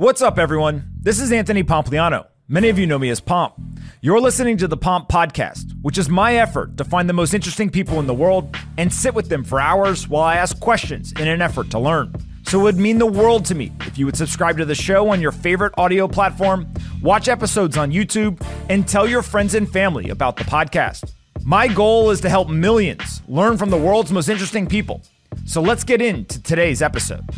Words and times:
What's 0.00 0.22
up, 0.22 0.38
everyone? 0.38 0.90
This 0.98 1.20
is 1.20 1.30
Anthony 1.30 1.62
Pompliano. 1.62 2.26
Many 2.48 2.70
of 2.70 2.78
you 2.78 2.86
know 2.86 2.98
me 2.98 3.10
as 3.10 3.20
Pomp. 3.20 3.52
You're 4.00 4.18
listening 4.18 4.56
to 4.56 4.66
the 4.66 4.78
Pomp 4.78 5.10
Podcast, 5.10 5.78
which 5.82 5.98
is 5.98 6.08
my 6.08 6.36
effort 6.36 6.78
to 6.78 6.84
find 6.84 7.06
the 7.06 7.12
most 7.12 7.34
interesting 7.34 7.68
people 7.68 8.00
in 8.00 8.06
the 8.06 8.14
world 8.14 8.56
and 8.78 8.90
sit 8.90 9.12
with 9.12 9.28
them 9.28 9.44
for 9.44 9.60
hours 9.60 10.08
while 10.08 10.22
I 10.22 10.36
ask 10.36 10.58
questions 10.58 11.12
in 11.20 11.28
an 11.28 11.42
effort 11.42 11.68
to 11.72 11.78
learn. 11.78 12.14
So 12.44 12.60
it 12.60 12.62
would 12.62 12.78
mean 12.78 12.96
the 12.96 13.04
world 13.04 13.44
to 13.44 13.54
me 13.54 13.72
if 13.82 13.98
you 13.98 14.06
would 14.06 14.16
subscribe 14.16 14.56
to 14.56 14.64
the 14.64 14.74
show 14.74 15.10
on 15.10 15.20
your 15.20 15.32
favorite 15.32 15.74
audio 15.76 16.08
platform, 16.08 16.66
watch 17.02 17.28
episodes 17.28 17.76
on 17.76 17.92
YouTube, 17.92 18.42
and 18.70 18.88
tell 18.88 19.06
your 19.06 19.20
friends 19.20 19.54
and 19.54 19.70
family 19.70 20.08
about 20.08 20.38
the 20.38 20.44
podcast. 20.44 21.12
My 21.44 21.68
goal 21.68 22.08
is 22.08 22.22
to 22.22 22.30
help 22.30 22.48
millions 22.48 23.20
learn 23.28 23.58
from 23.58 23.68
the 23.68 23.76
world's 23.76 24.12
most 24.12 24.30
interesting 24.30 24.66
people. 24.66 25.02
So 25.44 25.60
let's 25.60 25.84
get 25.84 26.00
into 26.00 26.42
today's 26.42 26.80
episode. 26.80 27.28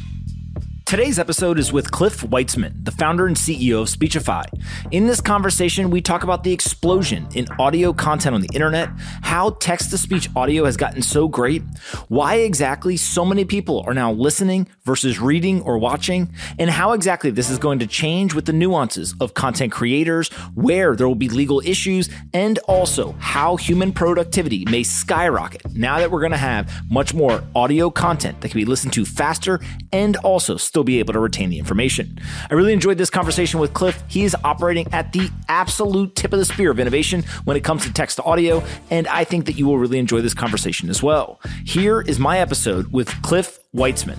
Today's 0.92 1.18
episode 1.18 1.58
is 1.58 1.72
with 1.72 1.90
Cliff 1.90 2.20
Weitzman, 2.20 2.84
the 2.84 2.90
founder 2.90 3.26
and 3.26 3.34
CEO 3.34 3.80
of 3.80 3.88
Speechify. 3.88 4.44
In 4.90 5.06
this 5.06 5.22
conversation, 5.22 5.88
we 5.88 6.02
talk 6.02 6.22
about 6.22 6.44
the 6.44 6.52
explosion 6.52 7.26
in 7.34 7.48
audio 7.58 7.94
content 7.94 8.34
on 8.34 8.42
the 8.42 8.50
internet, 8.52 8.90
how 9.22 9.56
text 9.58 9.88
to 9.92 9.96
speech 9.96 10.28
audio 10.36 10.66
has 10.66 10.76
gotten 10.76 11.00
so 11.00 11.28
great, 11.28 11.62
why 12.08 12.34
exactly 12.34 12.98
so 12.98 13.24
many 13.24 13.46
people 13.46 13.82
are 13.86 13.94
now 13.94 14.12
listening 14.12 14.68
versus 14.84 15.18
reading 15.18 15.62
or 15.62 15.78
watching, 15.78 16.30
and 16.58 16.68
how 16.68 16.92
exactly 16.92 17.30
this 17.30 17.48
is 17.48 17.58
going 17.58 17.78
to 17.78 17.86
change 17.86 18.34
with 18.34 18.44
the 18.44 18.52
nuances 18.52 19.14
of 19.18 19.32
content 19.32 19.72
creators, 19.72 20.28
where 20.54 20.94
there 20.94 21.08
will 21.08 21.14
be 21.14 21.30
legal 21.30 21.62
issues, 21.64 22.10
and 22.34 22.58
also 22.68 23.12
how 23.12 23.56
human 23.56 23.92
productivity 23.94 24.66
may 24.66 24.82
skyrocket 24.82 25.62
now 25.74 25.98
that 25.98 26.10
we're 26.10 26.20
going 26.20 26.32
to 26.32 26.36
have 26.36 26.70
much 26.90 27.14
more 27.14 27.42
audio 27.54 27.88
content 27.88 28.38
that 28.42 28.50
can 28.50 28.60
be 28.60 28.66
listened 28.66 28.92
to 28.92 29.06
faster 29.06 29.58
and 29.90 30.16
also 30.16 30.58
still 30.58 30.81
still 30.82 30.94
be 30.94 30.98
able 30.98 31.12
to 31.12 31.20
retain 31.20 31.50
the 31.50 31.58
information. 31.58 32.18
I 32.50 32.54
really 32.54 32.72
enjoyed 32.72 32.98
this 32.98 33.10
conversation 33.10 33.60
with 33.60 33.72
Cliff. 33.72 34.02
He 34.08 34.24
is 34.24 34.34
operating 34.42 34.92
at 34.92 35.12
the 35.12 35.30
absolute 35.48 36.16
tip 36.16 36.32
of 36.32 36.38
the 36.40 36.44
spear 36.44 36.70
of 36.70 36.80
innovation 36.80 37.22
when 37.44 37.56
it 37.56 37.62
comes 37.62 37.84
to 37.84 37.92
text 37.92 38.16
to 38.16 38.24
audio, 38.24 38.62
and 38.90 39.06
I 39.06 39.24
think 39.24 39.46
that 39.46 39.52
you 39.52 39.66
will 39.66 39.78
really 39.78 39.98
enjoy 39.98 40.22
this 40.22 40.34
conversation 40.34 40.90
as 40.90 41.02
well. 41.02 41.40
Here 41.64 42.00
is 42.00 42.18
my 42.18 42.38
episode 42.38 42.92
with 42.92 43.08
Cliff 43.22 43.60
Weitzman. 43.74 44.18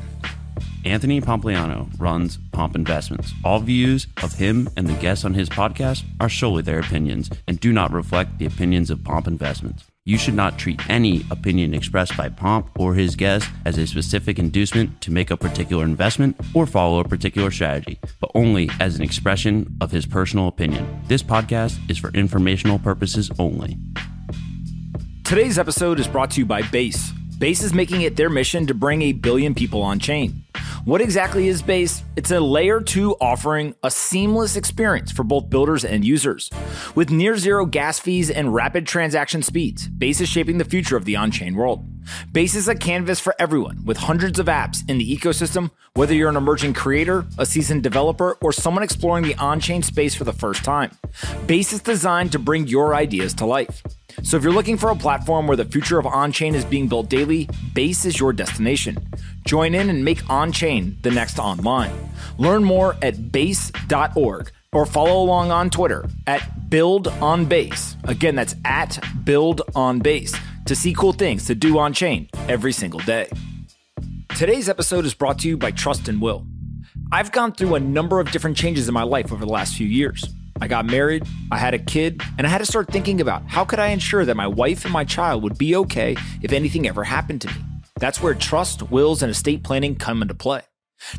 Anthony 0.85 1.21
Pompliano 1.21 1.89
runs 1.97 2.39
Pomp 2.51 2.75
Investments. 2.75 3.33
All 3.43 3.59
views 3.59 4.07
of 4.21 4.33
him 4.33 4.69
and 4.75 4.87
the 4.87 4.93
guests 4.93 5.25
on 5.25 5.33
his 5.33 5.49
podcast 5.49 6.03
are 6.19 6.29
solely 6.29 6.61
their 6.61 6.79
opinions 6.79 7.29
and 7.47 7.59
do 7.59 7.71
not 7.71 7.91
reflect 7.91 8.37
the 8.37 8.45
opinions 8.45 8.89
of 8.89 9.03
Pomp 9.03 9.27
Investments. 9.27 9.85
You 10.05 10.17
should 10.17 10.33
not 10.33 10.59
treat 10.59 10.81
any 10.89 11.23
opinion 11.31 11.73
expressed 11.73 12.17
by 12.17 12.27
Pomp 12.27 12.69
or 12.77 12.93
his 12.93 13.15
guest 13.15 13.49
as 13.63 13.77
a 13.77 13.87
specific 13.87 14.37
inducement 14.37 14.99
to 14.99 15.11
make 15.11 15.31
a 15.31 15.37
particular 15.37 15.85
investment 15.85 16.35
or 16.53 16.67
follow 16.67 16.99
a 16.99 17.07
particular 17.07 17.49
strategy, 17.49 17.99
but 18.19 18.29
only 18.35 18.69
as 18.81 18.97
an 18.97 19.01
expression 19.01 19.77
of 19.79 19.91
his 19.91 20.05
personal 20.05 20.49
opinion. 20.49 20.85
This 21.07 21.23
podcast 21.23 21.79
is 21.89 21.97
for 21.97 22.09
informational 22.09 22.79
purposes 22.79 23.31
only. 23.39 23.77
Today's 25.23 25.57
episode 25.57 26.01
is 26.01 26.07
brought 26.09 26.31
to 26.31 26.41
you 26.41 26.45
by 26.45 26.63
Base. 26.63 27.13
Base 27.37 27.63
is 27.63 27.73
making 27.73 28.01
it 28.01 28.17
their 28.17 28.29
mission 28.29 28.67
to 28.67 28.73
bring 28.73 29.03
a 29.03 29.13
billion 29.13 29.55
people 29.55 29.81
on 29.81 29.99
chain. 29.99 30.43
What 30.85 30.99
exactly 30.99 31.47
is 31.47 31.61
Base? 31.61 32.03
It's 32.17 32.31
a 32.31 32.41
layer 32.41 32.81
2 32.81 33.15
offering 33.21 33.73
a 33.83 33.89
seamless 33.89 34.57
experience 34.57 35.13
for 35.13 35.23
both 35.23 35.49
builders 35.49 35.85
and 35.85 36.03
users. 36.03 36.49
With 36.93 37.09
near 37.09 37.37
zero 37.37 37.65
gas 37.65 37.99
fees 37.99 38.29
and 38.29 38.53
rapid 38.53 38.85
transaction 38.85 39.43
speeds, 39.43 39.87
Base 39.87 40.19
is 40.19 40.27
shaping 40.27 40.57
the 40.57 40.65
future 40.65 40.97
of 40.97 41.05
the 41.05 41.15
on 41.15 41.31
chain 41.31 41.55
world. 41.55 41.85
Base 42.33 42.53
is 42.53 42.67
a 42.67 42.75
canvas 42.75 43.21
for 43.21 43.33
everyone 43.39 43.85
with 43.85 43.95
hundreds 43.95 44.39
of 44.39 44.47
apps 44.47 44.79
in 44.89 44.97
the 44.97 45.17
ecosystem, 45.17 45.71
whether 45.93 46.13
you're 46.13 46.27
an 46.27 46.35
emerging 46.35 46.73
creator, 46.73 47.25
a 47.37 47.45
seasoned 47.45 47.81
developer, 47.81 48.37
or 48.41 48.51
someone 48.51 48.83
exploring 48.83 49.23
the 49.23 49.35
on 49.35 49.61
chain 49.61 49.83
space 49.83 50.13
for 50.13 50.25
the 50.25 50.33
first 50.33 50.65
time. 50.65 50.91
Base 51.45 51.71
is 51.71 51.81
designed 51.81 52.33
to 52.33 52.39
bring 52.39 52.67
your 52.67 52.93
ideas 52.93 53.33
to 53.35 53.45
life. 53.45 53.81
So 54.21 54.37
if 54.37 54.43
you're 54.43 54.53
looking 54.53 54.77
for 54.77 54.89
a 54.89 54.95
platform 54.95 55.47
where 55.47 55.57
the 55.57 55.65
future 55.65 55.97
of 55.97 56.05
on-chain 56.05 56.53
is 56.53 56.63
being 56.63 56.87
built 56.87 57.09
daily, 57.09 57.49
Base 57.73 58.05
is 58.05 58.19
your 58.19 58.31
destination. 58.31 58.97
Join 59.43 59.75
in 59.75 59.89
and 59.89 60.03
make 60.03 60.29
on-chain 60.29 60.97
the 61.01 61.11
next 61.11 61.39
online. 61.39 61.93
Learn 62.37 62.63
more 62.63 62.95
at 63.01 63.31
base.org 63.31 64.51
or 64.71 64.85
follow 64.85 65.21
along 65.21 65.51
on 65.51 65.69
Twitter 65.69 66.05
at 66.27 66.69
Build 66.69 67.07
on 67.07 67.45
Base. 67.45 67.95
Again, 68.05 68.35
that's 68.35 68.55
at 68.65 68.99
Build 69.23 69.61
on 69.75 69.99
Base 69.99 70.35
to 70.65 70.75
see 70.75 70.93
cool 70.93 71.13
things 71.13 71.45
to 71.45 71.55
do 71.55 71.77
on 71.77 71.93
chain 71.93 72.29
every 72.47 72.71
single 72.71 72.99
day. 73.01 73.29
Today's 74.35 74.67
episode 74.67 75.05
is 75.05 75.13
brought 75.13 75.39
to 75.39 75.47
you 75.47 75.57
by 75.57 75.71
Trust 75.71 76.07
and 76.07 76.19
Will. 76.19 76.45
I've 77.11 77.31
gone 77.31 77.51
through 77.51 77.75
a 77.75 77.79
number 77.79 78.19
of 78.19 78.31
different 78.31 78.57
changes 78.57 78.87
in 78.87 78.93
my 78.93 79.03
life 79.03 79.31
over 79.31 79.45
the 79.45 79.51
last 79.51 79.75
few 79.75 79.85
years. 79.85 80.25
I 80.59 80.67
got 80.67 80.85
married, 80.85 81.27
I 81.51 81.57
had 81.57 81.73
a 81.73 81.79
kid, 81.79 82.21
and 82.37 82.47
I 82.47 82.49
had 82.49 82.59
to 82.59 82.65
start 82.65 82.91
thinking 82.91 83.21
about 83.21 83.43
how 83.47 83.65
could 83.65 83.79
I 83.79 83.87
ensure 83.89 84.25
that 84.25 84.35
my 84.35 84.47
wife 84.47 84.85
and 84.85 84.93
my 84.93 85.03
child 85.03 85.43
would 85.43 85.57
be 85.57 85.75
okay 85.75 86.15
if 86.41 86.51
anything 86.51 86.87
ever 86.87 87.03
happened 87.03 87.41
to 87.41 87.47
me. 87.49 87.72
That's 88.03 88.21
where 88.21 88.33
trust, 88.33 88.91
wills, 88.91 89.23
and 89.23 89.31
estate 89.31 89.63
planning 89.63 89.95
come 89.95 90.21
into 90.21 90.33
play. 90.33 90.63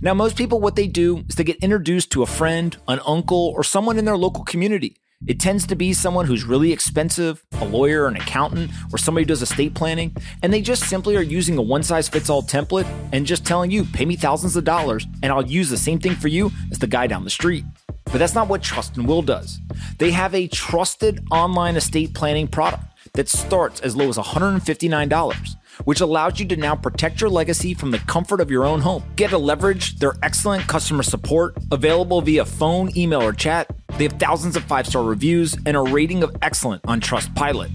Now, 0.03 0.12
most 0.12 0.37
people, 0.37 0.61
what 0.61 0.77
they 0.77 0.87
do 0.87 1.25
is 1.31 1.34
they 1.34 1.43
get 1.43 1.56
introduced 1.65 2.12
to 2.12 2.22
a 2.22 2.27
friend, 2.27 2.77
an 2.87 3.00
uncle, 3.06 3.55
or 3.56 3.65
someone 3.65 3.99
in 3.99 4.05
their 4.05 4.19
local 4.19 4.45
community. 4.45 4.99
It 5.27 5.41
tends 5.41 5.67
to 5.69 5.77
be 5.77 5.95
someone 5.95 6.27
who's 6.27 6.45
really 6.45 6.72
expensive, 6.72 7.43
a 7.55 7.65
lawyer, 7.65 8.06
an 8.06 8.17
accountant, 8.17 8.71
or 8.93 8.99
somebody 8.99 9.22
who 9.22 9.28
does 9.28 9.41
estate 9.41 9.72
planning, 9.72 10.15
and 10.43 10.53
they 10.53 10.61
just 10.61 10.84
simply 10.84 11.17
are 11.17 11.22
using 11.22 11.56
a 11.56 11.62
one 11.62 11.83
size 11.83 12.06
fits 12.06 12.28
all 12.28 12.43
template 12.43 12.87
and 13.15 13.25
just 13.25 13.47
telling 13.47 13.71
you, 13.71 13.87
pay 13.87 14.05
me 14.05 14.15
thousands 14.15 14.55
of 14.55 14.65
dollars, 14.65 15.06
and 15.22 15.33
I'll 15.33 15.47
use 15.47 15.71
the 15.71 15.78
same 15.78 16.01
thing 16.01 16.15
for 16.15 16.28
you 16.28 16.51
as 16.71 16.81
the 16.81 16.87
guy 16.87 17.06
down 17.06 17.25
the 17.25 17.31
street. 17.31 17.65
But 18.05 18.19
that's 18.19 18.34
not 18.34 18.49
what 18.49 18.62
Trust 18.62 18.99
and 18.99 19.09
Will 19.09 19.22
does. 19.22 19.59
They 19.97 20.11
have 20.11 20.34
a 20.34 20.49
trusted 20.49 21.25
online 21.31 21.77
estate 21.77 22.12
planning 22.12 22.47
product 22.47 22.84
that 23.15 23.31
starts 23.31 23.81
as 23.81 23.97
low 23.97 24.11
as 24.11 24.19
$159, 24.19 25.56
which 25.84 26.00
allows 26.00 26.38
you 26.38 26.46
to 26.46 26.56
now 26.56 26.76
protect 26.76 27.20
your 27.20 27.30
legacy 27.30 27.74
from 27.74 27.90
the 27.90 27.98
comfort 27.98 28.40
of 28.40 28.50
your 28.50 28.64
own 28.64 28.80
home. 28.80 29.02
Get 29.16 29.30
to 29.30 29.38
leverage 29.38 29.98
their 29.98 30.14
excellent 30.22 30.66
customer 30.68 31.02
support 31.02 31.56
available 31.72 32.20
via 32.20 32.44
phone, 32.44 32.96
email, 32.96 33.22
or 33.22 33.32
chat. 33.32 33.70
They 33.98 34.04
have 34.04 34.14
thousands 34.14 34.56
of 34.56 34.64
five 34.64 34.86
star 34.86 35.02
reviews 35.02 35.56
and 35.66 35.76
a 35.76 35.82
rating 35.82 36.22
of 36.22 36.36
excellent 36.42 36.82
on 36.86 37.00
Trustpilot. 37.00 37.70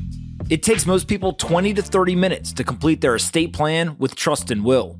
It 0.50 0.64
takes 0.64 0.86
most 0.86 1.08
people 1.08 1.34
20 1.34 1.76
to 1.76 1.82
30 1.82 2.16
minutes 2.16 2.54
to 2.54 2.64
complete 2.64 3.02
their 3.02 3.16
estate 3.16 3.54
plan 3.54 3.98
with 4.00 4.16
Trust 4.16 4.50
and 4.50 4.64
Will. 4.64 5.00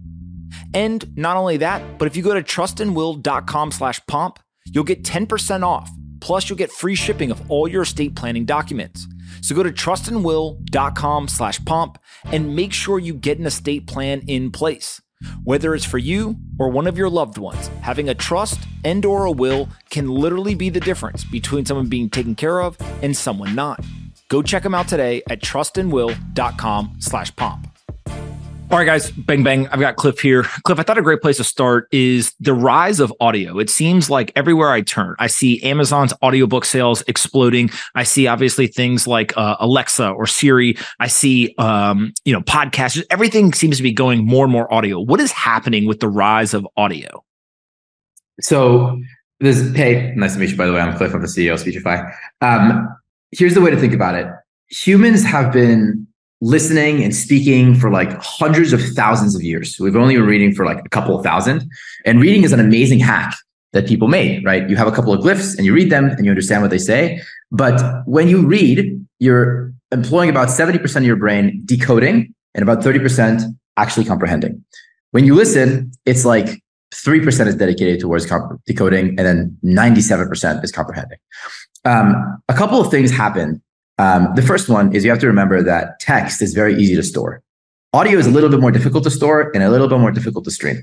And 0.74 1.18
not 1.18 1.38
only 1.38 1.58
that, 1.58 1.98
but 1.98 2.08
if 2.08 2.16
you 2.16 2.24
go 2.24 2.34
to 2.34 2.44
trustandwill.com 2.44 3.72
slash 3.72 4.00
pomp, 4.08 4.40
you'll 4.66 4.84
get 4.84 5.04
10% 5.04 5.64
off. 5.64 5.90
Plus, 6.22 6.50
you'll 6.50 6.58
get 6.58 6.72
free 6.72 6.96
shipping 6.96 7.32
of 7.32 7.50
all 7.50 7.68
your 7.68 7.84
estate 7.84 8.16
planning 8.16 8.46
documents. 8.46 9.08
So 9.42 9.56
go 9.56 9.64
to 9.64 9.72
trustandwill.com 9.72 11.28
slash 11.28 11.64
pomp 11.66 12.00
and 12.26 12.56
make 12.56 12.74
sure 12.74 13.00
you 13.00 13.14
get 13.14 13.40
an 13.40 13.46
estate 13.46 13.88
plan 13.88 14.22
in 14.28 14.52
place. 14.52 15.02
Whether 15.44 15.76
it's 15.76 15.86
for 15.86 15.98
you 15.98 16.38
or 16.58 16.70
one 16.70 16.88
of 16.88 16.98
your 16.98 17.10
loved 17.10 17.38
ones, 17.38 17.68
having 17.82 18.10
a 18.10 18.14
trust 18.14 18.60
and 18.86 19.04
or 19.06 19.26
a 19.26 19.32
will 19.32 19.68
can 19.90 20.08
literally 20.08 20.56
be 20.56 20.70
the 20.70 20.80
difference 20.80 21.24
between 21.24 21.66
someone 21.66 21.88
being 21.88 22.10
taken 22.10 22.36
care 22.36 22.62
of 22.62 22.78
and 23.02 23.16
someone 23.16 23.54
not. 23.54 23.84
Go 24.30 24.42
check 24.42 24.64
them 24.64 24.76
out 24.76 24.88
today 24.88 25.24
at 25.30 25.42
trustandwill.com 25.42 26.98
slash 27.00 27.36
pomp. 27.36 27.68
All 28.72 28.78
right, 28.78 28.86
guys, 28.86 29.10
bang, 29.10 29.42
bang. 29.42 29.68
I've 29.70 29.80
got 29.80 29.96
Cliff 29.96 30.20
here. 30.20 30.44
Cliff, 30.44 30.80
I 30.80 30.84
thought 30.84 31.00
a 31.00 31.02
great 31.02 31.22
place 31.22 31.38
to 31.38 31.44
start 31.44 31.88
is 31.92 32.36
the 32.40 32.54
rise 32.54 33.00
of 33.00 33.12
audio. 33.20 33.58
It 33.58 33.68
seems 33.68 34.12
like 34.12 34.32
everywhere 34.36 34.70
I 34.70 34.82
turn, 34.82 35.16
I 35.18 35.26
see 35.26 35.60
Amazon's 35.64 36.14
audiobook 36.22 36.66
sales 36.66 37.04
exploding. 37.08 37.72
I 37.96 38.04
see 38.04 38.28
obviously 38.28 38.68
things 38.68 39.08
like 39.08 39.36
uh, 39.36 39.56
Alexa 39.60 40.12
or 40.12 40.28
Siri. 40.28 40.78
I 41.00 41.08
see, 41.08 41.56
um, 41.58 42.14
you 42.26 42.34
know, 42.34 42.42
podcasts. 42.42 43.04
Everything 43.10 43.54
seems 43.54 43.78
to 43.78 43.84
be 43.84 43.92
going 43.92 44.24
more 44.24 44.46
and 44.46 44.52
more 44.52 44.72
audio. 44.72 45.00
What 45.00 45.20
is 45.20 45.32
happening 45.32 45.88
with 45.88 46.00
the 46.00 46.08
rise 46.08 46.54
of 46.54 46.68
audio? 46.78 47.24
So, 48.40 49.02
this, 49.40 49.76
hey, 49.76 50.14
nice 50.16 50.36
to 50.36 50.40
meet 50.40 50.52
you, 50.52 50.58
by 50.58 50.68
the 50.68 50.74
way. 50.74 50.80
I'm 50.80 50.96
Cliff. 50.96 51.12
I'm 51.16 51.22
the 51.22 51.28
CEO 51.28 51.54
of 51.54 51.60
Speechify. 51.60 52.04
Um, 52.42 52.88
here's 53.32 53.56
the 53.56 53.62
way 53.62 53.72
to 53.72 53.78
think 53.78 53.96
about 53.96 54.14
it 54.14 54.28
humans 54.72 55.24
have 55.24 55.52
been 55.52 56.08
listening 56.42 57.04
and 57.04 57.16
speaking 57.16 57.76
for 57.76 57.92
like 57.92 58.12
hundreds 58.22 58.72
of 58.74 58.82
thousands 58.82 59.36
of 59.36 59.44
years. 59.44 59.78
We've 59.80 59.96
only 59.96 60.16
been 60.16 60.26
reading 60.26 60.54
for 60.54 60.66
like 60.66 60.84
a 60.86 60.90
couple 60.90 61.18
of 61.18 61.24
thousand. 61.24 61.70
And 62.06 62.22
reading 62.22 62.44
is 62.44 62.54
an 62.54 62.60
amazing 62.60 63.00
hack 63.00 63.36
that 63.74 63.88
people 63.88 64.08
made, 64.08 64.44
right? 64.46 64.68
You 64.70 64.76
have 64.78 64.88
a 64.88 64.92
couple 64.92 65.14
of 65.14 65.22
glyphs 65.24 65.56
and 65.58 65.66
you 65.66 65.74
read 65.74 65.92
them 65.92 66.06
and 66.06 66.26
you 66.26 66.32
understand 66.32 66.62
what 66.62 66.72
they 66.72 66.78
say. 66.78 67.22
But 67.52 68.04
when 68.06 68.28
you 68.28 68.46
read, 68.46 69.06
you're 69.20 69.74
employing 69.92 70.30
about 70.30 70.48
70% 70.48 70.96
of 70.96 71.04
your 71.04 71.18
brain 71.18 71.62
decoding 71.66 72.34
and 72.56 72.64
about 72.64 72.84
30% 72.84 73.44
actually 73.78 74.06
comprehending. 74.06 74.64
When 75.12 75.26
you 75.26 75.36
listen, 75.36 75.92
it's 76.06 76.26
like 76.26 76.62
3% 76.94 77.48
is 77.48 77.56
dedicated 77.56 78.00
towards 78.00 78.26
comp- 78.26 78.62
decoding 78.66 79.10
and 79.10 79.20
then 79.20 79.58
97% 79.64 80.64
is 80.64 80.72
comprehending. 80.72 81.18
Um, 81.86 82.42
a 82.50 82.54
couple 82.54 82.82
of 82.82 82.92
things 82.92 83.12
happen 83.12 83.62
um, 84.00 84.30
the 84.36 84.42
first 84.42 84.70
one 84.70 84.96
is 84.96 85.04
you 85.04 85.12
have 85.12 85.20
to 85.20 85.28
remember 85.28 85.62
that 85.62 86.00
text 86.00 86.42
is 86.42 86.54
very 86.54 86.74
easy 86.76 86.96
to 86.96 87.04
store. 87.04 87.44
Audio 87.94 88.18
is 88.18 88.26
a 88.26 88.32
little 88.32 88.50
bit 88.50 88.62
more 88.62 88.72
difficult 88.72 89.04
to 89.04 89.12
store 89.12 89.52
and 89.54 89.62
a 89.62 89.70
little 89.70 89.90
bit 89.90 90.00
more 90.00 90.12
difficult 90.12 90.46
to 90.46 90.52
stream. 90.52 90.82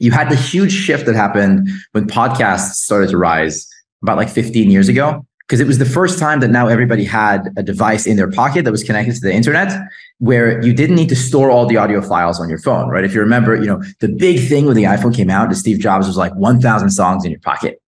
you 0.00 0.10
had 0.10 0.30
the 0.30 0.36
huge 0.36 0.72
shift 0.72 1.06
that 1.06 1.14
happened 1.14 1.68
when 1.92 2.06
podcasts 2.06 2.74
started 2.86 3.10
to 3.10 3.18
rise 3.18 3.68
about 4.02 4.16
like 4.16 4.28
15 4.28 4.70
years 4.70 4.88
ago 4.88 5.24
because 5.46 5.60
it 5.60 5.66
was 5.66 5.78
the 5.78 5.84
first 5.84 6.18
time 6.18 6.40
that 6.40 6.48
now 6.48 6.68
everybody 6.68 7.04
had 7.04 7.50
a 7.58 7.62
device 7.62 8.06
in 8.06 8.16
their 8.16 8.30
pocket 8.30 8.64
that 8.64 8.70
was 8.70 8.82
connected 8.82 9.14
to 9.14 9.20
the 9.20 9.32
internet 9.32 9.70
where 10.18 10.64
you 10.64 10.72
didn't 10.72 10.96
need 10.96 11.08
to 11.08 11.16
store 11.16 11.50
all 11.50 11.66
the 11.66 11.76
audio 11.76 12.00
files 12.00 12.40
on 12.40 12.48
your 12.48 12.58
phone 12.58 12.88
right 12.88 13.04
if 13.04 13.12
you 13.14 13.20
remember 13.20 13.54
you 13.56 13.66
know 13.66 13.82
the 14.00 14.08
big 14.08 14.48
thing 14.48 14.66
when 14.66 14.76
the 14.76 14.84
iphone 14.84 15.14
came 15.14 15.30
out 15.30 15.50
to 15.50 15.56
steve 15.56 15.78
jobs 15.78 16.06
was 16.06 16.16
like 16.16 16.34
1000 16.34 16.90
songs 16.90 17.24
in 17.24 17.30
your 17.30 17.40
pocket 17.40 17.80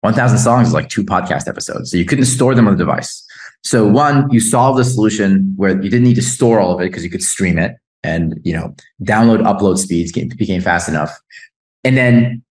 1000 0.00 0.38
songs 0.38 0.68
is 0.68 0.74
like 0.74 0.88
two 0.88 1.04
podcast 1.04 1.48
episodes 1.48 1.90
so 1.90 1.96
you 1.96 2.04
couldn't 2.04 2.24
store 2.24 2.54
them 2.54 2.66
on 2.66 2.76
the 2.76 2.78
device 2.78 3.25
so 3.66 3.86
one 3.86 4.30
you 4.30 4.40
solved 4.40 4.78
the 4.78 4.84
solution 4.84 5.52
where 5.56 5.70
you 5.70 5.90
didn't 5.90 6.04
need 6.04 6.14
to 6.14 6.22
store 6.22 6.60
all 6.60 6.74
of 6.74 6.80
it 6.80 6.88
because 6.88 7.04
you 7.04 7.10
could 7.10 7.22
stream 7.22 7.58
it 7.58 7.76
and 8.02 8.40
you 8.44 8.52
know 8.52 8.74
download 9.02 9.40
upload 9.42 9.78
speeds 9.78 10.12
became 10.12 10.60
fast 10.60 10.88
enough 10.88 11.12
and 11.84 11.96
then 11.96 12.42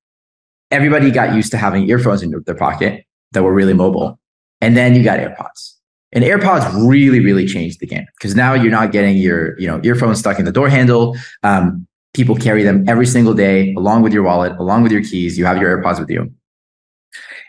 everybody 0.72 1.12
got 1.12 1.36
used 1.36 1.52
to 1.52 1.58
having 1.58 1.90
earphones 1.90 2.22
in 2.22 2.32
their 2.46 2.56
pocket 2.56 3.06
that 3.32 3.44
were 3.44 3.54
really 3.54 3.74
mobile 3.74 4.20
and 4.62 4.76
then 4.76 4.96
you 4.96 5.04
got 5.04 5.20
AirPods. 5.20 5.74
And 6.12 6.24
AirPods 6.24 6.90
really, 6.90 7.20
really 7.20 7.46
changed 7.46 7.80
the 7.82 7.88
game 7.88 8.06
because 8.18 8.36
now 8.36 8.54
you're 8.54 8.72
not 8.72 8.92
getting 8.92 9.18
your, 9.18 9.60
you 9.60 9.68
know, 9.68 9.82
earphones 9.84 10.20
stuck 10.20 10.40
in 10.40 10.46
the 10.46 10.52
door 10.52 10.70
handle. 10.70 11.18
Um, 11.44 11.86
people 12.14 12.36
carry 12.36 12.64
them 12.64 12.84
every 12.88 13.06
single 13.06 13.34
day 13.34 13.74
along 13.76 14.02
with 14.02 14.14
your 14.14 14.24
wallet, 14.24 14.54
along 14.58 14.84
with 14.84 14.92
your 14.92 15.04
keys. 15.04 15.38
You 15.38 15.46
have 15.46 15.58
your 15.58 15.78
AirPods 15.78 16.00
with 16.00 16.10
you. 16.10 16.34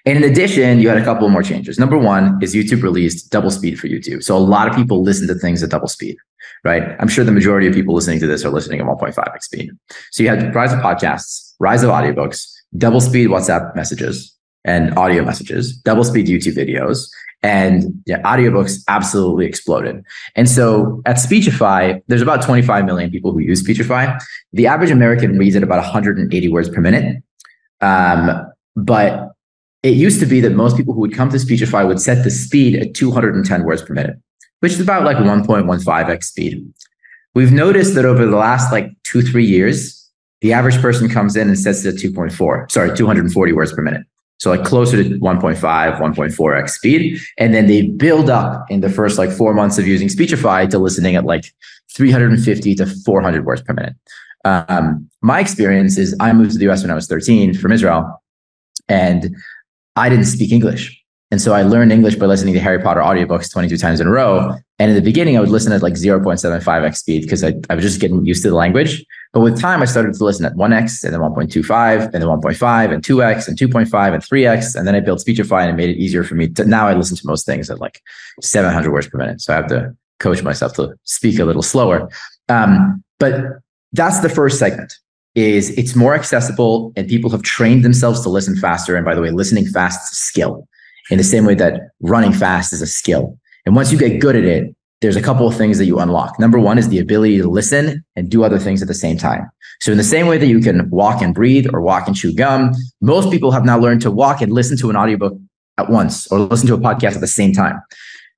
And 0.06 0.22
in 0.22 0.30
addition, 0.30 0.78
you 0.78 0.88
had 0.88 0.98
a 0.98 1.04
couple 1.04 1.28
more 1.28 1.42
changes. 1.42 1.78
Number 1.78 1.98
one 1.98 2.38
is 2.40 2.54
YouTube 2.54 2.82
released 2.82 3.30
double 3.30 3.50
speed 3.50 3.78
for 3.78 3.88
YouTube. 3.88 4.22
So 4.22 4.36
a 4.36 4.38
lot 4.38 4.68
of 4.68 4.76
people 4.76 5.02
listen 5.02 5.26
to 5.26 5.34
things 5.34 5.62
at 5.64 5.70
double 5.70 5.88
speed, 5.88 6.16
right? 6.64 6.94
I'm 7.00 7.08
sure 7.08 7.24
the 7.24 7.32
majority 7.32 7.66
of 7.66 7.74
people 7.74 7.92
listening 7.92 8.20
to 8.20 8.26
this 8.26 8.44
are 8.44 8.50
listening 8.50 8.80
at 8.80 8.86
1.5x 8.86 9.42
speed. 9.42 9.70
So 10.12 10.22
you 10.22 10.28
had 10.28 10.54
rise 10.54 10.72
of 10.72 10.78
podcasts, 10.78 11.54
rise 11.58 11.82
of 11.82 11.90
audiobooks, 11.90 12.48
double 12.78 13.00
speed 13.00 13.28
WhatsApp 13.28 13.74
messages, 13.74 14.32
and 14.64 14.96
audio 14.98 15.24
messages, 15.24 15.76
double 15.76 16.04
speed 16.04 16.26
YouTube 16.26 16.56
videos, 16.56 17.08
and 17.42 18.02
yeah, 18.06 18.20
audiobooks 18.22 18.82
absolutely 18.88 19.46
exploded. 19.46 20.04
And 20.34 20.48
so 20.48 21.02
at 21.06 21.20
Speechify, 21.20 22.00
there's 22.08 22.22
about 22.22 22.42
25 22.42 22.84
million 22.84 23.10
people 23.10 23.32
who 23.32 23.38
use 23.38 23.60
Speechify. 23.60 24.18
The 24.52 24.66
average 24.66 24.90
American 24.90 25.38
reads 25.38 25.54
at 25.54 25.62
about 25.62 25.78
180 25.78 26.48
words 26.48 26.68
per 26.68 26.80
minute. 26.80 27.22
Um, 27.80 28.46
but 28.74 29.35
it 29.82 29.94
used 29.94 30.20
to 30.20 30.26
be 30.26 30.40
that 30.40 30.50
most 30.50 30.76
people 30.76 30.94
who 30.94 31.00
would 31.00 31.14
come 31.14 31.30
to 31.30 31.38
Speechify 31.38 31.82
would 31.84 32.00
set 32.00 32.24
the 32.24 32.30
speed 32.30 32.76
at 32.76 32.94
210 32.94 33.64
words 33.64 33.82
per 33.82 33.94
minute, 33.94 34.16
which 34.60 34.72
is 34.72 34.80
about 34.80 35.04
like 35.04 35.16
1.15x 35.16 36.24
speed. 36.24 36.72
We've 37.34 37.52
noticed 37.52 37.94
that 37.94 38.04
over 38.04 38.24
the 38.24 38.36
last 38.36 38.72
like 38.72 38.90
two, 39.04 39.22
three 39.22 39.44
years, 39.44 40.10
the 40.40 40.52
average 40.52 40.80
person 40.80 41.08
comes 41.08 41.36
in 41.36 41.48
and 41.48 41.58
sets 41.58 41.84
it 41.84 41.94
at 41.94 42.00
2.4, 42.00 42.70
sorry, 42.70 42.96
240 42.96 43.52
words 43.52 43.72
per 43.72 43.82
minute. 43.82 44.06
So 44.38 44.50
like 44.50 44.64
closer 44.64 45.02
to 45.02 45.18
1.5, 45.18 45.56
1.4x 45.56 46.70
speed. 46.70 47.20
And 47.38 47.54
then 47.54 47.66
they 47.66 47.88
build 47.88 48.28
up 48.28 48.66
in 48.70 48.80
the 48.80 48.90
first 48.90 49.18
like 49.18 49.30
four 49.30 49.54
months 49.54 49.78
of 49.78 49.86
using 49.86 50.08
Speechify 50.08 50.66
to 50.66 50.78
listening 50.78 51.16
at 51.16 51.24
like 51.24 51.52
350 51.94 52.74
to 52.74 52.86
400 52.86 53.46
words 53.46 53.62
per 53.62 53.72
minute. 53.72 53.94
Um, 54.44 55.08
my 55.22 55.40
experience 55.40 55.96
is 55.98 56.14
I 56.20 56.32
moved 56.32 56.52
to 56.52 56.58
the 56.58 56.70
US 56.70 56.82
when 56.82 56.90
I 56.90 56.94
was 56.94 57.06
13 57.06 57.54
from 57.54 57.72
Israel 57.72 58.22
and 58.88 59.34
I 59.96 60.08
didn't 60.08 60.26
speak 60.26 60.52
English. 60.52 61.02
And 61.32 61.42
so 61.42 61.52
I 61.52 61.62
learned 61.62 61.90
English 61.90 62.14
by 62.16 62.26
listening 62.26 62.54
to 62.54 62.60
Harry 62.60 62.80
Potter 62.80 63.00
audiobooks 63.00 63.50
22 63.50 63.78
times 63.78 63.98
in 64.00 64.06
a 64.06 64.10
row. 64.10 64.54
And 64.78 64.90
in 64.90 64.94
the 64.94 65.02
beginning, 65.02 65.36
I 65.36 65.40
would 65.40 65.48
listen 65.48 65.72
at 65.72 65.82
like 65.82 65.94
0.75x 65.94 66.96
speed 66.96 67.22
because 67.22 67.42
I, 67.42 67.54
I 67.68 67.74
was 67.74 67.82
just 67.82 68.00
getting 68.00 68.24
used 68.24 68.44
to 68.44 68.50
the 68.50 68.54
language. 68.54 69.04
But 69.32 69.40
with 69.40 69.60
time, 69.60 69.82
I 69.82 69.86
started 69.86 70.14
to 70.14 70.24
listen 70.24 70.44
at 70.44 70.52
1x 70.52 71.02
and 71.02 71.12
then 71.12 71.20
1.25 71.20 72.04
and 72.04 72.14
then 72.14 72.22
1.5 72.22 72.92
and 72.92 73.02
2x 73.02 73.48
and 73.48 73.58
2.5 73.58 74.14
and 74.14 74.22
3x. 74.22 74.76
And 74.76 74.86
then 74.86 74.94
I 74.94 75.00
built 75.00 75.20
Speechify 75.20 75.62
and 75.62 75.70
it 75.70 75.74
made 75.74 75.90
it 75.90 75.98
easier 75.98 76.22
for 76.22 76.36
me 76.36 76.48
to 76.50 76.64
now 76.64 76.86
I 76.86 76.94
listen 76.94 77.16
to 77.16 77.26
most 77.26 77.44
things 77.44 77.70
at 77.70 77.80
like 77.80 78.00
700 78.40 78.92
words 78.92 79.08
per 79.08 79.18
minute. 79.18 79.40
So 79.40 79.52
I 79.52 79.56
have 79.56 79.66
to 79.68 79.96
coach 80.20 80.42
myself 80.44 80.74
to 80.74 80.94
speak 81.02 81.40
a 81.40 81.44
little 81.44 81.62
slower. 81.62 82.08
Um, 82.48 83.02
but 83.18 83.34
that's 83.92 84.20
the 84.20 84.28
first 84.28 84.60
segment 84.60 84.94
is 85.36 85.70
it's 85.78 85.94
more 85.94 86.14
accessible 86.14 86.92
and 86.96 87.06
people 87.06 87.30
have 87.30 87.42
trained 87.42 87.84
themselves 87.84 88.22
to 88.22 88.30
listen 88.30 88.56
faster. 88.56 88.96
And 88.96 89.04
by 89.04 89.14
the 89.14 89.20
way, 89.20 89.30
listening 89.30 89.66
fast 89.66 90.10
is 90.10 90.18
a 90.18 90.20
skill 90.20 90.66
in 91.10 91.18
the 91.18 91.24
same 91.24 91.44
way 91.44 91.54
that 91.54 91.90
running 92.00 92.32
fast 92.32 92.72
is 92.72 92.82
a 92.82 92.86
skill. 92.86 93.38
And 93.66 93.76
once 93.76 93.92
you 93.92 93.98
get 93.98 94.18
good 94.18 94.34
at 94.34 94.44
it, 94.44 94.74
there's 95.02 95.14
a 95.14 95.22
couple 95.22 95.46
of 95.46 95.54
things 95.54 95.76
that 95.76 95.84
you 95.84 95.98
unlock. 95.98 96.40
Number 96.40 96.58
one 96.58 96.78
is 96.78 96.88
the 96.88 96.98
ability 96.98 97.36
to 97.38 97.48
listen 97.48 98.02
and 98.16 98.30
do 98.30 98.44
other 98.44 98.58
things 98.58 98.80
at 98.80 98.88
the 98.88 98.94
same 98.94 99.18
time. 99.18 99.48
So 99.80 99.92
in 99.92 99.98
the 99.98 100.04
same 100.04 100.26
way 100.26 100.38
that 100.38 100.46
you 100.46 100.58
can 100.60 100.88
walk 100.88 101.20
and 101.20 101.34
breathe 101.34 101.66
or 101.70 101.82
walk 101.82 102.06
and 102.06 102.16
chew 102.16 102.34
gum, 102.34 102.72
most 103.02 103.30
people 103.30 103.50
have 103.50 103.66
now 103.66 103.78
learned 103.78 104.00
to 104.02 104.10
walk 104.10 104.40
and 104.40 104.52
listen 104.52 104.78
to 104.78 104.88
an 104.88 104.96
audiobook 104.96 105.38
at 105.76 105.90
once 105.90 106.26
or 106.28 106.38
listen 106.38 106.66
to 106.68 106.74
a 106.74 106.78
podcast 106.78 107.14
at 107.14 107.20
the 107.20 107.26
same 107.26 107.52
time. 107.52 107.78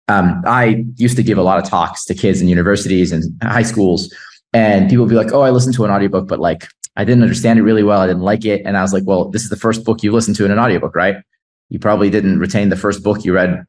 Um, 0.08 0.42
I 0.46 0.84
used 0.96 1.16
to 1.16 1.22
give 1.22 1.38
a 1.38 1.42
lot 1.42 1.62
of 1.62 1.68
talks 1.68 2.04
to 2.06 2.14
kids 2.14 2.40
in 2.40 2.48
universities 2.48 3.12
and 3.12 3.40
high 3.42 3.62
schools, 3.62 4.12
and 4.52 4.88
people 4.88 5.04
would 5.04 5.10
be 5.10 5.16
like, 5.16 5.32
"Oh, 5.32 5.42
I 5.42 5.50
listened 5.50 5.74
to 5.74 5.84
an 5.84 5.90
audiobook, 5.90 6.26
but 6.26 6.40
like 6.40 6.66
I 6.98 7.04
didn't 7.04 7.22
understand 7.22 7.58
it 7.58 7.62
really 7.62 7.82
well. 7.82 8.00
I 8.00 8.06
didn't 8.06 8.22
like 8.22 8.44
it." 8.44 8.60
And 8.66 8.76
I 8.76 8.82
was 8.82 8.92
like, 8.92 9.04
"Well, 9.06 9.30
this 9.30 9.42
is 9.42 9.48
the 9.48 9.56
first 9.56 9.84
book 9.84 10.02
you 10.02 10.12
listened 10.12 10.36
to 10.36 10.44
in 10.44 10.50
an 10.50 10.58
audiobook, 10.58 10.94
right? 10.94 11.16
You 11.70 11.78
probably 11.78 12.10
didn't 12.10 12.38
retain 12.38 12.68
the 12.68 12.76
first 12.76 13.02
book 13.02 13.24
you 13.24 13.32
read 13.32 13.64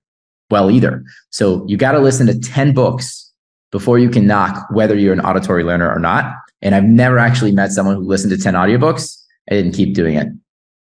well 0.49 0.71
either. 0.71 1.03
So 1.29 1.65
you 1.67 1.77
got 1.77 1.93
to 1.93 1.99
listen 1.99 2.27
to 2.27 2.39
10 2.39 2.73
books 2.73 3.31
before 3.71 3.99
you 3.99 4.09
can 4.09 4.25
knock 4.25 4.65
whether 4.71 4.95
you're 4.95 5.13
an 5.13 5.21
auditory 5.21 5.63
learner 5.63 5.91
or 5.91 5.99
not. 5.99 6.33
And 6.61 6.75
I've 6.75 6.83
never 6.83 7.19
actually 7.19 7.51
met 7.51 7.71
someone 7.71 7.95
who 7.95 8.01
listened 8.01 8.31
to 8.31 8.37
10 8.37 8.53
audiobooks 8.53 9.15
and 9.47 9.57
didn't 9.57 9.75
keep 9.75 9.93
doing 9.93 10.15
it 10.15 10.27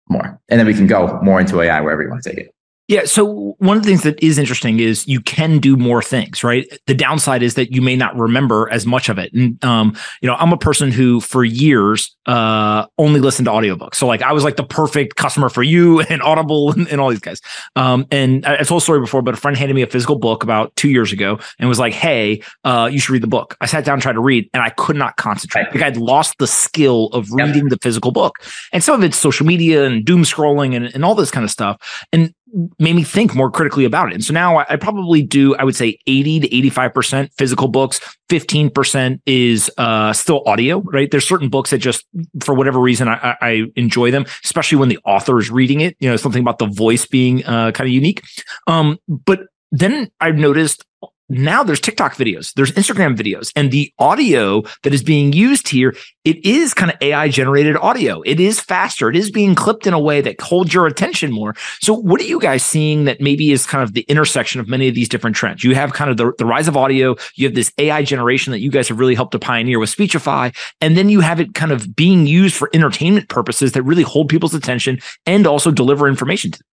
more. 0.08 0.40
And 0.49 0.58
then 0.58 0.67
we 0.67 0.75
can 0.75 0.87
go 0.87 1.20
more 1.23 1.40
into 1.40 1.61
AI 1.61 1.81
wherever 1.81 2.02
you 2.02 2.11
want 2.11 2.23
to 2.23 2.31
take 2.31 2.38
it. 2.38 2.55
Yeah. 2.93 3.06
So 3.06 3.55
one 3.56 3.79
of 3.79 3.85
the 3.85 3.89
things 3.89 4.03
that 4.03 4.23
is 4.23 4.37
interesting 4.37 4.79
is 4.79 5.09
you 5.09 5.23
can 5.23 5.61
do 5.61 5.79
more 5.79 6.03
things, 6.03 6.44
right? 6.44 6.67
The 6.87 6.93
downside 6.93 7.43
is 7.43 7.55
that 7.55 7.73
you 7.73 7.81
may 7.81 7.97
not 7.97 8.15
remember 8.15 8.69
as 8.71 8.85
much 8.85 9.09
of 9.09 9.17
it. 9.17 9.33
And 9.33 9.65
um, 9.65 9.97
you 10.21 10.27
know, 10.27 10.35
I'm 10.35 10.53
a 10.53 10.59
person 10.59 10.91
who 10.91 11.21
for 11.21 11.43
years 11.43 12.15
uh 12.27 12.87
only 12.99 13.19
listened 13.19 13.47
to 13.47 13.50
audiobooks. 13.50 13.94
So 13.94 14.06
like 14.06 14.21
I 14.21 14.33
was 14.33 14.44
like 14.44 14.56
the 14.56 14.62
perfect 14.62 15.17
customer 15.17 15.49
for 15.49 15.62
you 15.62 16.00
and 16.11 16.23
Audible 16.23 16.73
and, 16.73 16.87
and 16.89 17.00
all 17.00 17.09
these 17.09 17.19
guys. 17.19 17.41
Um, 17.77 18.06
and 18.11 18.44
I, 18.44 18.59
I 18.59 18.62
told 18.62 18.83
a 18.83 18.85
story 18.85 19.00
before, 19.00 19.23
but 19.23 19.33
a 19.33 19.38
friend 19.38 19.56
handed 19.56 19.73
me 19.73 19.81
a 19.81 19.87
physical 19.87 20.19
book 20.19 20.43
about 20.43 20.77
two 20.77 20.91
years 20.91 21.15
ago 21.15 21.38
and 21.59 21.71
was 21.71 21.79
like, 21.79 21.95
Hey, 21.95 22.43
uh, 22.65 22.91
you 22.93 23.00
should 23.00 23.15
read 23.15 23.23
the 23.23 23.27
book. 23.27 23.56
I 23.62 23.67
sat 23.67 23.87
down 23.87 23.95
and 23.95 24.03
tried 24.03 24.12
to 24.12 24.21
read 24.21 24.50
and 24.53 24.62
I 24.62 24.69
could 24.69 24.97
not 24.97 25.17
concentrate. 25.17 25.75
Like 25.75 25.83
I'd 25.83 25.97
lost 25.97 26.37
the 26.38 26.47
skill 26.47 27.06
of 27.15 27.33
reading 27.33 27.71
the 27.71 27.79
physical 27.79 28.12
book. 28.12 28.35
And 28.71 28.85
some 28.85 28.97
of 28.97 29.03
it's 29.03 29.17
social 29.17 29.47
media 29.47 29.87
and 29.87 30.05
doom 30.05 30.25
scrolling 30.25 30.76
and, 30.76 30.95
and 30.95 31.07
all 31.07 31.14
this 31.14 31.31
kind 31.31 31.45
of 31.45 31.50
stuff. 31.50 32.05
And 32.12 32.35
made 32.78 32.94
me 32.94 33.02
think 33.02 33.35
more 33.35 33.50
critically 33.50 33.85
about 33.85 34.11
it. 34.11 34.14
And 34.14 34.25
so 34.25 34.32
now 34.32 34.59
I, 34.59 34.76
probably 34.76 35.23
do, 35.23 35.54
I 35.56 35.64
would 35.64 35.76
say 35.76 35.99
80 36.06 36.40
to 36.40 36.49
85% 36.71 37.32
physical 37.35 37.68
books, 37.68 38.00
15% 38.28 39.21
is 39.26 39.71
uh, 39.78 40.12
still 40.12 40.42
audio, 40.47 40.80
right? 40.80 41.11
There's 41.11 41.26
certain 41.26 41.49
books 41.49 41.71
that 41.71 41.78
just, 41.78 42.04
for 42.42 42.54
whatever 42.54 42.78
reason, 42.80 43.09
I, 43.09 43.37
I, 43.40 43.64
enjoy 43.76 44.11
them, 44.11 44.26
especially 44.44 44.78
when 44.78 44.88
the 44.88 44.99
author 45.04 45.38
is 45.38 45.50
reading 45.50 45.80
it, 45.80 45.97
you 45.99 46.11
know, 46.11 46.16
something 46.16 46.40
about 46.40 46.59
the 46.59 46.66
voice 46.66 47.06
being 47.06 47.44
uh, 47.44 47.73
kind 47.73 47.88
of 47.88 47.92
unique. 47.92 48.23
Um, 48.66 48.99
but 49.09 49.40
then 49.71 50.11
I've 50.21 50.37
noticed 50.37 50.85
now 51.33 51.62
there's 51.62 51.81
TikTok 51.81 52.15
videos, 52.15 52.53
there's 52.55 52.73
Instagram 52.73 53.17
videos, 53.17 53.53
and 53.57 53.71
the 53.71 53.93
audio 53.99 54.62
that 54.83 54.93
is 54.93 55.03
being 55.03 55.33
used 55.33 55.69
here, 55.69 55.95
it 56.25 56.45
is 56.45 56.73
kind 56.73 56.91
of 56.91 56.97
AI 57.01 57.29
generated 57.29 57.77
audio. 57.77 58.23
It 58.23 58.39
is 58.39 58.61
faster. 58.61 59.09
It 59.09 59.17
is 59.17 59.31
being 59.31 59.55
clipped 59.55 59.87
in 59.87 59.95
a 59.95 59.99
way 59.99 60.21
that 60.21 60.41
holds 60.41 60.73
your 60.73 60.87
attention 60.87 61.33
more. 61.33 61.55
So, 61.81 61.95
what 61.95 62.21
are 62.21 62.25
you 62.25 62.39
guys 62.39 62.62
seeing 62.62 63.05
that 63.05 63.21
maybe 63.21 63.51
is 63.51 63.67
kind 63.67 63.83
of 63.83 63.95
the 63.95 64.03
intersection 64.03 64.61
of 64.61 64.69
many 64.69 64.89
of 64.89 64.95
these 64.95 65.09
different 65.09 65.35
trends? 65.35 65.65
You 65.65 65.75
have 65.75 65.93
kind 65.93 66.11
of 66.11 66.17
the, 66.17 66.33
the 66.39 66.47
rise 66.47 66.69
of 66.69 66.77
audio, 66.77 67.17
you 67.35 67.47
have 67.47 67.55
this 67.55 67.73
AI 67.79 68.03
generation 68.05 68.53
that 68.53 68.61
you 68.61 68.71
guys 68.71 68.89
have 68.89 68.99
really 68.99 69.15
helped 69.15 69.33
to 69.33 69.39
pioneer 69.39 69.79
with 69.79 69.91
Speechify, 69.91 70.51
and 70.81 70.97
then 70.97 71.09
you 71.09 71.21
have 71.21 71.41
it 71.41 71.55
kind 71.55 71.73
of 71.73 71.97
being 71.97 72.27
used 72.27 72.55
for 72.55 72.71
entertainment 72.73 73.29
purposes 73.29 73.73
that 73.73 73.83
really 73.83 74.03
hold 74.03 74.29
people's 74.29 74.55
attention 74.55 75.01
and 75.27 75.47
also 75.47 75.71
deliver 75.71 76.07
information 76.07 76.53
to 76.53 76.59
them. 76.59 76.67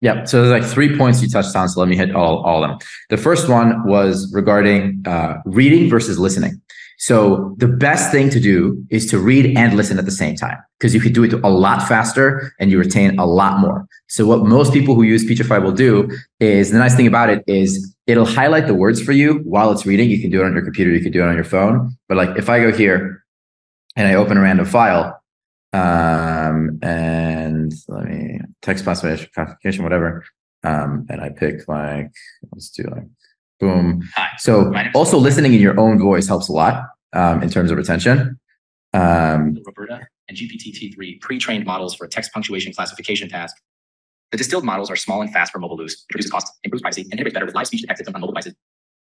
Yeah. 0.00 0.24
So 0.24 0.42
there's 0.42 0.62
like 0.62 0.70
three 0.70 0.96
points 0.96 1.22
you 1.22 1.28
touched 1.28 1.56
on. 1.56 1.68
So 1.68 1.80
let 1.80 1.88
me 1.88 1.96
hit 1.96 2.14
all, 2.14 2.44
all 2.44 2.62
of 2.62 2.70
them. 2.70 2.78
The 3.08 3.16
first 3.16 3.48
one 3.48 3.86
was 3.86 4.30
regarding 4.34 5.02
uh, 5.06 5.38
reading 5.46 5.88
versus 5.88 6.18
listening. 6.18 6.60
So 6.98 7.54
the 7.58 7.68
best 7.68 8.10
thing 8.10 8.30
to 8.30 8.40
do 8.40 8.82
is 8.90 9.06
to 9.10 9.18
read 9.18 9.56
and 9.56 9.76
listen 9.76 9.98
at 9.98 10.06
the 10.06 10.10
same 10.10 10.34
time 10.34 10.56
because 10.78 10.94
you 10.94 11.00
can 11.00 11.12
do 11.12 11.24
it 11.24 11.32
a 11.34 11.48
lot 11.48 11.86
faster 11.86 12.52
and 12.58 12.70
you 12.70 12.78
retain 12.78 13.18
a 13.18 13.26
lot 13.26 13.60
more. 13.60 13.86
So 14.08 14.26
what 14.26 14.44
most 14.44 14.72
people 14.72 14.94
who 14.94 15.02
use 15.02 15.22
Speechify 15.22 15.58
will 15.58 15.72
do 15.72 16.10
is 16.40 16.70
the 16.70 16.78
nice 16.78 16.94
thing 16.94 17.06
about 17.06 17.28
it 17.28 17.44
is 17.46 17.94
it'll 18.06 18.24
highlight 18.24 18.66
the 18.66 18.74
words 18.74 19.02
for 19.02 19.12
you 19.12 19.40
while 19.44 19.70
it's 19.72 19.84
reading. 19.84 20.08
You 20.08 20.20
can 20.20 20.30
do 20.30 20.40
it 20.40 20.46
on 20.46 20.54
your 20.54 20.64
computer. 20.64 20.90
You 20.90 21.02
can 21.02 21.12
do 21.12 21.22
it 21.22 21.28
on 21.28 21.34
your 21.34 21.44
phone. 21.44 21.94
But 22.08 22.16
like 22.16 22.38
if 22.38 22.48
I 22.48 22.60
go 22.60 22.72
here 22.72 23.22
and 23.94 24.08
I 24.08 24.14
open 24.14 24.38
a 24.38 24.40
random 24.40 24.64
file, 24.64 25.15
um, 25.76 26.78
and 26.82 27.72
let 27.88 28.04
me 28.04 28.40
text 28.62 28.84
password 28.84 29.28
classification, 29.34 29.84
whatever. 29.84 30.24
Um, 30.64 31.06
and 31.08 31.20
I 31.20 31.28
pick 31.30 31.68
like, 31.68 32.10
let's 32.52 32.70
do 32.70 32.84
like, 32.84 33.06
boom. 33.60 34.02
Hi, 34.14 34.28
so 34.38 34.72
also 34.94 35.18
listening 35.18 35.54
in 35.54 35.60
your 35.60 35.78
own 35.78 35.98
voice 35.98 36.26
helps 36.26 36.48
a 36.48 36.52
lot 36.52 36.84
um, 37.12 37.42
in 37.42 37.50
terms 37.50 37.70
of 37.70 37.76
retention. 37.76 38.40
Um, 38.94 39.58
Roberta. 39.66 40.08
and 40.28 40.38
GPT-3 40.38 41.20
pre-trained 41.20 41.66
models 41.66 41.94
for 41.94 42.06
a 42.06 42.08
text 42.08 42.32
punctuation 42.32 42.72
classification 42.72 43.28
task. 43.28 43.56
The 44.32 44.38
distilled 44.38 44.64
models 44.64 44.90
are 44.90 44.96
small 44.96 45.20
and 45.20 45.30
fast 45.30 45.52
for 45.52 45.58
mobile 45.58 45.80
use, 45.80 46.04
reduces 46.12 46.30
costs, 46.30 46.50
improves 46.64 46.82
privacy, 46.82 47.02
and 47.02 47.12
integrates 47.12 47.34
better 47.34 47.46
with 47.46 47.54
live 47.54 47.66
speech 47.66 47.84
text 47.86 47.98
systems 47.98 48.14
on 48.14 48.20
mobile 48.22 48.32
devices. 48.32 48.54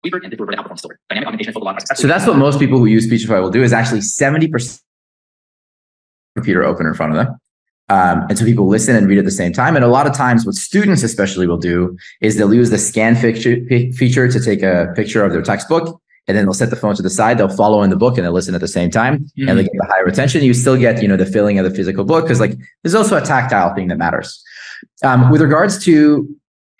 Weaver 0.03 0.19
and 0.19 0.31
Dipper 0.31 0.47
outperform 0.47 0.79
Store. 0.79 0.99
Dynamic 1.09 1.29
augmentation 1.29 1.55
focal 1.55 1.75
So 1.95 2.07
that's 2.07 2.27
what 2.27 2.37
most 2.37 2.59
people 2.59 2.79
who 2.79 2.87
use 2.87 3.05
Speechify 3.05 3.39
will 3.39 3.51
do 3.51 3.63
is 3.63 3.73
actually 3.73 4.01
70% 4.01 4.81
computer 6.35 6.65
open 6.65 6.87
in 6.87 6.95
front 6.95 7.13
of 7.13 7.19
them. 7.19 7.39
Um, 7.91 8.27
and 8.29 8.39
so 8.39 8.45
people 8.45 8.67
listen 8.67 8.97
and 8.97 9.07
read 9.07 9.19
at 9.19 9.25
the 9.25 9.31
same 9.31 9.53
time. 9.53 9.77
And 9.77 9.85
a 9.85 9.89
lot 9.89 10.07
of 10.07 10.15
times, 10.15 10.47
what 10.47 10.55
students 10.55 11.03
especially 11.03 11.47
will 11.47 11.59
do 11.59 11.97
is 12.23 12.37
they'll 12.37 12.55
use 12.55 12.71
the 12.71 12.79
scan 12.79 13.15
feature, 13.15 13.57
feature 13.93 14.27
to 14.31 14.41
take 14.41 14.63
a 14.63 14.93
picture 14.97 15.23
of 15.23 15.33
their 15.33 15.43
textbook, 15.43 16.01
and 16.27 16.37
then 16.37 16.47
they'll 16.47 16.55
set 16.55 16.71
the 16.71 16.77
phone 16.77 16.95
to 16.97 17.03
the 17.03 17.11
side. 17.11 17.37
They'll 17.37 17.55
follow 17.55 17.83
in 17.83 17.91
the 17.91 17.97
book 17.97 18.17
and 18.17 18.25
they'll 18.25 18.33
listen 18.33 18.55
at 18.55 18.63
the 18.63 18.69
same 18.69 18.91
time, 18.91 19.19
mm-hmm. 19.19 19.49
and 19.49 19.59
they 19.59 19.65
get 19.65 19.73
the 19.75 19.87
higher 19.87 20.07
attention. 20.07 20.43
You 20.43 20.55
still 20.55 20.79
get 20.79 21.03
you 21.03 21.09
know 21.09 21.19
the 21.19 21.27
feeling 21.27 21.59
of 21.59 21.65
the 21.69 21.75
physical 21.75 22.05
book 22.05 22.25
because 22.25 22.41
like 22.41 22.57
there's 22.83 22.95
also 22.95 23.19
a 23.19 23.21
tactile 23.21 23.75
thing 23.75 23.89
that 23.89 23.99
matters. 23.99 24.43
Um, 25.03 25.31
with 25.31 25.43
regards 25.43 25.83
to 25.85 26.27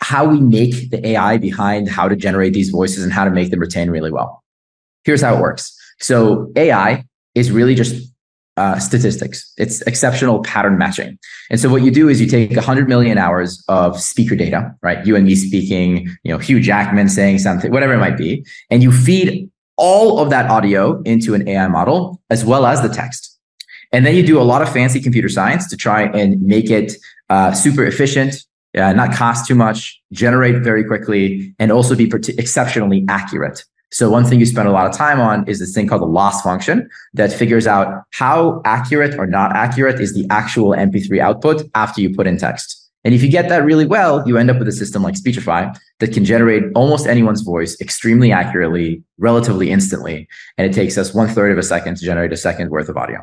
how 0.01 0.27
we 0.27 0.41
make 0.41 0.91
the 0.91 1.07
AI 1.07 1.39
behind 1.39 1.89
how 1.89 2.09
to 2.09 2.17
generate 2.17 2.53
these 2.53 2.71
voices 2.71 3.05
and 3.05 3.13
how 3.13 3.25
to 3.25 3.31
make 3.31 3.51
them 3.51 3.61
retain 3.61 3.91
really 3.91 4.13
well. 4.13 4.43
Here's 5.05 5.23
how 5.23 5.35
it 5.35 5.41
works. 5.41 5.75
So 5.99 6.53
AI 6.57 7.05
is 7.35 7.51
really 7.51 7.75
just 7.75 8.14
uh, 8.57 8.79
statistics. 8.79 9.53
It's 9.57 9.81
exceptional 9.83 10.43
pattern 10.43 10.79
matching. 10.79 11.19
And 11.51 11.59
so 11.59 11.69
what 11.69 11.83
you 11.83 11.91
do 11.91 12.09
is 12.09 12.21
you 12.21 12.27
take 12.27 12.53
100 12.53 12.89
million 12.89 13.19
hours 13.19 13.65
of 13.69 14.01
speaker 14.01 14.37
data, 14.37 14.75
right? 14.83 15.05
You 15.07 15.17
and 15.17 15.27
me 15.27 15.35
speaking, 15.35 16.09
you 16.23 16.33
know, 16.33 16.39
Hugh 16.39 16.61
Jackman 16.61 17.09
saying 17.09 17.39
something, 17.41 17.73
whatever 17.73 17.95
it 17.95 17.99
might 17.99 18.17
be, 18.17 18.45
and 18.71 18.83
you 18.83 18.93
feed 18.93 19.51
all 19.77 20.21
of 20.21 20.31
that 20.31 20.51
audio 20.51 21.03
into 21.03 21.35
an 21.35 21.49
AI 21.49 21.67
model 21.67 22.21
as 22.31 22.45
well 22.45 22.65
as 22.65 22.81
the 22.81 22.89
text. 22.89 23.39
And 23.93 24.05
then 24.07 24.15
you 24.15 24.25
do 24.25 24.41
a 24.41 24.43
lot 24.43 24.63
of 24.63 24.73
fancy 24.73 25.01
computer 25.01 25.29
science 25.29 25.69
to 25.69 25.77
try 25.77 26.03
and 26.03 26.41
make 26.43 26.71
it 26.71 26.95
uh, 27.31 27.53
super 27.53 27.85
efficient, 27.85 28.37
uh, 28.77 28.93
not 28.93 29.13
cost 29.13 29.47
too 29.47 29.55
much, 29.55 30.01
generate 30.13 30.63
very 30.63 30.85
quickly, 30.85 31.55
and 31.59 31.71
also 31.71 31.95
be 31.95 32.11
exceptionally 32.39 33.05
accurate. 33.09 33.65
So 33.95 34.11
one 34.11 34.25
thing 34.25 34.41
you 34.41 34.47
spend 34.47 34.67
a 34.67 34.73
lot 34.73 34.89
of 34.89 34.93
time 34.93 35.21
on 35.21 35.47
is 35.47 35.61
this 35.61 35.73
thing 35.73 35.87
called 35.87 36.03
the 36.03 36.07
loss 36.07 36.43
function 36.43 36.91
that 37.13 37.33
figures 37.33 37.69
out 37.69 38.03
how 38.11 38.61
accurate 38.65 39.17
or 39.21 39.25
not 39.25 39.55
accurate 39.55 40.01
is 40.01 40.15
the 40.15 40.27
actual 40.31 40.71
MP3 40.71 41.21
output 41.21 41.63
after 41.77 42.01
you 42.01 42.13
put 42.13 42.27
in 42.27 42.37
text. 42.37 42.91
And 43.05 43.15
if 43.15 43.23
you 43.23 43.29
get 43.29 43.49
that 43.51 43.65
really 43.65 43.87
well, 43.87 44.27
you 44.27 44.37
end 44.37 44.51
up 44.51 44.59
with 44.59 44.67
a 44.67 44.73
system 44.73 45.05
like 45.05 45.15
Speechify 45.15 45.73
that 46.01 46.13
can 46.13 46.25
generate 46.25 46.65
almost 46.75 47.07
anyone's 47.07 47.43
voice 47.43 47.81
extremely 47.81 48.33
accurately, 48.33 49.01
relatively 49.19 49.71
instantly. 49.71 50.27
And 50.59 50.69
it 50.69 50.75
takes 50.75 50.99
us 50.99 51.15
one 51.15 51.29
third 51.29 51.53
of 51.53 51.59
a 51.59 51.63
second 51.63 51.97
to 51.99 52.05
generate 52.05 52.33
a 52.33 52.37
second 52.37 52.71
worth 52.71 52.89
of 52.89 52.97
audio. 52.97 53.21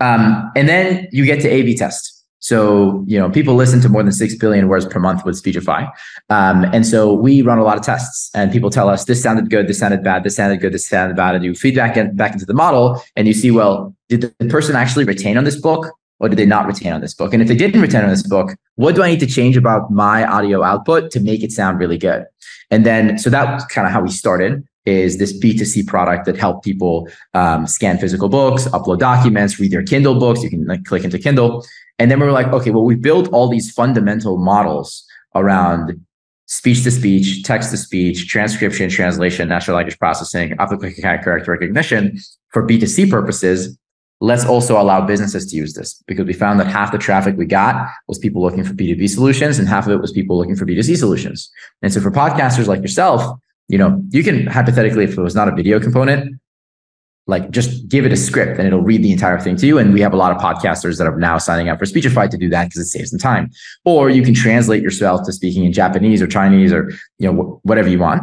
Um, 0.00 0.52
and 0.56 0.70
then 0.70 1.06
you 1.12 1.26
get 1.26 1.42
to 1.42 1.50
A 1.50 1.60
B 1.60 1.76
test. 1.76 2.13
So, 2.44 3.02
you 3.06 3.18
know, 3.18 3.30
people 3.30 3.54
listen 3.54 3.80
to 3.80 3.88
more 3.88 4.02
than 4.02 4.12
6 4.12 4.34
billion 4.34 4.68
words 4.68 4.84
per 4.84 5.00
month 5.00 5.24
with 5.24 5.34
Speechify. 5.34 5.86
Um, 6.28 6.64
and 6.74 6.86
so 6.86 7.10
we 7.10 7.40
run 7.40 7.58
a 7.58 7.64
lot 7.64 7.78
of 7.78 7.82
tests 7.82 8.30
and 8.34 8.52
people 8.52 8.68
tell 8.68 8.90
us 8.90 9.06
this 9.06 9.22
sounded 9.22 9.48
good, 9.48 9.66
this 9.66 9.78
sounded 9.78 10.04
bad, 10.04 10.24
this 10.24 10.36
sounded 10.36 10.60
good, 10.60 10.74
this 10.74 10.86
sounded 10.86 11.16
bad. 11.16 11.34
And 11.34 11.42
you 11.42 11.54
feedback 11.54 11.96
in, 11.96 12.14
back 12.14 12.34
into 12.34 12.44
the 12.44 12.52
model 12.52 13.02
and 13.16 13.26
you 13.26 13.32
see, 13.32 13.50
well, 13.50 13.96
did 14.10 14.34
the 14.38 14.48
person 14.48 14.76
actually 14.76 15.06
retain 15.06 15.38
on 15.38 15.44
this 15.44 15.58
book 15.58 15.90
or 16.20 16.28
did 16.28 16.38
they 16.38 16.44
not 16.44 16.66
retain 16.66 16.92
on 16.92 17.00
this 17.00 17.14
book? 17.14 17.32
And 17.32 17.40
if 17.40 17.48
they 17.48 17.56
didn't 17.56 17.80
retain 17.80 18.02
on 18.02 18.10
this 18.10 18.26
book, 18.26 18.54
what 18.74 18.94
do 18.94 19.02
I 19.02 19.08
need 19.08 19.20
to 19.20 19.26
change 19.26 19.56
about 19.56 19.90
my 19.90 20.26
audio 20.26 20.62
output 20.62 21.10
to 21.12 21.20
make 21.20 21.42
it 21.42 21.50
sound 21.50 21.78
really 21.78 21.96
good? 21.96 22.26
And 22.70 22.84
then, 22.84 23.16
so 23.16 23.30
that's 23.30 23.64
kind 23.72 23.86
of 23.86 23.92
how 23.94 24.02
we 24.02 24.10
started 24.10 24.68
is 24.84 25.16
this 25.16 25.32
B2C 25.32 25.86
product 25.86 26.26
that 26.26 26.36
helped 26.36 26.62
people 26.62 27.08
um, 27.32 27.66
scan 27.66 27.96
physical 27.96 28.28
books, 28.28 28.66
upload 28.68 28.98
documents, 28.98 29.58
read 29.58 29.70
their 29.70 29.82
Kindle 29.82 30.18
books. 30.18 30.42
You 30.42 30.50
can 30.50 30.66
like 30.66 30.84
click 30.84 31.04
into 31.04 31.18
Kindle. 31.18 31.64
And 31.98 32.10
then 32.10 32.18
we 32.20 32.26
were 32.26 32.32
like, 32.32 32.48
okay, 32.48 32.70
well, 32.70 32.84
we 32.84 32.96
built 32.96 33.28
all 33.28 33.48
these 33.48 33.72
fundamental 33.72 34.36
models 34.36 35.04
around 35.34 36.04
speech 36.46 36.82
to 36.84 36.90
speech, 36.90 37.42
text 37.44 37.70
to 37.70 37.76
speech, 37.76 38.28
transcription, 38.28 38.90
translation, 38.90 39.48
natural 39.48 39.76
language 39.76 39.98
processing, 39.98 40.54
optical 40.58 40.90
character 40.92 41.50
recognition 41.50 42.18
for 42.50 42.66
B2C 42.66 43.10
purposes. 43.10 43.78
Let's 44.20 44.44
also 44.44 44.80
allow 44.80 45.04
businesses 45.06 45.46
to 45.50 45.56
use 45.56 45.74
this 45.74 46.02
because 46.06 46.26
we 46.26 46.32
found 46.32 46.60
that 46.60 46.66
half 46.66 46.92
the 46.92 46.98
traffic 46.98 47.36
we 47.36 47.46
got 47.46 47.88
was 48.08 48.18
people 48.18 48.42
looking 48.42 48.64
for 48.64 48.72
B2B 48.72 49.08
solutions 49.08 49.58
and 49.58 49.68
half 49.68 49.86
of 49.86 49.92
it 49.92 50.00
was 50.00 50.12
people 50.12 50.36
looking 50.38 50.56
for 50.56 50.66
B2C 50.66 50.96
solutions. 50.96 51.50
And 51.82 51.92
so 51.92 52.00
for 52.00 52.10
podcasters 52.10 52.66
like 52.66 52.80
yourself, 52.80 53.38
you 53.68 53.78
know, 53.78 54.02
you 54.10 54.22
can 54.22 54.46
hypothetically, 54.46 55.04
if 55.04 55.16
it 55.16 55.22
was 55.22 55.34
not 55.34 55.48
a 55.48 55.54
video 55.54 55.80
component, 55.80 56.38
like 57.26 57.50
just 57.50 57.88
give 57.88 58.04
it 58.04 58.12
a 58.12 58.16
script 58.16 58.58
and 58.58 58.66
it'll 58.66 58.82
read 58.82 59.02
the 59.02 59.12
entire 59.12 59.40
thing 59.40 59.56
to 59.56 59.66
you. 59.66 59.78
And 59.78 59.94
we 59.94 60.00
have 60.00 60.12
a 60.12 60.16
lot 60.16 60.34
of 60.34 60.42
podcasters 60.42 60.98
that 60.98 61.06
are 61.06 61.18
now 61.18 61.38
signing 61.38 61.68
up 61.68 61.78
for 61.78 61.86
Speechify 61.86 62.26
to 62.26 62.36
do 62.36 62.50
that 62.50 62.64
because 62.64 62.80
it 62.80 62.86
saves 62.86 63.10
them 63.10 63.18
time. 63.18 63.50
Or 63.84 64.10
you 64.10 64.22
can 64.22 64.34
translate 64.34 64.82
yourself 64.82 65.24
to 65.24 65.32
speaking 65.32 65.64
in 65.64 65.72
Japanese 65.72 66.20
or 66.20 66.26
Chinese 66.26 66.72
or 66.72 66.90
you 67.18 67.32
know 67.32 67.60
whatever 67.62 67.88
you 67.88 67.98
want. 67.98 68.22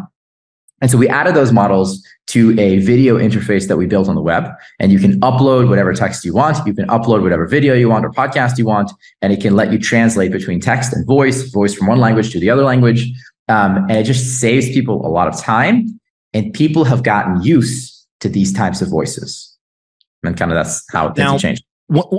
And 0.81 0.89
so 0.89 0.97
we 0.97 1.07
added 1.07 1.35
those 1.35 1.51
models 1.51 2.03
to 2.27 2.59
a 2.59 2.79
video 2.79 3.17
interface 3.17 3.67
that 3.67 3.77
we 3.77 3.85
built 3.85 4.07
on 4.07 4.15
the 4.15 4.21
web. 4.21 4.51
And 4.79 4.91
you 4.91 4.99
can 4.99 5.19
upload 5.21 5.69
whatever 5.69 5.93
text 5.93 6.25
you 6.25 6.33
want. 6.33 6.65
You 6.65 6.73
can 6.73 6.87
upload 6.87 7.21
whatever 7.21 7.47
video 7.47 7.75
you 7.75 7.87
want 7.87 8.03
or 8.03 8.11
podcast 8.11 8.57
you 8.57 8.65
want. 8.65 8.91
And 9.21 9.31
it 9.31 9.41
can 9.41 9.55
let 9.55 9.71
you 9.71 9.77
translate 9.77 10.31
between 10.31 10.59
text 10.59 10.91
and 10.93 11.05
voice, 11.05 11.43
voice 11.51 11.75
from 11.75 11.87
one 11.87 11.99
language 11.99 12.31
to 12.31 12.39
the 12.39 12.49
other 12.49 12.63
language. 12.63 13.11
Um, 13.47 13.77
and 13.89 13.91
it 13.91 14.05
just 14.05 14.39
saves 14.39 14.69
people 14.69 15.05
a 15.05 15.09
lot 15.09 15.27
of 15.27 15.39
time. 15.39 15.99
And 16.33 16.51
people 16.53 16.83
have 16.85 17.03
gotten 17.03 17.43
used 17.43 17.90
to 18.21 18.29
these 18.29 18.53
types 18.53 18.81
of 18.81 18.89
voices. 18.89 19.55
And 20.23 20.37
kind 20.37 20.51
of 20.51 20.55
that's 20.55 20.85
how 20.91 21.07
things 21.07 21.17
now, 21.17 21.37
changed. 21.37 21.63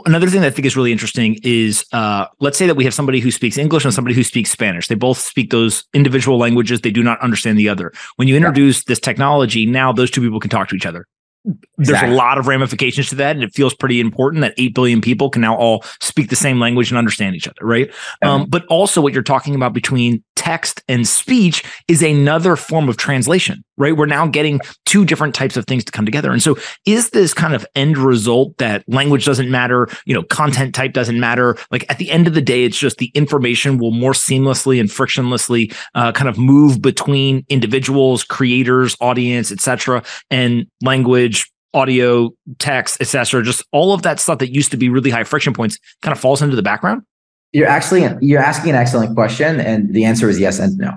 Another 0.05 0.29
thing 0.29 0.43
that 0.43 0.49
I 0.49 0.51
think 0.51 0.67
is 0.67 0.77
really 0.77 0.93
interesting 0.93 1.39
is 1.43 1.87
uh, 1.93 2.27
let's 2.41 2.59
say 2.59 2.67
that 2.67 2.75
we 2.75 2.85
have 2.85 2.93
somebody 2.93 3.21
who 3.21 3.31
speaks 3.31 3.57
English 3.57 3.85
and 3.85 3.95
somebody 3.95 4.15
who 4.15 4.23
speaks 4.23 4.51
Spanish. 4.51 4.89
They 4.89 4.95
both 4.95 5.17
speak 5.17 5.51
those 5.51 5.85
individual 5.95 6.37
languages. 6.37 6.83
They 6.83 6.91
do 6.91 7.03
not 7.03 7.19
understand 7.21 7.59
the 7.59 7.71
other. 7.71 7.93
When 8.17 8.29
you 8.29 8.37
introduce 8.37 8.81
yeah. 8.81 8.85
this 8.89 9.01
technology, 9.01 9.65
now 9.65 9.93
those 9.93 10.11
two 10.11 10.21
people 10.21 10.41
can 10.41 10.51
talk 10.51 10.69
to 10.69 10.77
each 10.77 10.85
other 10.85 11.07
there's 11.45 11.89
exactly. 11.89 12.13
a 12.13 12.17
lot 12.17 12.39
of 12.39 12.47
ramifications 12.47 13.09
to 13.09 13.17
that 13.17 13.35
and 13.35 13.43
it 13.43 13.53
feels 13.53 13.75
pretty 13.75 14.01
important 14.01 14.43
that 14.43 14.55
8 14.57 14.75
billion 14.75 15.01
people 15.01 15.29
can 15.29 15.43
now 15.43 15.57
all 15.57 15.83
speak 16.01 16.31
the 16.31 16.37
same 16.37 16.61
language 16.61 16.91
and 16.91 16.99
understand 16.99 17.35
each 17.35 17.49
other 17.49 17.59
right 17.63 17.93
um, 18.23 18.47
but 18.47 18.65
also 18.67 19.01
what 19.01 19.13
you're 19.13 19.23
talking 19.23 19.55
about 19.55 19.73
between 19.73 20.23
text 20.37 20.83
and 20.89 21.07
speech 21.07 21.63
is 21.89 22.03
another 22.03 22.57
form 22.57 22.89
of 22.89 22.97
translation 22.97 23.63
right 23.77 23.97
we're 23.97 24.07
now 24.07 24.27
getting 24.27 24.61
two 24.87 25.05
different 25.05 25.35
types 25.35 25.57
of 25.57 25.67
things 25.67 25.85
to 25.85 25.93
come 25.93 26.05
together 26.05 26.33
and 26.33 26.43
so 26.43 26.57
is 26.87 27.11
this 27.11 27.35
kind 27.35 27.55
of 27.55 27.67
end 27.75 27.99
result 27.99 28.57
that 28.59 28.83
language 28.89 29.25
doesn't 29.25 29.51
matter 29.51 29.89
you 30.05 30.15
know 30.15 30.23
content 30.25 30.75
type 30.75 30.93
doesn't 30.93 31.21
matter 31.21 31.57
like 31.71 31.85
at 31.91 31.99
the 31.99 32.11
end 32.11 32.27
of 32.27 32.35
the 32.35 32.41
day 32.41 32.65
it's 32.65 32.79
just 32.79 32.99
the 32.99 33.11
information 33.15 33.79
will 33.79 33.91
more 33.91 34.13
seamlessly 34.13 34.81
and 34.81 34.89
frictionlessly 34.89 35.75
uh, 35.95 36.13
kind 36.13 36.29
of 36.29 36.39
move 36.39 36.81
between 36.81 37.45
individuals 37.49 38.25
creators 38.25 38.97
audience 39.01 39.53
etc 39.53 40.03
and 40.31 40.67
language 40.83 41.53
audio, 41.75 42.31
text, 42.59 43.01
etc. 43.01 43.43
Just 43.43 43.65
all 43.73 43.93
of 43.95 44.03
that 44.03 44.21
stuff 44.21 44.39
that 44.39 44.55
used 44.55 44.71
to 44.73 44.77
be 44.77 44.89
really 44.89 45.11
high 45.11 45.25
friction 45.25 45.55
points 45.55 45.79
kind 46.03 46.13
of 46.13 46.21
falls 46.21 46.43
into 46.43 46.57
the 46.57 46.63
background? 46.63 47.03
You're 47.53 47.69
actually 47.69 48.09
you're 48.21 48.41
asking 48.41 48.71
an 48.71 48.77
excellent 48.77 49.15
question, 49.15 49.61
and 49.61 49.93
the 49.93 50.05
answer 50.05 50.29
is 50.29 50.39
yes 50.39 50.59
and 50.59 50.77
no. 50.79 50.93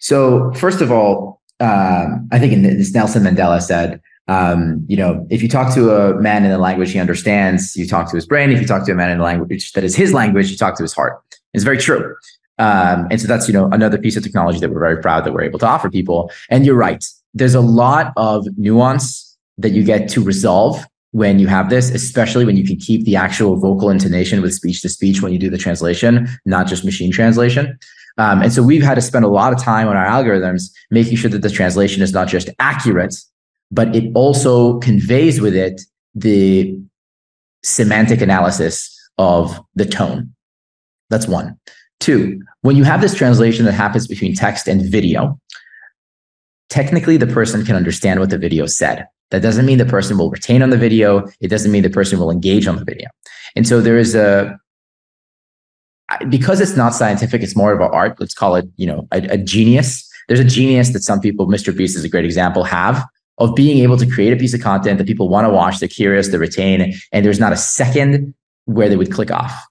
So 0.00 0.52
first 0.52 0.80
of 0.80 0.92
all, 0.92 1.40
um, 1.60 2.28
I 2.30 2.38
think 2.38 2.52
in 2.52 2.62
this 2.62 2.94
Nelson 2.94 3.24
Mandela 3.24 3.60
said, 3.60 4.00
um, 4.28 4.84
you 4.88 4.96
know, 4.96 5.26
if 5.30 5.42
you 5.42 5.48
talk 5.48 5.74
to 5.74 5.90
a 5.90 6.14
man 6.20 6.44
in 6.44 6.52
a 6.52 6.58
language 6.58 6.92
he 6.92 6.98
understands, 6.98 7.74
you 7.76 7.86
talk 7.86 8.08
to 8.10 8.16
his 8.16 8.26
brain. 8.26 8.50
If 8.50 8.60
you 8.60 8.66
talk 8.66 8.84
to 8.86 8.92
a 8.92 8.94
man 8.94 9.10
in 9.10 9.18
a 9.18 9.24
language 9.24 9.72
that 9.72 9.84
is 9.84 9.96
his 9.96 10.12
language, 10.12 10.50
you 10.50 10.56
talk 10.56 10.76
to 10.76 10.82
his 10.82 10.92
heart. 10.92 11.20
It's 11.54 11.64
very 11.64 11.78
true. 11.78 12.14
Um, 12.58 13.06
and 13.10 13.20
so 13.20 13.26
that's 13.26 13.48
you 13.48 13.54
know 13.54 13.68
another 13.72 13.98
piece 13.98 14.16
of 14.16 14.22
technology 14.22 14.60
that 14.60 14.70
we're 14.70 14.80
very 14.80 15.00
proud 15.00 15.24
that 15.24 15.32
we're 15.32 15.42
able 15.42 15.58
to 15.60 15.66
offer 15.66 15.90
people. 15.90 16.30
And 16.50 16.66
you're 16.66 16.76
right. 16.76 17.04
There's 17.34 17.54
a 17.54 17.60
lot 17.60 18.12
of 18.16 18.46
nuance 18.56 19.36
that 19.58 19.70
you 19.70 19.82
get 19.82 20.08
to 20.10 20.22
resolve 20.22 20.84
when 21.12 21.38
you 21.38 21.46
have 21.46 21.70
this, 21.70 21.90
especially 21.90 22.44
when 22.44 22.56
you 22.56 22.66
can 22.66 22.76
keep 22.76 23.04
the 23.04 23.16
actual 23.16 23.56
vocal 23.56 23.90
intonation 23.90 24.42
with 24.42 24.52
speech 24.52 24.82
to 24.82 24.88
speech 24.88 25.22
when 25.22 25.32
you 25.32 25.38
do 25.38 25.48
the 25.48 25.58
translation, 25.58 26.28
not 26.44 26.66
just 26.66 26.84
machine 26.84 27.10
translation. 27.10 27.78
Um, 28.18 28.42
and 28.42 28.52
so 28.52 28.62
we've 28.62 28.82
had 28.82 28.96
to 28.96 29.00
spend 29.00 29.24
a 29.24 29.28
lot 29.28 29.52
of 29.52 29.62
time 29.62 29.88
on 29.88 29.96
our 29.96 30.06
algorithms 30.06 30.70
making 30.90 31.16
sure 31.16 31.30
that 31.30 31.42
the 31.42 31.50
translation 31.50 32.02
is 32.02 32.12
not 32.12 32.28
just 32.28 32.50
accurate, 32.58 33.14
but 33.70 33.94
it 33.94 34.10
also 34.14 34.78
conveys 34.80 35.40
with 35.40 35.54
it 35.54 35.80
the 36.14 36.78
semantic 37.62 38.20
analysis 38.20 38.94
of 39.18 39.60
the 39.74 39.84
tone. 39.84 40.34
That's 41.10 41.26
one. 41.26 41.58
Two, 42.00 42.40
when 42.62 42.76
you 42.76 42.84
have 42.84 43.00
this 43.00 43.14
translation 43.14 43.64
that 43.64 43.72
happens 43.72 44.06
between 44.06 44.34
text 44.34 44.68
and 44.68 44.82
video, 44.82 45.40
technically 46.68 47.16
the 47.16 47.26
person 47.26 47.64
can 47.64 47.76
understand 47.76 48.20
what 48.20 48.30
the 48.30 48.38
video 48.38 48.66
said. 48.66 49.06
That 49.30 49.42
doesn't 49.42 49.66
mean 49.66 49.78
the 49.78 49.84
person 49.84 50.16
will 50.16 50.30
retain 50.30 50.62
on 50.62 50.70
the 50.70 50.78
video. 50.78 51.26
It 51.40 51.48
doesn't 51.48 51.70
mean 51.70 51.82
the 51.82 51.90
person 51.90 52.18
will 52.18 52.30
engage 52.30 52.66
on 52.66 52.76
the 52.76 52.84
video. 52.84 53.08
And 53.56 53.66
so 53.66 53.80
there 53.80 53.98
is 53.98 54.14
a, 54.14 54.58
because 56.28 56.60
it's 56.60 56.76
not 56.76 56.94
scientific, 56.94 57.42
it's 57.42 57.56
more 57.56 57.72
of 57.72 57.80
an 57.80 57.90
art. 57.92 58.18
Let's 58.18 58.34
call 58.34 58.56
it, 58.56 58.66
you 58.76 58.86
know, 58.86 59.06
a, 59.12 59.18
a 59.34 59.38
genius. 59.38 60.08
There's 60.28 60.40
a 60.40 60.44
genius 60.44 60.92
that 60.92 61.02
some 61.02 61.20
people, 61.20 61.46
Mr. 61.46 61.76
Beast 61.76 61.96
is 61.96 62.04
a 62.04 62.08
great 62.08 62.24
example, 62.24 62.64
have 62.64 63.04
of 63.38 63.54
being 63.54 63.78
able 63.78 63.96
to 63.96 64.06
create 64.06 64.32
a 64.32 64.36
piece 64.36 64.52
of 64.52 64.60
content 64.60 64.98
that 64.98 65.06
people 65.06 65.28
want 65.28 65.46
to 65.46 65.50
watch, 65.50 65.78
they're 65.78 65.88
curious, 65.88 66.28
they 66.28 66.38
retain, 66.38 66.92
and 67.12 67.24
there's 67.24 67.38
not 67.38 67.52
a 67.52 67.56
second 67.56 68.34
where 68.64 68.88
they 68.88 68.96
would 68.96 69.12
click 69.12 69.30
off. 69.30 69.64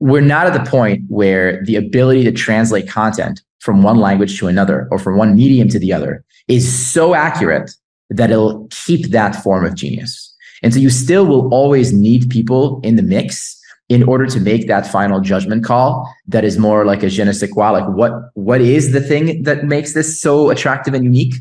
We're 0.00 0.20
not 0.20 0.46
at 0.46 0.52
the 0.52 0.68
point 0.68 1.02
where 1.08 1.62
the 1.64 1.76
ability 1.76 2.24
to 2.24 2.32
translate 2.32 2.88
content 2.88 3.42
from 3.60 3.82
one 3.82 3.98
language 3.98 4.38
to 4.38 4.48
another 4.48 4.88
or 4.90 4.98
from 4.98 5.16
one 5.16 5.36
medium 5.36 5.68
to 5.68 5.78
the 5.78 5.92
other 5.92 6.24
is 6.48 6.70
so 6.70 7.14
accurate 7.14 7.70
that 8.10 8.30
it'll 8.30 8.66
keep 8.70 9.10
that 9.10 9.42
form 9.42 9.64
of 9.64 9.74
genius. 9.74 10.34
And 10.62 10.72
so 10.72 10.80
you 10.80 10.90
still 10.90 11.26
will 11.26 11.52
always 11.52 11.92
need 11.92 12.30
people 12.30 12.80
in 12.82 12.96
the 12.96 13.02
mix 13.02 13.60
in 13.88 14.02
order 14.04 14.26
to 14.26 14.40
make 14.40 14.66
that 14.66 14.86
final 14.86 15.20
judgment 15.20 15.62
call 15.62 16.10
that 16.26 16.44
is 16.44 16.58
more 16.58 16.86
like 16.86 17.02
a 17.02 17.10
je 17.10 17.22
ne 17.22 17.32
sais 17.32 17.50
quoi, 17.50 17.70
like 17.70 17.86
what 17.88 18.12
what 18.34 18.60
is 18.60 18.92
the 18.92 19.00
thing 19.00 19.42
that 19.42 19.64
makes 19.64 19.92
this 19.92 20.20
so 20.20 20.50
attractive 20.50 20.94
and 20.94 21.04
unique? 21.04 21.34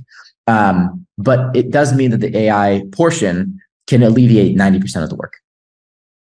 Um, 0.48 1.06
but 1.18 1.56
it 1.56 1.72
does 1.72 1.94
mean 1.94 2.12
that 2.12 2.20
the 2.20 2.36
AI 2.38 2.84
portion 2.92 3.62
can 3.88 4.04
alleviate 4.04 4.58
90% 4.58 5.04
of 5.04 5.10
the 5.10 5.16
work. 5.16 5.36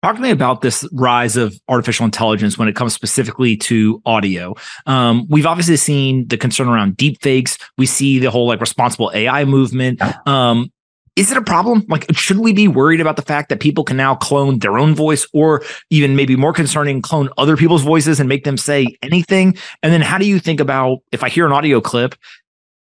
Talk 0.02 0.16
to 0.16 0.22
me 0.22 0.30
about 0.30 0.62
this 0.62 0.88
rise 0.92 1.36
of 1.36 1.54
artificial 1.68 2.06
intelligence 2.06 2.56
when 2.56 2.68
it 2.68 2.74
comes 2.74 2.94
specifically 2.94 3.54
to 3.58 4.00
audio. 4.06 4.54
Um, 4.86 5.26
we've 5.28 5.44
obviously 5.44 5.76
seen 5.76 6.26
the 6.28 6.38
concern 6.38 6.68
around 6.68 6.96
deepfakes. 6.96 7.60
We 7.76 7.84
see 7.84 8.18
the 8.18 8.30
whole 8.30 8.46
like 8.46 8.60
responsible 8.60 9.10
AI 9.12 9.44
movement. 9.44 10.00
Um, 10.26 10.72
is 11.16 11.30
it 11.30 11.36
a 11.36 11.42
problem? 11.42 11.84
Like, 11.88 12.06
should 12.14 12.38
we 12.38 12.54
be 12.54 12.66
worried 12.66 13.02
about 13.02 13.16
the 13.16 13.22
fact 13.22 13.50
that 13.50 13.60
people 13.60 13.84
can 13.84 13.98
now 13.98 14.14
clone 14.14 14.60
their 14.60 14.78
own 14.78 14.94
voice 14.94 15.26
or 15.34 15.62
even 15.90 16.16
maybe 16.16 16.34
more 16.34 16.54
concerning, 16.54 17.02
clone 17.02 17.28
other 17.36 17.58
people's 17.58 17.82
voices 17.82 18.20
and 18.20 18.28
make 18.28 18.44
them 18.44 18.56
say 18.56 18.96
anything? 19.02 19.54
And 19.82 19.92
then 19.92 20.00
how 20.00 20.16
do 20.16 20.24
you 20.24 20.38
think 20.38 20.60
about 20.60 21.00
if 21.12 21.22
I 21.22 21.28
hear 21.28 21.44
an 21.44 21.52
audio 21.52 21.80
clip, 21.82 22.14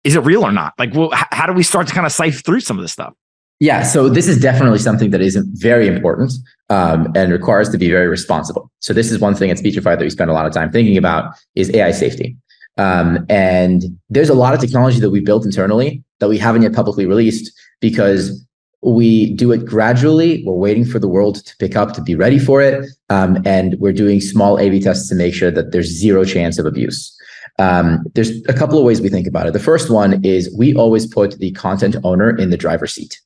is 0.04 0.14
it 0.14 0.20
real 0.20 0.44
or 0.44 0.52
not? 0.52 0.74
Like, 0.78 0.94
well, 0.94 1.10
how 1.12 1.46
do 1.46 1.52
we 1.52 1.64
start 1.64 1.88
to 1.88 1.94
kind 1.94 2.06
of 2.06 2.12
sift 2.12 2.46
through 2.46 2.60
some 2.60 2.78
of 2.78 2.82
this 2.82 2.92
stuff? 2.92 3.12
Yeah, 3.60 3.82
so 3.82 4.08
this 4.08 4.28
is 4.28 4.40
definitely 4.40 4.78
something 4.78 5.10
that 5.10 5.20
is 5.20 5.36
very 5.54 5.88
important 5.88 6.32
um, 6.70 7.10
and 7.16 7.32
requires 7.32 7.68
to 7.70 7.78
be 7.78 7.90
very 7.90 8.06
responsible. 8.06 8.70
So 8.78 8.92
this 8.92 9.10
is 9.10 9.18
one 9.18 9.34
thing 9.34 9.50
at 9.50 9.58
Speechify 9.58 9.96
that 9.96 10.04
we 10.04 10.10
spend 10.10 10.30
a 10.30 10.32
lot 10.32 10.46
of 10.46 10.52
time 10.52 10.70
thinking 10.70 10.96
about 10.96 11.34
is 11.56 11.74
AI 11.74 11.90
safety. 11.90 12.36
Um, 12.76 13.26
and 13.28 13.82
there's 14.08 14.28
a 14.28 14.34
lot 14.34 14.54
of 14.54 14.60
technology 14.60 15.00
that 15.00 15.10
we 15.10 15.18
built 15.18 15.44
internally 15.44 16.04
that 16.20 16.28
we 16.28 16.38
haven't 16.38 16.62
yet 16.62 16.72
publicly 16.72 17.06
released 17.06 17.52
because 17.80 18.46
we 18.82 19.34
do 19.34 19.50
it 19.50 19.66
gradually. 19.66 20.44
We're 20.46 20.54
waiting 20.54 20.84
for 20.84 21.00
the 21.00 21.08
world 21.08 21.44
to 21.44 21.56
pick 21.56 21.74
up 21.74 21.94
to 21.94 22.02
be 22.02 22.14
ready 22.14 22.38
for 22.38 22.62
it. 22.62 22.88
Um, 23.10 23.42
and 23.44 23.74
we're 23.80 23.92
doing 23.92 24.20
small 24.20 24.60
A 24.60 24.70
B 24.70 24.80
tests 24.80 25.08
to 25.08 25.16
make 25.16 25.34
sure 25.34 25.50
that 25.50 25.72
there's 25.72 25.88
zero 25.88 26.24
chance 26.24 26.58
of 26.58 26.66
abuse. 26.66 27.17
Um, 27.58 28.04
there's 28.14 28.30
a 28.46 28.52
couple 28.52 28.78
of 28.78 28.84
ways 28.84 29.00
we 29.00 29.08
think 29.08 29.26
about 29.26 29.46
it. 29.46 29.52
The 29.52 29.58
first 29.58 29.90
one 29.90 30.24
is 30.24 30.54
we 30.56 30.74
always 30.74 31.06
put 31.06 31.38
the 31.38 31.50
content 31.52 31.96
owner 32.04 32.36
in 32.36 32.50
the 32.50 32.56
driver's 32.56 32.94
seat. 32.94 33.20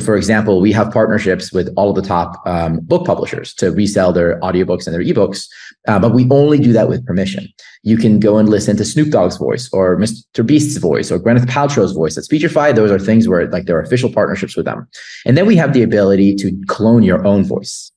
For 0.00 0.16
example, 0.16 0.60
we 0.60 0.72
have 0.72 0.92
partnerships 0.92 1.52
with 1.52 1.72
all 1.76 1.90
of 1.90 1.96
the 1.96 2.06
top 2.06 2.46
um, 2.46 2.80
book 2.80 3.06
publishers 3.06 3.54
to 3.54 3.70
resell 3.70 4.12
their 4.12 4.38
audiobooks 4.40 4.86
and 4.86 4.94
their 4.94 5.02
ebooks, 5.02 5.48
uh, 5.88 5.98
but 5.98 6.12
we 6.12 6.28
only 6.30 6.58
do 6.58 6.72
that 6.72 6.88
with 6.88 7.06
permission. 7.06 7.48
You 7.82 7.96
can 7.96 8.18
go 8.18 8.36
and 8.36 8.48
listen 8.48 8.76
to 8.76 8.84
Snoop 8.84 9.10
Dogg's 9.10 9.36
voice 9.36 9.70
or 9.72 9.96
Mr. 9.96 10.44
Beast's 10.44 10.76
voice 10.78 11.10
or 11.10 11.18
Gwyneth 11.18 11.46
Paltrow's 11.46 11.92
voice 11.92 12.18
at 12.18 12.24
Speechify. 12.24 12.72
Those 12.72 12.90
are 12.90 12.98
things 12.98 13.28
where 13.28 13.48
like 13.48 13.66
there 13.66 13.78
are 13.78 13.82
official 13.82 14.12
partnerships 14.12 14.56
with 14.56 14.66
them. 14.66 14.86
And 15.24 15.36
then 15.36 15.46
we 15.46 15.56
have 15.56 15.72
the 15.72 15.82
ability 15.82 16.34
to 16.36 16.52
clone 16.66 17.02
your 17.02 17.24
own 17.24 17.44
voice. 17.44 17.90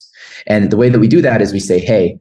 And 0.47 0.71
the 0.71 0.77
way 0.77 0.89
that 0.89 0.99
we 0.99 1.07
do 1.07 1.21
that 1.21 1.41
is 1.41 1.51
we 1.51 1.59
say, 1.59 1.79
hey, 1.79 2.19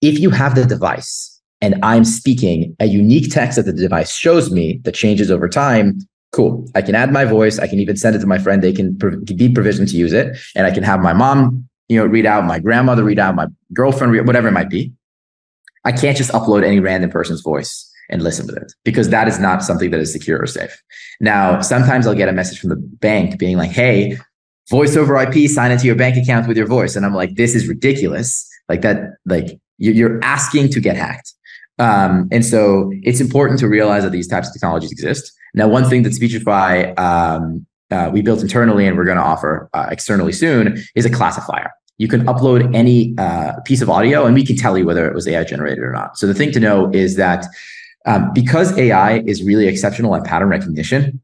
if 0.00 0.18
you 0.18 0.30
have 0.30 0.54
the 0.54 0.64
device 0.64 1.37
and 1.60 1.76
I'm 1.82 2.04
speaking 2.04 2.76
a 2.80 2.86
unique 2.86 3.32
text 3.32 3.56
that 3.56 3.64
the 3.64 3.72
device 3.72 4.14
shows 4.14 4.50
me 4.50 4.80
that 4.84 4.94
changes 4.94 5.30
over 5.30 5.48
time, 5.48 5.98
cool. 6.32 6.68
I 6.74 6.82
can 6.82 6.94
add 6.94 7.12
my 7.12 7.24
voice. 7.24 7.58
I 7.58 7.66
can 7.66 7.80
even 7.80 7.96
send 7.96 8.14
it 8.14 8.20
to 8.20 8.26
my 8.26 8.38
friend. 8.38 8.62
They 8.62 8.72
can 8.72 8.92
be 8.92 9.48
provisioned 9.48 9.88
to 9.88 9.96
use 9.96 10.12
it. 10.12 10.36
And 10.54 10.66
I 10.66 10.70
can 10.70 10.82
have 10.82 11.00
my 11.00 11.12
mom, 11.12 11.68
you 11.88 11.98
know, 11.98 12.06
read 12.06 12.26
out, 12.26 12.44
my 12.44 12.58
grandmother 12.58 13.02
read 13.02 13.18
out, 13.18 13.34
my 13.34 13.46
girlfriend, 13.72 14.12
read, 14.12 14.26
whatever 14.26 14.48
it 14.48 14.52
might 14.52 14.70
be. 14.70 14.92
I 15.84 15.92
can't 15.92 16.16
just 16.16 16.30
upload 16.32 16.64
any 16.64 16.80
random 16.80 17.10
person's 17.10 17.40
voice 17.40 17.84
and 18.10 18.22
listen 18.22 18.46
to 18.48 18.54
it 18.54 18.72
because 18.84 19.10
that 19.10 19.28
is 19.28 19.38
not 19.38 19.62
something 19.62 19.90
that 19.90 20.00
is 20.00 20.12
secure 20.12 20.40
or 20.40 20.46
safe. 20.46 20.82
Now, 21.20 21.60
sometimes 21.60 22.06
I'll 22.06 22.14
get 22.14 22.28
a 22.28 22.32
message 22.32 22.58
from 22.58 22.70
the 22.70 22.76
bank 22.76 23.38
being 23.38 23.56
like, 23.56 23.70
hey, 23.70 24.18
voice 24.70 24.96
over 24.96 25.16
IP, 25.16 25.48
sign 25.48 25.70
into 25.70 25.86
your 25.86 25.96
bank 25.96 26.16
account 26.16 26.46
with 26.46 26.56
your 26.56 26.66
voice. 26.66 26.94
And 26.94 27.04
I'm 27.06 27.14
like, 27.14 27.36
this 27.36 27.54
is 27.54 27.68
ridiculous. 27.68 28.46
Like 28.68 28.82
that, 28.82 29.14
like 29.24 29.58
you're 29.78 30.22
asking 30.22 30.70
to 30.70 30.80
get 30.80 30.96
hacked. 30.96 31.32
Um, 31.78 32.28
and 32.32 32.44
so 32.44 32.90
it's 33.02 33.20
important 33.20 33.60
to 33.60 33.68
realize 33.68 34.02
that 34.02 34.12
these 34.12 34.26
types 34.26 34.48
of 34.48 34.52
technologies 34.52 34.90
exist. 34.90 35.32
Now, 35.54 35.68
one 35.68 35.88
thing 35.88 36.02
that 36.02 36.14
Speechify 36.14 36.92
um, 36.96 37.66
uh, 37.90 38.10
we 38.12 38.22
built 38.22 38.42
internally 38.42 38.86
and 38.86 38.96
we're 38.96 39.04
going 39.04 39.16
to 39.16 39.22
offer 39.22 39.68
uh, 39.72 39.86
externally 39.90 40.32
soon 40.32 40.82
is 40.94 41.06
a 41.06 41.10
classifier. 41.10 41.70
You 41.96 42.08
can 42.08 42.24
upload 42.26 42.74
any 42.74 43.14
uh, 43.18 43.60
piece 43.64 43.82
of 43.82 43.90
audio 43.90 44.24
and 44.24 44.34
we 44.34 44.44
can 44.44 44.56
tell 44.56 44.78
you 44.78 44.84
whether 44.84 45.06
it 45.08 45.14
was 45.14 45.26
AI 45.26 45.44
generated 45.44 45.82
or 45.82 45.92
not. 45.92 46.16
So 46.16 46.26
the 46.26 46.34
thing 46.34 46.52
to 46.52 46.60
know 46.60 46.90
is 46.92 47.16
that 47.16 47.46
um, 48.06 48.32
because 48.32 48.76
AI 48.78 49.20
is 49.20 49.42
really 49.42 49.66
exceptional 49.66 50.14
at 50.14 50.24
pattern 50.24 50.48
recognition, 50.48 51.20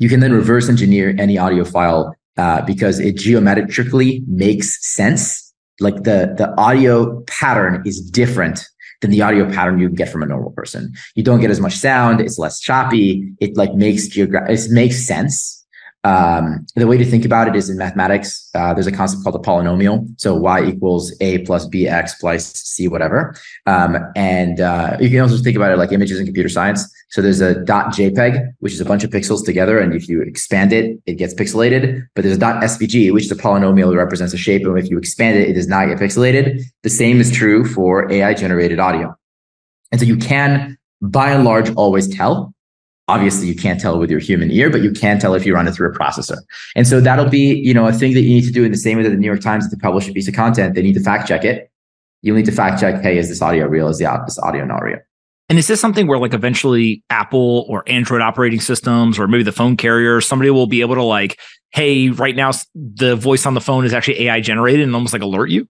you 0.00 0.08
can 0.08 0.20
then 0.20 0.32
reverse 0.32 0.68
engineer 0.68 1.14
any 1.18 1.38
audio 1.38 1.64
file 1.64 2.14
uh, 2.36 2.62
because 2.62 2.98
it 2.98 3.16
geometrically 3.16 4.22
makes 4.26 4.84
sense. 4.94 5.52
Like 5.80 6.02
the, 6.02 6.34
the 6.36 6.52
audio 6.58 7.22
pattern 7.22 7.82
is 7.86 8.00
different 8.00 8.66
than 9.02 9.10
the 9.10 9.20
audio 9.20 9.50
pattern 9.52 9.78
you 9.78 9.90
get 9.90 10.08
from 10.08 10.22
a 10.22 10.26
normal 10.26 10.52
person. 10.52 10.94
You 11.14 11.22
don't 11.22 11.40
get 11.40 11.50
as 11.50 11.60
much 11.60 11.76
sound. 11.76 12.20
It's 12.20 12.38
less 12.38 12.58
choppy. 12.58 13.30
It 13.40 13.56
like 13.56 13.74
makes 13.74 14.08
geogra- 14.08 14.48
it 14.48 14.70
makes 14.70 15.06
sense. 15.06 15.61
Um, 16.04 16.66
the 16.74 16.86
way 16.86 16.96
to 16.96 17.04
think 17.04 17.24
about 17.24 17.46
it 17.46 17.54
is 17.54 17.70
in 17.70 17.76
mathematics, 17.76 18.50
uh, 18.54 18.74
there's 18.74 18.88
a 18.88 18.92
concept 18.92 19.22
called 19.22 19.36
a 19.36 19.38
polynomial. 19.38 20.08
So 20.20 20.34
y 20.34 20.64
equals 20.64 21.14
a 21.20 21.38
plus 21.38 21.66
bx 21.68 22.12
plus 22.18 22.52
c 22.52 22.88
whatever. 22.88 23.36
Um, 23.66 23.96
and 24.16 24.60
uh, 24.60 24.96
you 25.00 25.10
can 25.10 25.20
also 25.20 25.36
think 25.38 25.56
about 25.56 25.70
it 25.70 25.78
like 25.78 25.92
images 25.92 26.18
in 26.18 26.26
computer 26.26 26.48
science. 26.48 26.92
So 27.10 27.20
there's 27.20 27.40
a 27.40 27.62
dot 27.64 27.88
JPEG, 27.88 28.54
which 28.60 28.72
is 28.72 28.80
a 28.80 28.84
bunch 28.84 29.04
of 29.04 29.10
pixels 29.10 29.44
together, 29.44 29.78
and 29.78 29.94
if 29.94 30.08
you 30.08 30.22
expand 30.22 30.72
it, 30.72 30.98
it 31.04 31.14
gets 31.14 31.34
pixelated. 31.34 32.02
But 32.14 32.22
there's 32.22 32.36
a 32.36 32.40
dot 32.40 32.62
SVG, 32.62 33.12
which 33.12 33.26
is 33.26 33.30
a 33.30 33.36
polynomial 33.36 33.90
that 33.90 33.98
represents 33.98 34.32
a 34.32 34.38
shape, 34.38 34.64
and 34.64 34.78
if 34.78 34.88
you 34.88 34.98
expand 34.98 35.38
it, 35.38 35.50
it 35.50 35.52
does 35.52 35.68
not 35.68 35.86
get 35.88 35.98
pixelated. 35.98 36.62
The 36.82 36.90
same 36.90 37.20
is 37.20 37.30
true 37.30 37.64
for 37.66 38.10
AI 38.10 38.32
generated 38.34 38.80
audio. 38.80 39.14
And 39.92 40.00
so 40.00 40.06
you 40.06 40.16
can, 40.16 40.78
by 41.02 41.32
and 41.32 41.44
large, 41.44 41.70
always 41.74 42.08
tell 42.08 42.54
obviously 43.08 43.46
you 43.46 43.54
can't 43.54 43.80
tell 43.80 43.98
with 43.98 44.10
your 44.10 44.20
human 44.20 44.50
ear 44.50 44.70
but 44.70 44.82
you 44.82 44.90
can 44.90 45.18
tell 45.18 45.34
if 45.34 45.44
you 45.44 45.54
run 45.54 45.66
it 45.66 45.72
through 45.72 45.90
a 45.90 45.96
processor 45.96 46.36
and 46.76 46.86
so 46.86 47.00
that'll 47.00 47.28
be 47.28 47.54
you 47.54 47.74
know 47.74 47.86
a 47.86 47.92
thing 47.92 48.14
that 48.14 48.20
you 48.20 48.30
need 48.30 48.44
to 48.44 48.52
do 48.52 48.64
in 48.64 48.70
the 48.70 48.76
same 48.76 48.96
way 48.96 49.02
that 49.02 49.10
the 49.10 49.16
new 49.16 49.26
york 49.26 49.40
times 49.40 49.68
to 49.68 49.76
publish 49.76 50.08
a 50.08 50.12
piece 50.12 50.28
of 50.28 50.34
content 50.34 50.74
they 50.74 50.82
need 50.82 50.94
to 50.94 51.00
fact 51.00 51.26
check 51.26 51.44
it 51.44 51.70
you'll 52.22 52.36
need 52.36 52.44
to 52.44 52.52
fact 52.52 52.80
check 52.80 53.02
hey 53.02 53.18
is 53.18 53.28
this 53.28 53.42
audio 53.42 53.66
real 53.66 53.88
is 53.88 53.98
this 53.98 54.38
audio 54.38 54.64
not 54.64 54.82
real 54.82 54.98
and 55.48 55.58
is 55.58 55.66
this 55.66 55.80
something 55.80 56.06
where 56.06 56.18
like 56.18 56.32
eventually 56.32 57.02
apple 57.10 57.66
or 57.68 57.82
android 57.86 58.20
operating 58.20 58.60
systems 58.60 59.18
or 59.18 59.26
maybe 59.26 59.42
the 59.42 59.52
phone 59.52 59.76
carrier 59.76 60.20
somebody 60.20 60.50
will 60.50 60.68
be 60.68 60.80
able 60.80 60.94
to 60.94 61.02
like 61.02 61.40
hey 61.70 62.08
right 62.10 62.36
now 62.36 62.52
the 62.74 63.16
voice 63.16 63.46
on 63.46 63.54
the 63.54 63.60
phone 63.60 63.84
is 63.84 63.92
actually 63.92 64.26
ai 64.26 64.40
generated 64.40 64.82
and 64.84 64.94
almost 64.94 65.12
like 65.12 65.22
alert 65.22 65.50
you 65.50 65.66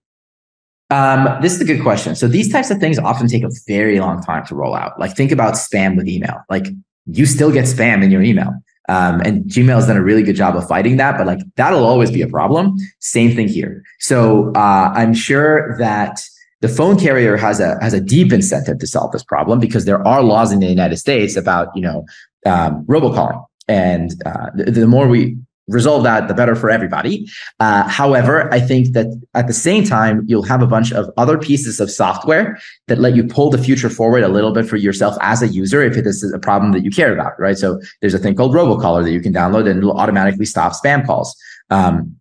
um, 0.91 1.41
this 1.41 1.55
is 1.55 1.61
a 1.63 1.65
good 1.65 1.81
question. 1.81 2.15
So 2.15 2.29
these 2.29 2.53
types 2.53 2.71
of 2.71 2.79
things 2.79 2.99
often 2.99 3.27
take 3.27 3.43
a 3.45 3.51
very 3.67 3.99
long 3.99 4.23
time 4.23 4.45
to 4.49 4.55
roll 4.55 4.75
out. 4.75 5.01
Like 5.01 5.17
think 5.17 5.33
about 5.33 5.55
spam 5.55 5.97
with 5.97 6.07
email. 6.07 6.43
Like 6.51 6.67
you 7.07 7.27
still 7.27 7.51
get 7.51 7.65
spam 7.65 8.03
in 8.03 8.11
your 8.11 8.23
email. 8.23 8.53
Um, 8.89 9.21
and 9.21 9.45
Gmail 9.45 9.75
has 9.75 9.87
done 9.87 9.97
a 9.97 10.03
really 10.03 10.23
good 10.23 10.37
job 10.37 10.57
of 10.57 10.67
fighting 10.67 10.97
that, 10.97 11.17
but 11.17 11.27
like 11.27 11.41
that'll 11.57 11.85
always 11.85 12.11
be 12.11 12.21
a 12.23 12.29
problem. 12.29 12.77
Same 12.99 13.35
thing 13.35 13.49
here. 13.49 13.83
So 14.01 14.53
uh, 14.57 14.93
I'm 14.95 15.15
sure 15.15 15.77
that 15.79 16.21
the 16.61 16.69
phone 16.69 16.99
carrier 16.99 17.37
has 17.37 17.61
a 17.61 17.79
has 17.81 17.93
a 17.93 18.01
deep 18.01 18.33
incentive 18.33 18.79
to 18.79 18.87
solve 18.87 19.13
this 19.13 19.25
problem 19.25 19.61
because 19.61 19.85
there 19.85 20.07
are 20.07 20.23
laws 20.23 20.53
in 20.53 20.61
the 20.61 20.67
United 20.67 20.97
States 20.97 21.37
about 21.37 21.69
you 21.75 21.83
know 21.83 22.05
um, 22.47 22.85
robocalling, 22.87 23.45
and 23.69 24.15
uh, 24.27 24.51
the, 24.55 24.71
the 24.71 24.87
more 24.87 25.07
we 25.09 25.37
resolve 25.69 26.03
that, 26.03 26.29
the 26.29 26.35
better 26.35 26.55
for 26.55 26.71
everybody. 26.71 27.29
Uh, 27.61 27.89
however, 27.89 28.53
I 28.53 28.61
think 28.61 28.93
that 28.95 29.07
at 29.35 29.47
the 29.47 29.53
same 29.53 29.85
time, 29.85 30.25
you'll 30.27 30.43
have 30.43 30.63
a 30.63 30.67
bunch 30.67 30.93
of 30.93 31.11
other 31.17 31.39
pieces 31.39 31.81
of 31.81 31.91
software 31.91 32.59
that 32.89 32.99
let 32.99 33.15
you 33.15 33.25
pull 33.25 33.51
the 33.51 33.59
future 33.59 33.89
forward 33.89 34.25
a 34.25 34.29
little 34.29 34.53
bit 34.53 34.69
for 34.69 34.77
yourself 34.77 35.17
as 35.21 35.43
a 35.43 35.49
user 35.49 35.83
if 35.83 35.97
it 35.97 36.07
is 36.07 36.23
a 36.33 36.39
problem 36.39 36.73
that 36.73 36.85
you 36.85 36.91
care 36.91 37.13
about, 37.13 37.39
right? 37.39 37.57
So 37.57 37.81
there's 38.01 38.15
a 38.15 38.19
thing 38.19 38.35
called 38.35 38.55
RoboKiller 38.55 39.05
that 39.05 39.13
you 39.13 39.21
can 39.21 39.33
download 39.33 39.69
and 39.69 39.79
it'll 39.79 39.99
automatically 39.99 40.47
stop 40.47 40.73
spam 40.73 41.07
calls. 41.07 41.37
Um, 41.71 42.17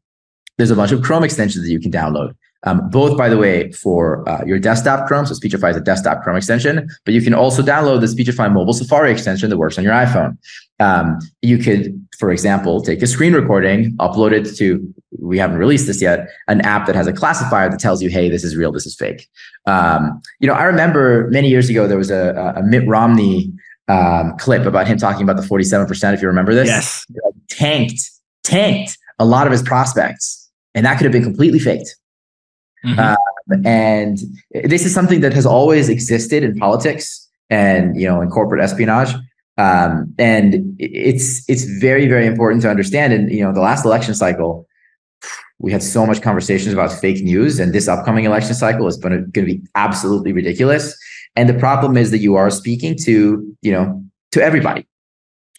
there's 0.58 0.71
a 0.71 0.75
bunch 0.75 0.91
of 0.91 1.01
Chrome 1.01 1.23
extensions 1.23 1.65
that 1.65 1.71
you 1.71 1.80
can 1.80 1.91
download. 1.91 2.36
Um, 2.63 2.89
both, 2.89 3.17
by 3.17 3.27
the 3.27 3.38
way, 3.38 3.71
for 3.71 4.27
uh, 4.30 4.43
your 4.45 4.60
desktop 4.60 5.08
Chrome. 5.08 5.25
So 5.25 5.34
Speechify 5.34 5.71
is 5.71 5.77
a 5.77 5.82
desktop 5.82 6.21
Chrome 6.21 6.38
extension, 6.38 6.88
but 7.06 7.13
you 7.13 7.21
can 7.21 7.34
also 7.34 7.63
download 7.63 8.01
the 8.01 8.08
Speechify 8.08 8.47
mobile 8.49 8.73
Safari 8.73 9.12
extension 9.12 9.49
that 9.49 9.58
works 9.58 9.80
on 9.80 9.84
your 9.84 9.93
iPhone. 9.93 10.38
Um, 10.80 11.17
you 11.41 11.58
could, 11.58 12.08
for 12.22 12.32
example, 12.32 12.82
take 12.82 13.02
a 13.02 13.08
screen 13.08 13.34
recording, 13.34 13.98
upload 13.98 14.32
it 14.32 14.56
to, 14.58 14.94
we 15.20 15.40
haven't 15.40 15.58
released 15.58 15.88
this 15.88 16.02
yet, 16.02 16.30
an 16.48 16.62
app 16.62 16.86
that 16.86 16.96
has 16.96 17.08
a 17.08 17.14
classifier 17.14 17.68
that 17.68 17.80
tells 17.80 18.00
you, 18.00 18.12
hey, 18.12 18.30
this 18.30 18.44
is 18.44 18.56
real, 18.56 18.72
this 18.72 18.86
is 18.86 18.96
fake. 18.96 19.28
Um, 19.66 20.22
you 20.40 20.48
know, 20.48 20.54
I 20.54 20.66
remember 20.66 21.28
many 21.32 21.50
years 21.50 21.68
ago, 21.68 21.88
there 21.88 21.98
was 21.98 22.12
a, 22.12 22.54
a 22.56 22.62
Mitt 22.62 22.88
Romney 22.88 23.52
um, 23.88 24.38
clip 24.38 24.68
about 24.68 24.86
him 24.88 25.00
talking 25.00 25.24
about 25.24 25.36
the 25.36 25.48
47%, 25.48 26.14
if 26.14 26.22
you 26.22 26.28
remember 26.28 26.54
this. 26.54 26.68
Yes. 26.68 27.08
Tanked, 27.50 28.00
tanked 28.44 29.00
a 29.18 29.26
lot 29.26 29.48
of 29.48 29.52
his 29.52 29.64
prospects. 29.64 30.48
And 30.76 30.86
that 30.86 30.98
could 30.98 31.06
have 31.06 31.12
been 31.12 31.24
completely 31.24 31.60
faked. 31.60 31.96
Mhm. 32.86 33.00
Uh, 33.00 33.18
and 33.66 34.20
this 34.64 34.86
is 34.86 34.94
something 34.94 35.22
that 35.22 35.34
has 35.34 35.48
always 35.48 35.90
existed 35.90 36.44
in 36.44 36.56
politics 36.56 37.28
and 37.50 38.00
you 38.00 38.08
know 38.08 38.22
in 38.22 38.30
corporate 38.30 38.64
espionage. 38.64 39.14
Um, 39.62 40.13
and 40.17 40.76
it's 40.80 41.47
it's 41.47 41.65
very 41.80 42.08
very 42.08 42.26
important 42.26 42.63
to 42.63 42.69
understand. 42.69 43.13
And 43.13 43.32
you 43.32 43.43
know, 43.43 43.54
the 43.54 43.62
last 43.62 43.86
election 43.86 44.15
cycle, 44.15 44.67
we 45.60 45.71
had 45.71 45.84
so 45.84 46.06
much 46.06 46.21
conversations 46.21 46.74
about 46.74 46.91
fake 46.91 47.21
news, 47.24 47.60
and 47.60 47.71
this 47.71 47.88
upcoming 47.88 48.26
election 48.26 48.56
cycle 48.56 48.88
is 48.88 48.97
going 48.97 49.32
to 49.32 49.41
be 49.45 49.62
absolutely 49.76 50.34
ridiculous. 50.34 50.97
And 51.36 51.47
the 51.47 51.54
problem 51.54 51.95
is 51.95 52.10
that 52.12 52.19
you 52.19 52.36
are 52.36 52.50
speaking 52.50 52.95
to 53.04 53.56
you 53.62 53.71
know 53.71 54.04
to 54.32 54.43
everybody, 54.43 54.88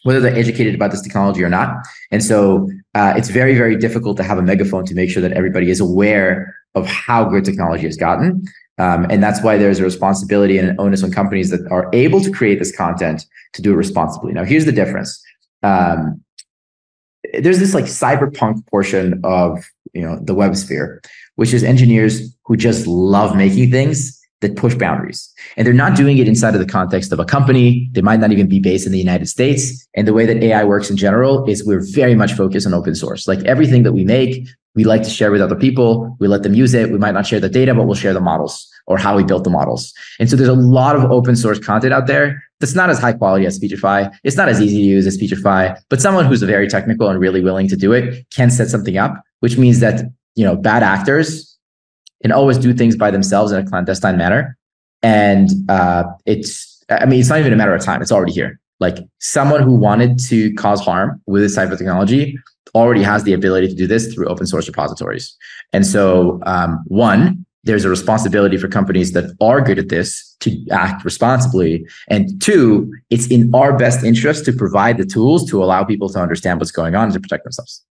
whether 0.03 0.21
they're 0.21 0.35
educated 0.35 0.75
about 0.75 0.91
this 0.91 1.03
technology 1.03 1.45
or 1.45 1.49
not. 1.49 1.69
And 2.11 2.25
so 2.25 2.69
uh, 2.97 3.15
it's 3.17 3.29
very 3.29 3.55
very 3.55 3.77
difficult 3.77 4.17
to 4.17 4.25
have 4.25 4.39
a 4.39 4.43
megaphone 4.43 4.85
to 4.87 4.95
make 4.95 5.11
sure 5.11 5.23
that 5.23 5.33
everybody 5.33 5.71
is 5.71 5.79
aware 5.79 6.57
of 6.75 6.87
how 6.87 7.25
good 7.25 7.45
technology 7.45 7.85
has 7.85 7.97
gotten. 7.97 8.43
Um, 8.79 9.07
and 9.11 9.23
that's 9.23 9.43
why 9.43 9.59
there's 9.59 9.81
a 9.81 9.85
responsibility 9.85 10.59
and 10.59 10.71
an 10.71 10.77
onus 10.79 11.03
on 11.03 11.13
companies 11.13 11.51
that 11.51 11.67
are 11.71 11.91
able 11.93 12.21
to 12.21 12.31
create 12.31 12.59
this 12.59 12.75
content 12.75 13.27
to 13.53 13.63
do 13.63 13.73
it 13.73 13.77
responsibly. 13.77 14.33
Now, 14.33 14.45
here's 14.45 14.65
the 14.65 14.73
difference. 14.73 15.23
Um, 15.63 16.23
there's 17.35 17.59
this 17.59 17.75
like 17.75 17.85
cyberpunk 17.85 18.67
portion 18.67 19.21
of 19.25 19.65
you 19.93 20.03
know 20.03 20.19
the 20.23 20.35
web 20.35 20.57
sphere, 20.57 21.03
which 21.37 21.53
is 21.53 21.63
engineers 21.63 22.35
who 22.45 22.57
just 22.57 22.87
love 22.87 23.37
making 23.37 23.71
things 23.71 24.19
that 24.41 24.57
push 24.57 24.75
boundaries. 24.75 25.33
And 25.57 25.67
they're 25.67 25.73
not 25.73 25.97
doing 25.97 26.19
it 26.19 26.29
inside 26.29 26.55
of 26.55 26.61
the 26.61 26.67
context 26.67 27.13
of 27.13 27.21
a 27.21 27.25
company. 27.25 27.89
They 27.93 28.03
might 28.03 28.21
not 28.21 28.33
even 28.33 28.49
be 28.49 28.59
based 28.61 28.87
in 28.87 28.93
the 28.93 28.99
United 28.99 29.29
States. 29.29 29.87
And 29.95 30.07
the 30.07 30.13
way 30.13 30.27
that 30.27 30.43
AI 30.43 30.65
works 30.65 30.91
in 30.91 30.97
general 30.97 31.49
is 31.49 31.65
we're 31.65 31.85
very 31.93 32.15
much 32.15 32.33
focused 32.33 32.67
on 32.67 32.75
open 32.75 32.95
source. 32.95 33.27
Like 33.27 33.39
everything 33.45 33.85
that 33.85 33.93
we 33.93 34.05
make, 34.05 34.47
we 34.75 34.85
like 34.85 35.03
to 35.03 35.11
share 35.11 35.31
with 35.31 35.41
other 35.41 35.57
people. 35.57 36.17
We 36.19 36.29
let 36.29 36.43
them 36.43 36.55
use 36.55 36.75
it. 36.75 36.91
We 36.91 36.99
might 36.99 37.13
not 37.13 37.27
share 37.27 37.41
the 37.41 37.49
data, 37.49 37.75
but 37.75 37.85
we'll 37.85 37.95
share 37.95 38.15
the 38.15 38.21
models 38.21 38.69
or 38.87 38.99
how 38.99 39.17
we 39.17 39.23
built 39.23 39.45
the 39.45 39.51
models. 39.51 39.93
And 40.19 40.29
so 40.29 40.37
there's 40.37 40.49
a 40.49 40.55
lot 40.55 40.97
of 40.97 41.05
open 41.11 41.37
source 41.37 41.59
content 41.59 41.93
out 41.93 42.07
there 42.07 42.43
that's 42.59 42.75
not 42.75 42.91
as 42.91 42.99
high 42.99 43.13
quality 43.13 43.47
as 43.47 43.57
Speechify. 43.57 44.09
It's 44.25 44.37
not 44.37 44.49
as 44.49 44.61
easy 44.61 44.79
to 44.79 44.83
use 44.83 45.07
as 45.07 45.15
Speechify, 45.15 45.75
but 45.89 46.01
someone 46.01 46.27
who's 46.27 46.43
very 46.43 46.69
technical 46.69 47.09
and 47.09 47.21
really 47.21 47.43
willing 47.43 47.69
to 47.69 47.77
do 47.77 47.93
it 47.93 48.27
can 48.31 48.51
set 48.51 48.69
something 48.69 48.97
up, 48.97 49.23
which 49.41 49.59
means 49.59 49.81
that, 49.81 50.05
you 50.35 50.45
know, 50.45 50.57
bad 50.57 50.83
actors 50.83 51.59
can 52.23 52.33
always 52.33 52.57
do 52.57 52.73
things 52.73 52.97
by 52.97 53.11
themselves 53.11 53.53
in 53.53 53.65
a 53.65 53.69
clandestine 53.69 54.17
manner. 54.17 54.57
And 55.03 55.51
uh, 55.69 56.05
it's, 56.25 56.83
I 56.89 57.07
mean, 57.07 57.21
it's 57.21 57.29
not 57.29 57.41
even 57.41 57.53
a 57.53 57.57
matter 57.57 57.75
of 57.75 57.83
time. 57.83 58.01
It's 58.01 58.13
already 58.13 58.33
here. 58.33 58.59
Like 58.83 58.99
someone 59.21 59.63
who 59.63 59.75
wanted 59.75 60.19
to 60.31 60.53
cause 60.55 60.81
harm 60.81 61.23
with 61.27 61.43
this 61.43 61.55
type 61.55 61.71
of 61.71 61.79
technology 61.79 62.37
already 62.75 63.03
has 63.03 63.23
the 63.23 63.33
ability 63.33 63.69
to 63.69 63.75
do 63.75 63.87
this 63.87 64.13
through 64.13 64.27
open 64.29 64.47
source 64.47 64.67
repositories. 64.67 65.37
And 65.73 65.87
so, 65.87 66.41
um, 66.47 66.83
one, 66.87 67.47
there's 67.65 67.85
a 67.85 67.89
responsibility 67.89 68.57
for 68.57 68.67
companies 68.67 69.13
that 69.13 69.37
are 69.41 69.61
good 69.61 69.79
at 69.79 69.89
this 69.89 70.37
to 70.41 70.51
act 70.73 71.05
responsibly. 71.05 71.87
And 72.09 72.43
two, 72.43 72.93
it's 73.11 73.29
in 73.29 73.55
our 73.55 73.77
best 73.77 74.05
interest 74.05 74.45
to 74.47 74.53
provide 74.53 74.99
the 74.99 75.07
tools 75.07 75.49
to 75.51 75.63
allow 75.63 75.85
people 75.85 76.09
to 76.09 76.19
understand 76.19 76.59
what's 76.59 76.73
going 76.73 76.97
on 76.97 77.05
and 77.05 77.13
to 77.15 77.21
protect 77.21 77.45
themselves. 77.45 77.85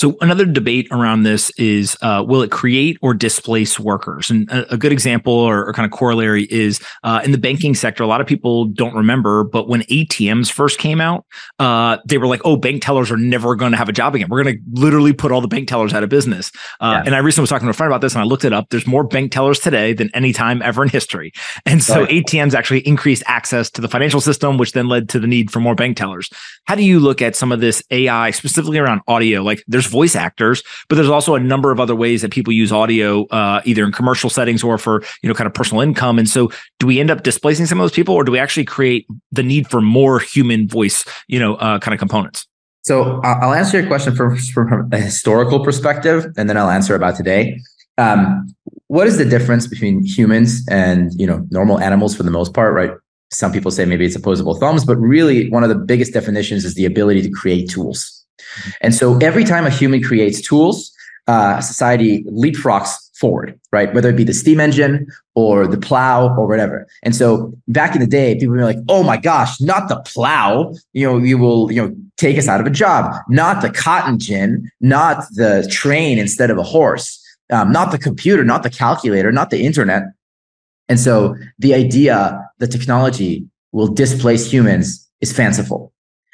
So 0.00 0.16
another 0.22 0.46
debate 0.46 0.88
around 0.90 1.24
this 1.24 1.50
is 1.58 1.94
uh, 2.00 2.24
will 2.26 2.40
it 2.40 2.50
create 2.50 2.96
or 3.02 3.12
displace 3.12 3.78
workers? 3.78 4.30
And 4.30 4.50
a, 4.50 4.72
a 4.72 4.76
good 4.78 4.92
example 4.92 5.34
or, 5.34 5.66
or, 5.66 5.74
kind 5.74 5.84
of 5.84 5.92
corollary 5.92 6.44
is 6.44 6.80
uh, 7.04 7.20
in 7.22 7.32
the 7.32 7.38
banking 7.38 7.74
sector. 7.74 8.02
A 8.02 8.06
lot 8.06 8.22
of 8.22 8.26
people 8.26 8.64
don't 8.64 8.94
remember, 8.94 9.44
but 9.44 9.68
when 9.68 9.82
ATMs 9.82 10.50
first 10.50 10.78
came 10.78 11.02
out, 11.02 11.26
uh, 11.58 11.98
they 12.06 12.16
were 12.16 12.26
like, 12.26 12.40
"Oh, 12.46 12.56
bank 12.56 12.80
tellers 12.80 13.10
are 13.10 13.18
never 13.18 13.54
going 13.54 13.72
to 13.72 13.76
have 13.76 13.90
a 13.90 13.92
job 13.92 14.14
again. 14.14 14.28
We're 14.30 14.42
going 14.42 14.56
to 14.56 14.62
literally 14.80 15.12
put 15.12 15.32
all 15.32 15.42
the 15.42 15.48
bank 15.48 15.68
tellers 15.68 15.92
out 15.92 16.02
of 16.02 16.08
business." 16.08 16.50
Uh, 16.80 16.94
yeah. 16.94 17.02
And 17.04 17.14
I 17.14 17.18
recently 17.18 17.42
was 17.42 17.50
talking 17.50 17.66
to 17.66 17.70
a 17.70 17.74
friend 17.74 17.92
about 17.92 18.00
this, 18.00 18.14
and 18.14 18.22
I 18.22 18.24
looked 18.24 18.46
it 18.46 18.54
up. 18.54 18.70
There's 18.70 18.86
more 18.86 19.04
bank 19.04 19.32
tellers 19.32 19.58
today 19.58 19.92
than 19.92 20.08
any 20.14 20.32
time 20.32 20.62
ever 20.62 20.82
in 20.82 20.88
history, 20.88 21.30
and 21.66 21.82
so 21.82 22.04
right. 22.04 22.24
ATMs 22.24 22.54
actually 22.54 22.80
increased 22.88 23.22
access 23.26 23.68
to 23.72 23.82
the 23.82 23.88
financial 23.88 24.22
system, 24.22 24.56
which 24.56 24.72
then 24.72 24.88
led 24.88 25.10
to 25.10 25.20
the 25.20 25.26
need 25.26 25.50
for 25.50 25.60
more 25.60 25.74
bank 25.74 25.98
tellers. 25.98 26.30
How 26.64 26.74
do 26.74 26.84
you 26.84 27.00
look 27.00 27.20
at 27.20 27.36
some 27.36 27.52
of 27.52 27.60
this 27.60 27.82
AI 27.90 28.30
specifically 28.30 28.78
around 28.78 29.02
audio? 29.06 29.42
Like, 29.42 29.62
there's 29.68 29.89
voice 29.90 30.16
actors, 30.16 30.62
but 30.88 30.96
there's 30.96 31.08
also 31.08 31.34
a 31.34 31.40
number 31.40 31.70
of 31.70 31.80
other 31.80 31.94
ways 31.94 32.22
that 32.22 32.32
people 32.32 32.52
use 32.52 32.72
audio, 32.72 33.26
uh, 33.26 33.60
either 33.64 33.84
in 33.84 33.92
commercial 33.92 34.30
settings 34.30 34.62
or 34.62 34.78
for 34.78 35.02
you 35.22 35.28
know 35.28 35.34
kind 35.34 35.46
of 35.46 35.54
personal 35.54 35.82
income. 35.82 36.18
And 36.18 36.28
so, 36.28 36.50
do 36.78 36.86
we 36.86 37.00
end 37.00 37.10
up 37.10 37.22
displacing 37.22 37.66
some 37.66 37.78
of 37.80 37.84
those 37.84 37.92
people, 37.92 38.14
or 38.14 38.24
do 38.24 38.32
we 38.32 38.38
actually 38.38 38.64
create 38.64 39.06
the 39.32 39.42
need 39.42 39.68
for 39.68 39.80
more 39.80 40.18
human 40.18 40.68
voice, 40.68 41.04
you 41.28 41.38
know, 41.38 41.56
uh, 41.56 41.78
kind 41.78 41.92
of 41.94 41.98
components? 41.98 42.46
So 42.82 43.20
I'll 43.22 43.52
answer 43.52 43.78
your 43.78 43.86
question 43.86 44.16
from, 44.16 44.38
from 44.38 44.88
a 44.92 44.98
historical 44.98 45.62
perspective, 45.62 46.26
and 46.36 46.48
then 46.48 46.56
I'll 46.56 46.70
answer 46.70 46.94
about 46.94 47.14
today. 47.14 47.60
Um, 47.98 48.48
what 48.86 49.06
is 49.06 49.18
the 49.18 49.24
difference 49.24 49.66
between 49.66 50.02
humans 50.02 50.66
and 50.70 51.12
you 51.20 51.26
know 51.26 51.46
normal 51.50 51.78
animals 51.78 52.16
for 52.16 52.22
the 52.22 52.30
most 52.30 52.54
part, 52.54 52.74
right? 52.74 52.90
Some 53.30 53.52
people 53.52 53.70
say 53.70 53.84
maybe 53.84 54.06
it's 54.06 54.16
opposable 54.16 54.54
thumbs, 54.54 54.84
but 54.84 54.96
really 54.96 55.48
one 55.50 55.62
of 55.62 55.68
the 55.68 55.76
biggest 55.76 56.12
definitions 56.12 56.64
is 56.64 56.74
the 56.74 56.84
ability 56.84 57.22
to 57.22 57.30
create 57.30 57.68
tools. 57.68 58.19
And 58.80 58.94
so 58.94 59.16
every 59.18 59.44
time 59.44 59.66
a 59.66 59.70
human 59.70 60.02
creates 60.02 60.40
tools, 60.40 60.92
uh, 61.26 61.60
society 61.60 62.24
leapfrogs 62.24 62.90
forward, 63.20 63.58
right? 63.70 63.92
Whether 63.94 64.08
it 64.08 64.16
be 64.16 64.24
the 64.24 64.32
steam 64.32 64.58
engine 64.58 65.06
or 65.34 65.66
the 65.66 65.76
plow 65.76 66.34
or 66.36 66.46
whatever. 66.48 66.86
And 67.02 67.14
so 67.14 67.52
back 67.68 67.94
in 67.94 68.00
the 68.00 68.06
day, 68.06 68.34
people 68.34 68.56
were 68.56 68.64
like, 68.64 68.78
"Oh 68.88 69.02
my 69.02 69.18
gosh, 69.18 69.60
not 69.60 69.88
the 69.88 70.00
plow! 70.12 70.74
You 70.94 71.06
know, 71.06 71.18
you 71.18 71.36
will, 71.38 71.70
you 71.70 71.80
know, 71.80 71.94
take 72.16 72.38
us 72.38 72.48
out 72.48 72.60
of 72.60 72.66
a 72.66 72.70
job. 72.70 73.14
Not 73.28 73.60
the 73.62 73.70
cotton 73.70 74.18
gin, 74.18 74.70
not 74.80 75.24
the 75.34 75.68
train 75.70 76.18
instead 76.18 76.50
of 76.50 76.58
a 76.58 76.62
horse, 76.62 77.20
um, 77.50 77.70
not 77.70 77.92
the 77.92 77.98
computer, 77.98 78.42
not 78.42 78.62
the 78.62 78.70
calculator, 78.70 79.30
not 79.30 79.50
the 79.50 79.64
internet." 79.64 80.04
And 80.88 80.98
so 80.98 81.36
the 81.58 81.74
idea 81.74 82.42
that 82.58 82.68
technology 82.72 83.46
will 83.72 83.86
displace 83.86 84.50
humans 84.50 85.08
is 85.20 85.32
fanciful 85.32 85.92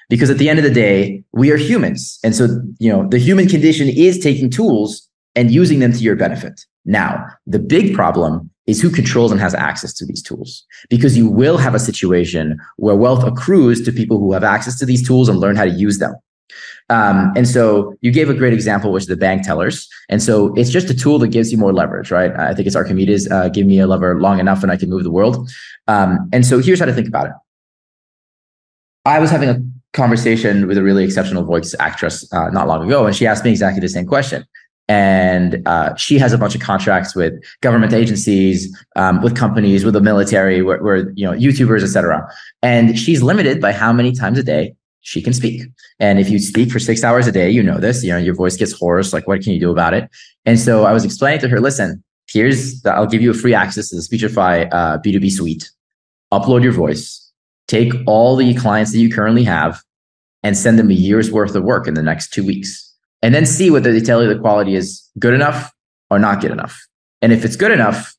because 0.08 0.30
at 0.30 0.38
the 0.38 0.48
end 0.48 0.58
of 0.58 0.64
the 0.64 0.70
day 0.70 1.22
we 1.32 1.50
are 1.50 1.56
humans 1.56 2.18
and 2.24 2.34
so 2.34 2.46
you 2.78 2.90
know 2.90 3.08
the 3.08 3.18
human 3.18 3.48
condition 3.48 3.88
is 3.88 4.18
taking 4.18 4.50
tools 4.50 5.08
and 5.34 5.50
using 5.50 5.78
them 5.80 5.92
to 5.92 5.98
your 5.98 6.16
benefit 6.16 6.60
now 6.84 7.24
the 7.46 7.58
big 7.58 7.94
problem 7.94 8.50
is 8.66 8.80
who 8.80 8.90
controls 8.90 9.30
and 9.30 9.40
has 9.40 9.54
access 9.54 9.92
to 9.92 10.04
these 10.04 10.22
tools 10.22 10.64
because 10.90 11.16
you 11.16 11.28
will 11.28 11.56
have 11.56 11.74
a 11.74 11.78
situation 11.78 12.58
where 12.76 12.96
wealth 12.96 13.24
accrues 13.24 13.82
to 13.82 13.92
people 13.92 14.18
who 14.18 14.32
have 14.32 14.44
access 14.44 14.78
to 14.78 14.86
these 14.86 15.06
tools 15.06 15.28
and 15.28 15.38
learn 15.38 15.56
how 15.56 15.64
to 15.64 15.70
use 15.70 15.98
them 15.98 16.14
um, 16.88 17.32
and 17.34 17.48
so 17.48 17.96
you 18.00 18.12
gave 18.12 18.30
a 18.30 18.34
great 18.34 18.52
example, 18.52 18.92
which 18.92 19.04
is 19.04 19.08
the 19.08 19.16
bank 19.16 19.44
tellers. 19.44 19.88
And 20.08 20.22
so 20.22 20.54
it's 20.54 20.70
just 20.70 20.88
a 20.88 20.94
tool 20.94 21.18
that 21.18 21.28
gives 21.28 21.50
you 21.50 21.58
more 21.58 21.72
leverage, 21.72 22.10
right? 22.10 22.30
I 22.38 22.54
think 22.54 22.66
it's 22.66 22.76
Archimedes, 22.76 23.28
uh, 23.30 23.48
give 23.48 23.66
me 23.66 23.80
a 23.80 23.86
lever 23.86 24.20
long 24.20 24.38
enough 24.38 24.62
and 24.62 24.70
I 24.70 24.76
can 24.76 24.88
move 24.88 25.02
the 25.02 25.10
world. 25.10 25.50
Um, 25.88 26.28
and 26.32 26.46
so 26.46 26.60
here's 26.60 26.78
how 26.78 26.86
to 26.86 26.92
think 26.92 27.08
about 27.08 27.26
it. 27.26 27.32
I 29.04 29.18
was 29.18 29.30
having 29.30 29.48
a 29.48 29.60
conversation 29.96 30.68
with 30.68 30.78
a 30.78 30.82
really 30.82 31.04
exceptional 31.04 31.42
voice 31.44 31.74
actress 31.80 32.30
uh, 32.32 32.50
not 32.50 32.68
long 32.68 32.86
ago, 32.86 33.06
and 33.06 33.16
she 33.16 33.26
asked 33.26 33.44
me 33.44 33.50
exactly 33.50 33.80
the 33.80 33.88
same 33.88 34.06
question. 34.06 34.44
And 34.88 35.66
uh, 35.66 35.96
she 35.96 36.16
has 36.18 36.32
a 36.32 36.38
bunch 36.38 36.54
of 36.54 36.60
contracts 36.60 37.16
with 37.16 37.32
government 37.60 37.92
agencies, 37.92 38.72
um, 38.94 39.20
with 39.20 39.34
companies, 39.34 39.84
with 39.84 39.94
the 39.94 40.00
military, 40.00 40.62
where, 40.62 40.80
where 40.80 41.10
you 41.14 41.26
know 41.26 41.32
YouTubers, 41.32 41.82
etc. 41.82 42.24
And 42.62 42.96
she's 42.96 43.20
limited 43.22 43.60
by 43.60 43.72
how 43.72 43.92
many 43.92 44.12
times 44.12 44.38
a 44.38 44.44
day 44.44 44.76
she 45.00 45.20
can 45.22 45.32
speak. 45.32 45.62
And 45.98 46.20
if 46.20 46.28
you 46.28 46.38
speak 46.38 46.70
for 46.70 46.78
six 46.78 47.02
hours 47.02 47.26
a 47.26 47.32
day, 47.32 47.50
you 47.50 47.62
know 47.62 47.78
this. 47.78 48.04
You 48.04 48.12
know 48.12 48.18
your 48.18 48.34
voice 48.34 48.56
gets 48.56 48.72
hoarse. 48.72 49.12
Like, 49.12 49.26
what 49.26 49.40
can 49.40 49.52
you 49.52 49.60
do 49.60 49.72
about 49.72 49.94
it? 49.94 50.08
And 50.44 50.60
so 50.60 50.84
I 50.84 50.92
was 50.92 51.04
explaining 51.04 51.40
to 51.40 51.48
her, 51.48 51.60
listen, 51.60 52.04
here's 52.28 52.82
the, 52.82 52.92
I'll 52.92 53.06
give 53.06 53.22
you 53.22 53.30
a 53.30 53.34
free 53.34 53.54
access 53.54 53.88
to 53.88 53.96
the 53.96 54.02
Speechify 54.02 54.64
uh, 54.70 54.98
B2B 54.98 55.32
suite. 55.32 55.70
Upload 56.32 56.62
your 56.62 56.72
voice. 56.72 57.25
Take 57.68 57.92
all 58.06 58.36
the 58.36 58.54
clients 58.54 58.92
that 58.92 58.98
you 58.98 59.12
currently 59.12 59.44
have 59.44 59.82
and 60.42 60.56
send 60.56 60.78
them 60.78 60.90
a 60.90 60.94
year's 60.94 61.30
worth 61.30 61.54
of 61.54 61.64
work 61.64 61.88
in 61.88 61.94
the 61.94 62.02
next 62.02 62.32
two 62.32 62.44
weeks. 62.44 62.82
And 63.22 63.34
then 63.34 63.46
see 63.46 63.70
whether 63.70 63.92
they 63.92 64.00
tell 64.00 64.22
you 64.22 64.32
the 64.32 64.38
quality 64.38 64.74
is 64.74 65.02
good 65.18 65.34
enough 65.34 65.72
or 66.10 66.18
not 66.18 66.40
good 66.40 66.52
enough. 66.52 66.78
And 67.22 67.32
if 67.32 67.44
it's 67.44 67.56
good 67.56 67.72
enough, 67.72 68.14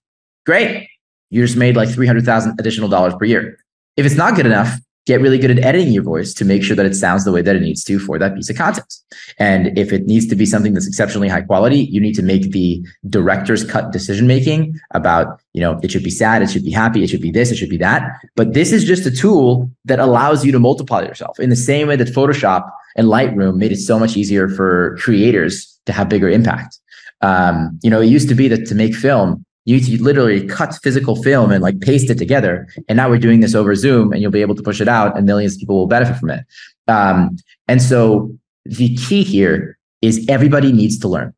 great. 0.46 0.88
You 1.30 1.46
just 1.46 1.58
made 1.58 1.76
like 1.76 1.90
300,000 1.90 2.60
additional 2.60 2.90
dollars 2.90 3.14
per 3.16 3.26
year. 3.26 3.58
If 3.96 4.06
it's 4.06 4.16
not 4.16 4.36
good 4.36 4.46
enough, 4.46 4.78
get 5.08 5.22
really 5.22 5.38
good 5.40 5.50
at 5.50 5.64
editing 5.64 5.94
your 5.94 6.04
voice 6.04 6.34
to 6.34 6.44
make 6.44 6.62
sure 6.62 6.76
that 6.76 6.86
it 6.86 6.94
sounds 6.94 7.24
the 7.24 7.32
way 7.32 7.42
that 7.42 7.56
it 7.56 7.62
needs 7.62 7.82
to 7.86 7.98
for 7.98 8.20
that 8.20 8.36
piece 8.36 8.50
of 8.50 8.58
content. 8.58 8.94
And 9.40 9.76
if 9.78 9.94
it 9.94 10.06
needs 10.06 10.28
to 10.28 10.36
be 10.36 10.46
something 10.46 10.74
that's 10.74 10.86
exceptionally 10.86 11.30
high 11.30 11.42
quality, 11.42 11.80
you 11.86 12.02
need 12.02 12.14
to 12.16 12.22
make 12.22 12.52
the 12.52 12.86
director's 13.10 13.64
cut 13.64 13.94
decision 13.94 14.28
making 14.28 14.78
about, 14.92 15.40
you 15.54 15.62
know, 15.62 15.80
it 15.82 15.92
should 15.92 16.04
be 16.04 16.12
sad, 16.12 16.42
it 16.42 16.50
should 16.50 16.66
be 16.66 16.72
happy, 16.72 17.04
it 17.04 17.08
should 17.08 17.22
be 17.22 17.32
this, 17.32 17.52
it 17.52 17.56
should 17.56 17.70
be 17.70 17.78
that. 17.78 18.04
But 18.36 18.54
this 18.54 18.74
is 18.74 18.84
just 18.84 19.06
a 19.06 19.12
tool 19.12 19.72
that 19.86 20.00
allows 20.00 20.46
you 20.46 20.52
to 20.52 20.60
multiply 20.60 21.02
yourself 21.04 21.40
in 21.40 21.50
the 21.50 21.56
same 21.56 21.88
way 21.88 21.96
that 21.96 22.10
Photoshop 22.10 22.70
and 22.98 23.08
Lightroom 23.08 23.56
made 23.56 23.72
it 23.72 23.78
so 23.78 23.98
much 23.98 24.18
easier 24.18 24.50
for 24.50 24.98
creators 25.00 25.80
to 25.86 25.94
have 25.94 26.10
bigger 26.10 26.30
impact. 26.30 26.78
Um, 27.22 27.80
you 27.82 27.90
know, 27.90 28.02
it 28.02 28.08
used 28.08 28.28
to 28.30 28.36
be 28.36 28.50
that 28.50 28.68
to 28.68 28.76
make 28.76 28.94
film, 28.94 29.46
You 29.68 29.98
literally 30.02 30.48
cut 30.48 30.74
physical 30.82 31.22
film 31.22 31.52
and 31.52 31.62
like 31.62 31.82
paste 31.82 32.10
it 32.10 32.18
together. 32.18 32.70
And 32.88 32.96
now 32.96 33.10
we're 33.10 33.20
doing 33.20 33.42
this 33.42 33.54
over 33.54 33.76
Zoom, 33.76 34.14
and 34.14 34.22
you'll 34.22 34.32
be 34.32 34.40
able 34.40 34.56
to 34.56 34.64
push 34.64 34.80
it 34.80 34.88
out, 34.88 35.18
and 35.18 35.26
millions 35.26 35.56
of 35.56 35.60
people 35.60 35.76
will 35.76 35.88
benefit 35.88 36.16
from 36.16 36.30
it. 36.30 36.46
Um, 36.88 37.36
and 37.68 37.82
so 37.82 38.34
the 38.64 38.96
key 38.96 39.24
here 39.24 39.78
is 40.02 40.26
everybody 40.30 40.72
needs 40.72 40.98
to 41.00 41.10
learn. 41.10 41.34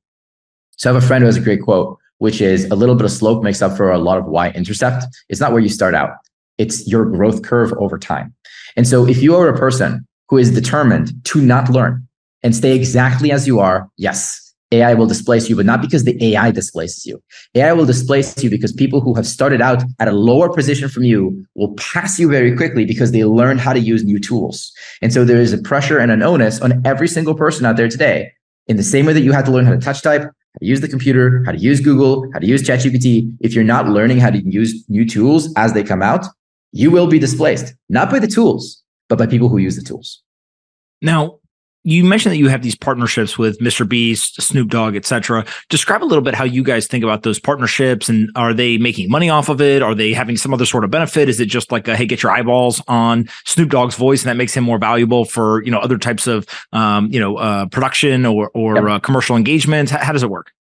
So 0.77 0.91
I 0.91 0.93
have 0.93 1.03
a 1.03 1.05
friend 1.07 1.23
who 1.23 1.25
has 1.25 1.37
a 1.37 1.41
great 1.41 1.63
quote, 1.63 1.97
which 2.19 2.39
is 2.39 2.65
a 2.65 2.75
little 2.75 2.93
bit 2.93 3.05
of 3.05 3.11
slope 3.11 3.43
makes 3.43 3.63
up 3.63 3.75
for 3.75 3.89
a 3.91 3.97
lot 3.97 4.19
of 4.19 4.25
y 4.25 4.51
intercept. 4.51 5.05
It's 5.29 5.39
not 5.39 5.51
where 5.51 5.61
you 5.61 5.69
start 5.69 5.95
out, 5.95 6.11
it's 6.59 6.87
your 6.87 7.05
growth 7.05 7.41
curve 7.41 7.73
over 7.79 7.97
time. 7.97 8.35
And 8.75 8.87
so 8.87 9.07
if 9.07 9.23
you 9.23 9.35
are 9.35 9.49
a 9.49 9.57
person 9.57 10.05
who 10.27 10.37
is 10.37 10.53
determined 10.53 11.13
to 11.25 11.41
not 11.41 11.67
learn 11.69 12.07
and 12.43 12.55
stay 12.55 12.75
exactly 12.75 13.31
as 13.31 13.47
you 13.47 13.59
are, 13.59 13.89
yes, 13.97 14.48
AI 14.71 14.93
will 14.93 15.07
displace 15.07 15.49
you, 15.49 15.55
but 15.55 15.65
not 15.65 15.81
because 15.81 16.03
the 16.03 16.17
AI 16.23 16.51
displaces 16.51 17.05
you. 17.05 17.21
AI 17.55 17.73
will 17.73 17.85
displace 17.85 18.41
you 18.43 18.49
because 18.49 18.71
people 18.71 19.01
who 19.01 19.15
have 19.15 19.25
started 19.25 19.61
out 19.61 19.83
at 19.99 20.07
a 20.07 20.11
lower 20.11 20.47
position 20.47 20.87
from 20.89 21.03
you 21.03 21.45
will 21.55 21.73
pass 21.73 22.19
you 22.19 22.29
very 22.29 22.55
quickly 22.55 22.85
because 22.85 23.11
they 23.11 23.23
learned 23.23 23.59
how 23.59 23.73
to 23.73 23.79
use 23.79 24.03
new 24.03 24.19
tools. 24.19 24.71
And 25.01 25.11
so 25.11 25.25
there 25.25 25.41
is 25.41 25.53
a 25.53 25.57
pressure 25.57 25.97
and 25.97 26.11
an 26.11 26.21
onus 26.21 26.61
on 26.61 26.85
every 26.85 27.07
single 27.07 27.33
person 27.33 27.65
out 27.65 27.77
there 27.77 27.89
today. 27.89 28.31
In 28.67 28.77
the 28.77 28.83
same 28.83 29.07
way 29.07 29.13
that 29.13 29.21
you 29.21 29.31
had 29.31 29.45
to 29.45 29.51
learn 29.51 29.65
how 29.65 29.71
to 29.71 29.79
touch 29.79 30.03
type, 30.03 30.21
how 30.21 30.59
to 30.59 30.65
use 30.65 30.81
the 30.81 30.87
computer, 30.87 31.43
how 31.45 31.51
to 31.51 31.57
use 31.57 31.81
Google, 31.81 32.31
how 32.33 32.39
to 32.39 32.45
use 32.45 32.61
ChatGPT, 32.61 33.35
if 33.39 33.55
you're 33.55 33.63
not 33.63 33.89
learning 33.89 34.19
how 34.19 34.29
to 34.29 34.37
use 34.37 34.87
new 34.87 35.07
tools 35.07 35.51
as 35.55 35.73
they 35.73 35.83
come 35.83 36.03
out, 36.03 36.27
you 36.71 36.91
will 36.91 37.07
be 37.07 37.17
displaced, 37.17 37.73
not 37.89 38.11
by 38.11 38.19
the 38.19 38.27
tools, 38.27 38.83
but 39.07 39.17
by 39.17 39.25
people 39.25 39.49
who 39.49 39.57
use 39.57 39.75
the 39.75 39.81
tools. 39.81 40.21
Now, 41.01 41.38
you 41.83 42.03
mentioned 42.03 42.33
that 42.33 42.37
you 42.37 42.49
have 42.49 42.61
these 42.61 42.75
partnerships 42.75 43.37
with 43.37 43.59
Mr. 43.59 43.87
Beast, 43.87 44.41
Snoop 44.41 44.69
Dogg, 44.69 44.95
etc. 44.95 45.45
Describe 45.69 46.03
a 46.03 46.05
little 46.05 46.23
bit 46.23 46.35
how 46.35 46.43
you 46.43 46.61
guys 46.61 46.87
think 46.87 47.03
about 47.03 47.23
those 47.23 47.39
partnerships, 47.39 48.09
and 48.09 48.29
are 48.35 48.53
they 48.53 48.77
making 48.77 49.09
money 49.09 49.29
off 49.29 49.49
of 49.49 49.61
it? 49.61 49.81
Are 49.81 49.95
they 49.95 50.13
having 50.13 50.35
some 50.35 50.53
other 50.53 50.65
sort 50.65 50.83
of 50.83 50.91
benefit? 50.91 51.29
Is 51.29 51.39
it 51.39 51.45
just 51.45 51.71
like, 51.71 51.87
a, 51.87 51.95
hey, 51.95 52.05
get 52.05 52.21
your 52.21 52.31
eyeballs 52.31 52.81
on 52.87 53.29
Snoop 53.45 53.69
Dogg's 53.69 53.95
voice, 53.95 54.21
and 54.21 54.29
that 54.29 54.37
makes 54.37 54.53
him 54.53 54.63
more 54.63 54.77
valuable 54.77 55.25
for 55.25 55.63
you 55.63 55.71
know 55.71 55.79
other 55.79 55.97
types 55.97 56.27
of 56.27 56.45
um, 56.73 57.07
you 57.11 57.19
know 57.19 57.37
uh, 57.37 57.65
production 57.67 58.25
or 58.25 58.49
or 58.53 58.75
yep. 58.75 58.83
uh, 58.83 58.99
commercial 58.99 59.35
engagement? 59.35 59.89
How, 59.89 59.99
how 59.99 60.13
does 60.13 60.23
it 60.23 60.29
work? 60.29 60.51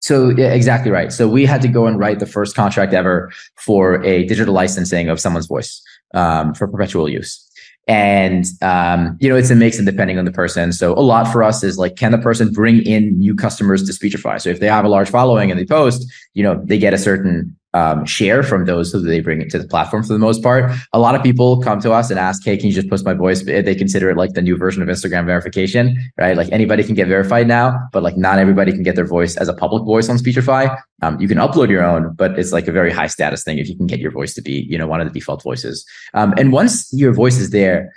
So 0.00 0.30
yeah, 0.30 0.52
exactly 0.52 0.90
right. 0.90 1.12
So 1.12 1.28
we 1.28 1.44
had 1.44 1.60
to 1.62 1.68
go 1.68 1.86
and 1.86 1.98
write 1.98 2.20
the 2.20 2.26
first 2.26 2.54
contract 2.54 2.94
ever 2.94 3.30
for 3.56 4.02
a 4.04 4.24
digital 4.24 4.54
licensing 4.54 5.08
of 5.08 5.20
someone's 5.20 5.46
voice 5.46 5.82
um, 6.14 6.54
for 6.54 6.68
perpetual 6.68 7.08
use. 7.08 7.47
And 7.88 8.44
um, 8.60 9.16
you 9.18 9.30
know, 9.30 9.36
it's 9.36 9.50
a 9.50 9.54
mix 9.54 9.78
and 9.78 9.86
depending 9.86 10.18
on 10.18 10.26
the 10.26 10.30
person. 10.30 10.72
So 10.72 10.92
a 10.92 11.00
lot 11.00 11.32
for 11.32 11.42
us 11.42 11.64
is 11.64 11.78
like, 11.78 11.96
can 11.96 12.12
the 12.12 12.18
person 12.18 12.52
bring 12.52 12.82
in 12.82 13.18
new 13.18 13.34
customers 13.34 13.82
to 13.84 13.92
Speechify? 13.94 14.36
So 14.36 14.50
if 14.50 14.60
they 14.60 14.66
have 14.66 14.84
a 14.84 14.88
large 14.88 15.08
following 15.08 15.50
and 15.50 15.58
they 15.58 15.64
post, 15.64 16.06
you 16.34 16.42
know, 16.42 16.62
they 16.64 16.78
get 16.78 16.92
a 16.92 16.98
certain 16.98 17.56
um, 17.74 18.04
share 18.06 18.42
from 18.42 18.64
those 18.64 18.92
who 18.92 19.00
they 19.00 19.20
bring 19.20 19.40
it 19.40 19.50
to 19.50 19.58
the 19.58 19.66
platform 19.66 20.02
for 20.02 20.12
the 20.12 20.18
most 20.18 20.42
part. 20.42 20.72
A 20.92 20.98
lot 20.98 21.14
of 21.14 21.22
people 21.22 21.60
come 21.62 21.80
to 21.80 21.92
us 21.92 22.10
and 22.10 22.18
ask, 22.18 22.42
"Hey, 22.44 22.56
can 22.56 22.66
you 22.66 22.72
just 22.72 22.88
post 22.88 23.04
my 23.04 23.14
voice?" 23.14 23.42
They 23.42 23.74
consider 23.74 24.10
it 24.10 24.16
like 24.16 24.32
the 24.34 24.42
new 24.42 24.56
version 24.56 24.82
of 24.82 24.88
Instagram 24.88 25.26
verification, 25.26 25.96
right? 26.18 26.36
Like 26.36 26.50
anybody 26.50 26.82
can 26.82 26.94
get 26.94 27.08
verified 27.08 27.46
now, 27.46 27.78
but 27.92 28.02
like 28.02 28.16
not 28.16 28.38
everybody 28.38 28.72
can 28.72 28.82
get 28.82 28.96
their 28.96 29.06
voice 29.06 29.36
as 29.36 29.48
a 29.48 29.54
public 29.54 29.84
voice 29.84 30.08
on 30.08 30.18
Speechify. 30.18 30.68
Um, 31.02 31.20
you 31.20 31.28
can 31.28 31.38
upload 31.38 31.68
your 31.68 31.84
own, 31.84 32.14
but 32.14 32.38
it's 32.38 32.52
like 32.52 32.68
a 32.68 32.72
very 32.72 32.90
high 32.90 33.06
status 33.06 33.44
thing 33.44 33.58
if 33.58 33.68
you 33.68 33.76
can 33.76 33.86
get 33.86 34.00
your 34.00 34.10
voice 34.10 34.34
to 34.34 34.42
be, 34.42 34.66
you 34.68 34.78
know, 34.78 34.86
one 34.86 35.00
of 35.00 35.06
the 35.06 35.12
default 35.12 35.42
voices. 35.42 35.84
Um, 36.14 36.34
and 36.36 36.52
once 36.52 36.92
your 36.92 37.12
voice 37.12 37.38
is 37.38 37.50
there, 37.50 37.92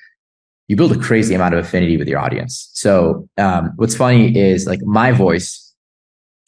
you 0.67 0.75
build 0.75 0.91
a 0.91 0.99
crazy 0.99 1.33
amount 1.33 1.53
of 1.53 1.59
affinity 1.65 1.97
with 1.97 2.07
your 2.07 2.19
audience. 2.19 2.69
So 2.73 3.27
um, 3.37 3.71
what's 3.75 3.95
funny 3.95 4.37
is 4.37 4.67
like 4.67 4.81
my 4.83 5.11
voice 5.11 5.70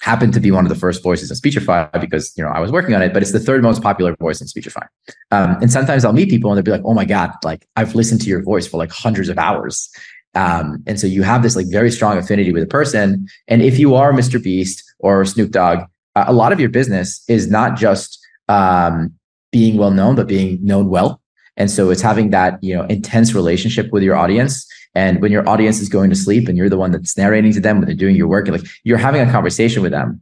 happened 0.04 0.34
to 0.34 0.42
be 0.42 0.52
one 0.52 0.66
of 0.66 0.70
the 0.70 0.76
first 0.76 1.02
voices 1.02 1.32
in 1.32 1.36
Speechify 1.38 1.88
because 1.98 2.34
you 2.38 2.44
know 2.44 2.50
I 2.50 2.60
was 2.60 2.72
working 2.72 2.94
on 2.94 3.02
it, 3.02 3.14
but 3.14 3.22
it's 3.22 3.32
the 3.32 3.40
third 3.40 3.64
most 3.64 3.82
popular 3.82 4.14
voice 4.18 4.42
in 4.42 4.48
Speechify. 4.48 4.86
Um, 5.32 5.56
and 5.62 5.72
sometimes 5.72 6.04
I'll 6.04 6.12
meet 6.12 6.30
people 6.30 6.52
and 6.52 6.58
they'll 6.58 6.64
be 6.64 6.72
like, 6.72 6.86
"Oh 6.86 6.94
my 6.94 7.06
god, 7.06 7.32
like 7.44 7.66
I've 7.78 7.96
listened 7.96 8.22
to 8.22 8.28
your 8.28 8.44
voice 8.44 8.68
for 8.68 8.78
like 8.78 8.92
hundreds 8.92 9.30
of 9.30 9.40
hours." 9.40 9.90
Um, 10.36 10.84
and 10.88 11.00
so 11.00 11.08
you 11.08 11.24
have 11.24 11.42
this 11.42 11.56
like 11.56 11.68
very 11.70 11.90
strong 11.90 12.18
affinity 12.18 12.52
with 12.52 12.64
a 12.64 12.68
person. 12.68 13.28
And 13.48 13.62
if 13.62 13.80
you 13.80 13.96
are 13.96 14.12
Mr. 14.12 14.44
Beast 14.44 14.84
or 15.00 15.24
Snoop 15.24 15.52
Dogg, 15.52 15.86
uh, 16.16 16.26
a 16.28 16.34
lot 16.34 16.52
of 16.52 16.60
your 16.60 16.70
business 16.70 17.24
is 17.30 17.50
not 17.50 17.78
just 17.78 18.20
um, 18.50 19.14
being 19.52 19.78
well 19.78 19.92
known, 19.92 20.16
but 20.16 20.28
being 20.28 20.60
known 20.66 20.90
well. 20.90 21.22
And 21.56 21.72
so 21.72 21.92
it's 21.92 22.02
having 22.02 22.32
that 22.32 22.62
you 22.62 22.76
know 22.76 22.84
intense 22.86 23.34
relationship 23.34 23.90
with 23.94 24.04
your 24.04 24.18
audience 24.18 24.68
and 24.96 25.22
when 25.22 25.32
your 25.32 25.48
audience 25.50 25.80
is 25.80 25.90
going 25.90 26.10
to 26.10 26.16
sleep 26.16 26.48
and 26.48 26.58
you're 26.58 26.70
the 26.70 26.78
one 26.78 26.92
that's 26.92 27.18
narrating 27.18 27.52
to 27.54 27.60
them 27.60 27.78
when 27.78 27.88
they're 27.88 27.96
doing 27.96 28.16
your 28.16 28.28
work, 28.28 28.48
like 28.48 28.66
you're 28.84 28.98
having 28.98 29.28
a 29.28 29.32
conversation 29.32 29.82
with 29.82 29.92
them 29.92 30.22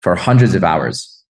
for 0.00 0.14
hundreds 0.14 0.54
of 0.54 0.62
hours 0.62 1.24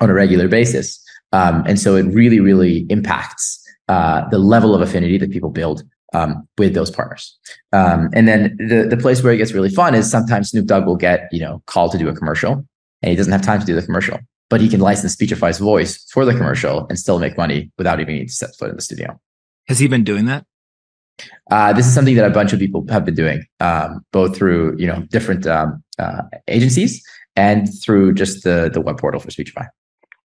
on 0.00 0.08
a 0.08 0.14
regular 0.14 0.48
basis. 0.48 1.02
Um, 1.32 1.64
and 1.66 1.78
so 1.78 1.96
it 1.96 2.04
really, 2.04 2.40
really 2.40 2.86
impacts 2.88 3.62
uh, 3.88 4.28
the 4.30 4.38
level 4.38 4.74
of 4.74 4.80
affinity 4.80 5.18
that 5.18 5.30
people 5.30 5.50
build 5.50 5.82
um, 6.14 6.46
with 6.58 6.74
those 6.74 6.90
partners. 6.90 7.38
Um, 7.72 8.10
and 8.14 8.28
then 8.28 8.56
the, 8.58 8.86
the 8.88 8.96
place 8.96 9.22
where 9.22 9.32
it 9.32 9.38
gets 9.38 9.52
really 9.52 9.70
fun 9.70 9.94
is 9.94 10.10
sometimes 10.10 10.50
Snoop 10.50 10.66
Dogg 10.66 10.86
will 10.86 10.96
get, 10.96 11.28
you 11.32 11.40
know, 11.40 11.62
called 11.66 11.92
to 11.92 11.98
do 11.98 12.08
a 12.08 12.14
commercial 12.14 12.66
and 13.02 13.10
he 13.10 13.16
doesn't 13.16 13.32
have 13.32 13.42
time 13.42 13.60
to 13.60 13.66
do 13.66 13.74
the 13.74 13.82
commercial, 13.82 14.18
but 14.48 14.60
he 14.60 14.68
can 14.68 14.80
license 14.80 15.12
Speechify's 15.14 15.58
voice 15.58 16.02
for 16.10 16.24
the 16.24 16.32
commercial 16.32 16.86
and 16.88 16.98
still 16.98 17.18
make 17.18 17.36
money 17.36 17.70
without 17.78 18.00
even 18.00 18.14
needing 18.14 18.28
to 18.28 18.34
set 18.34 18.54
foot 18.56 18.70
in 18.70 18.76
the 18.76 18.82
studio. 18.82 19.18
Has 19.68 19.78
he 19.78 19.88
been 19.88 20.04
doing 20.04 20.26
that? 20.26 20.46
Uh, 21.50 21.72
this 21.72 21.86
is 21.86 21.94
something 21.94 22.14
that 22.16 22.24
a 22.24 22.30
bunch 22.30 22.52
of 22.52 22.58
people 22.58 22.86
have 22.88 23.04
been 23.04 23.14
doing, 23.14 23.44
um, 23.60 24.04
both 24.12 24.36
through 24.36 24.76
you 24.78 24.86
know 24.86 25.02
different 25.10 25.46
um, 25.46 25.82
uh, 25.98 26.22
agencies 26.48 27.02
and 27.36 27.68
through 27.82 28.14
just 28.14 28.44
the 28.44 28.70
the 28.72 28.80
web 28.80 28.98
portal 28.98 29.20
for 29.20 29.30
Speechify. 29.30 29.64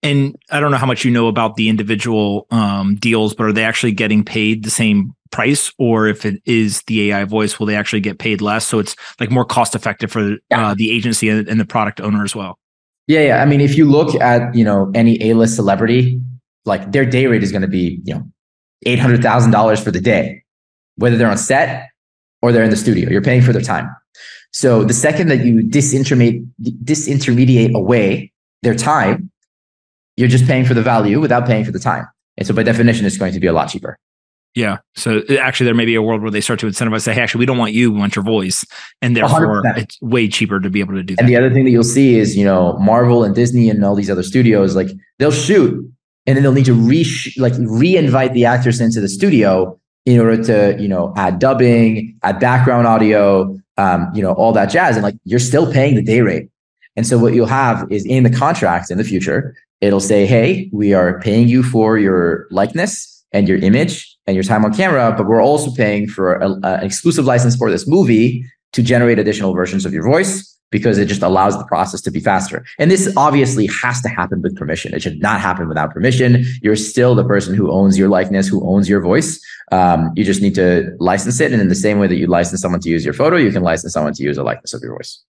And 0.04 0.36
I 0.50 0.58
don't 0.58 0.72
know 0.72 0.78
how 0.78 0.86
much 0.86 1.04
you 1.04 1.12
know 1.12 1.28
about 1.28 1.54
the 1.54 1.68
individual 1.68 2.46
um, 2.50 2.96
deals, 2.96 3.34
but 3.34 3.44
are 3.44 3.52
they 3.52 3.64
actually 3.64 3.92
getting 3.92 4.24
paid 4.24 4.64
the 4.64 4.70
same 4.70 5.14
price, 5.30 5.72
or 5.78 6.08
if 6.08 6.26
it 6.26 6.42
is 6.44 6.82
the 6.88 7.10
AI 7.12 7.24
voice, 7.24 7.58
will 7.58 7.66
they 7.66 7.76
actually 7.76 8.00
get 8.00 8.18
paid 8.18 8.40
less? 8.40 8.66
So 8.66 8.80
it's 8.80 8.96
like 9.20 9.30
more 9.30 9.44
cost 9.44 9.76
effective 9.76 10.10
for 10.10 10.38
yeah. 10.50 10.70
uh, 10.70 10.74
the 10.74 10.90
agency 10.90 11.28
and, 11.28 11.46
and 11.46 11.60
the 11.60 11.64
product 11.64 12.00
owner 12.00 12.24
as 12.24 12.34
well. 12.34 12.58
Yeah, 13.06 13.20
yeah. 13.20 13.42
I 13.42 13.44
mean, 13.44 13.60
if 13.60 13.76
you 13.76 13.84
look 13.84 14.14
at 14.16 14.54
you 14.54 14.64
know 14.64 14.90
any 14.94 15.22
A 15.22 15.34
list 15.34 15.54
celebrity, 15.54 16.20
like 16.64 16.90
their 16.90 17.04
day 17.04 17.26
rate 17.26 17.42
is 17.42 17.52
going 17.52 17.62
to 17.62 17.68
be 17.68 18.00
you 18.04 18.14
know 18.14 18.24
eight 18.86 18.98
hundred 18.98 19.22
thousand 19.22 19.52
dollars 19.52 19.80
for 19.82 19.92
the 19.92 20.00
day 20.00 20.42
whether 20.96 21.16
they're 21.16 21.30
on 21.30 21.38
set 21.38 21.88
or 22.40 22.52
they're 22.52 22.64
in 22.64 22.70
the 22.70 22.76
studio. 22.76 23.10
You're 23.10 23.22
paying 23.22 23.42
for 23.42 23.52
their 23.52 23.62
time. 23.62 23.88
So 24.52 24.84
the 24.84 24.94
second 24.94 25.28
that 25.28 25.44
you 25.44 25.62
disintermediate 25.62 26.46
disintermediate 26.84 27.74
away 27.74 28.32
their 28.62 28.74
time, 28.74 29.30
you're 30.16 30.28
just 30.28 30.46
paying 30.46 30.64
for 30.64 30.74
the 30.74 30.82
value 30.82 31.20
without 31.20 31.46
paying 31.46 31.64
for 31.64 31.72
the 31.72 31.78
time. 31.78 32.06
And 32.36 32.46
so 32.46 32.54
by 32.54 32.62
definition, 32.62 33.06
it's 33.06 33.16
going 33.16 33.32
to 33.32 33.40
be 33.40 33.46
a 33.46 33.52
lot 33.52 33.70
cheaper. 33.70 33.98
Yeah. 34.54 34.78
So 34.94 35.22
actually, 35.40 35.64
there 35.64 35.74
may 35.74 35.86
be 35.86 35.94
a 35.94 36.02
world 36.02 36.20
where 36.20 36.30
they 36.30 36.42
start 36.42 36.60
to 36.60 36.66
incentivize, 36.66 37.02
say, 37.02 37.14
hey, 37.14 37.22
actually, 37.22 37.40
we 37.40 37.46
don't 37.46 37.56
want 37.56 37.72
you, 37.72 37.90
we 37.90 37.98
want 37.98 38.14
your 38.14 38.22
voice. 38.22 38.66
And 39.00 39.16
therefore, 39.16 39.62
100%. 39.62 39.78
it's 39.78 40.02
way 40.02 40.28
cheaper 40.28 40.60
to 40.60 40.68
be 40.68 40.80
able 40.80 40.94
to 40.94 41.02
do 41.02 41.16
that. 41.16 41.22
And 41.22 41.28
the 41.28 41.36
other 41.36 41.50
thing 41.50 41.64
that 41.64 41.70
you'll 41.70 41.84
see 41.84 42.16
is, 42.16 42.36
you 42.36 42.44
know, 42.44 42.76
Marvel 42.78 43.24
and 43.24 43.34
Disney 43.34 43.70
and 43.70 43.82
all 43.82 43.94
these 43.94 44.10
other 44.10 44.22
studios, 44.22 44.76
like 44.76 44.90
they'll 45.18 45.30
shoot 45.30 45.72
and 46.26 46.36
then 46.36 46.42
they'll 46.42 46.52
need 46.52 46.66
to 46.66 46.74
re 46.74 47.06
like 47.38 47.54
re-invite 47.58 48.34
the 48.34 48.44
actors 48.44 48.80
into 48.80 49.00
the 49.00 49.08
studio 49.08 49.78
in 50.04 50.20
order 50.20 50.42
to 50.42 50.80
you 50.82 50.88
know 50.88 51.12
add 51.16 51.38
dubbing 51.38 52.18
add 52.22 52.40
background 52.40 52.86
audio 52.86 53.56
um, 53.76 54.10
you 54.14 54.22
know 54.22 54.32
all 54.32 54.52
that 54.52 54.66
jazz. 54.66 54.96
And 54.96 55.02
like 55.02 55.14
you're 55.24 55.38
still 55.38 55.72
paying 55.72 55.94
the 55.94 56.02
day 56.02 56.20
rate. 56.20 56.48
And 56.94 57.06
so 57.06 57.18
what 57.18 57.32
you'll 57.32 57.46
have 57.46 57.90
is 57.90 58.04
in 58.04 58.22
the 58.22 58.30
contracts 58.30 58.90
in 58.90 58.98
the 58.98 59.04
future 59.04 59.54
it'll 59.82 60.00
say 60.00 60.24
hey 60.24 60.70
we 60.72 60.94
are 60.94 61.20
paying 61.20 61.48
you 61.48 61.62
for 61.62 61.98
your 61.98 62.46
likeness 62.50 63.24
and 63.32 63.46
your 63.48 63.58
image 63.58 64.16
and 64.26 64.34
your 64.34 64.44
time 64.44 64.64
on 64.64 64.72
camera 64.72 65.12
but 65.16 65.26
we're 65.26 65.42
also 65.42 65.70
paying 65.72 66.08
for 66.08 66.36
a, 66.36 66.50
an 66.62 66.84
exclusive 66.84 67.26
license 67.26 67.56
for 67.56 67.70
this 67.70 67.86
movie 67.86 68.44
to 68.72 68.82
generate 68.82 69.18
additional 69.18 69.52
versions 69.52 69.84
of 69.84 69.92
your 69.92 70.04
voice 70.04 70.56
because 70.72 70.98
it 70.98 71.06
just 71.06 71.22
allows 71.22 71.56
the 71.56 71.64
process 71.66 72.00
to 72.00 72.10
be 72.10 72.18
faster. 72.18 72.64
And 72.80 72.90
this 72.90 73.12
obviously 73.16 73.66
has 73.68 74.00
to 74.00 74.08
happen 74.08 74.42
with 74.42 74.56
permission. 74.56 74.92
It 74.92 75.02
should 75.02 75.20
not 75.20 75.40
happen 75.40 75.68
without 75.68 75.92
permission. 75.92 76.44
You're 76.62 76.74
still 76.74 77.14
the 77.14 77.24
person 77.24 77.54
who 77.54 77.70
owns 77.70 77.96
your 77.96 78.08
likeness, 78.08 78.48
who 78.48 78.66
owns 78.66 78.88
your 78.88 79.00
voice. 79.00 79.40
Um, 79.70 80.10
you 80.16 80.24
just 80.24 80.42
need 80.42 80.56
to 80.56 80.96
license 80.98 81.40
it. 81.40 81.52
And 81.52 81.62
in 81.62 81.68
the 81.68 81.76
same 81.76 82.00
way 82.00 82.08
that 82.08 82.16
you 82.16 82.26
license 82.26 82.60
someone 82.60 82.80
to 82.80 82.88
use 82.88 83.04
your 83.04 83.14
photo, 83.14 83.36
you 83.36 83.52
can 83.52 83.62
license 83.62 83.92
someone 83.92 84.14
to 84.14 84.22
use 84.24 84.36
a 84.36 84.42
likeness 84.42 84.74
of 84.74 84.82
your 84.82 84.96
voice. 84.96 85.22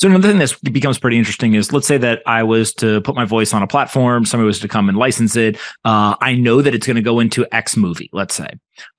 So 0.00 0.06
another 0.06 0.28
thing 0.28 0.38
that 0.38 0.72
becomes 0.72 0.96
pretty 0.96 1.18
interesting 1.18 1.54
is 1.54 1.72
let's 1.72 1.88
say 1.88 1.98
that 1.98 2.22
I 2.24 2.44
was 2.44 2.72
to 2.74 3.00
put 3.00 3.16
my 3.16 3.24
voice 3.24 3.52
on 3.52 3.64
a 3.64 3.66
platform, 3.66 4.24
somebody 4.24 4.46
was 4.46 4.60
to 4.60 4.68
come 4.68 4.88
and 4.88 4.96
license 4.96 5.34
it. 5.34 5.56
Uh, 5.84 6.14
I 6.20 6.36
know 6.36 6.62
that 6.62 6.72
it's 6.72 6.86
going 6.86 6.96
to 6.96 7.02
go 7.02 7.18
into 7.18 7.44
X 7.52 7.76
movie, 7.76 8.08
let's 8.12 8.36
say. 8.36 8.48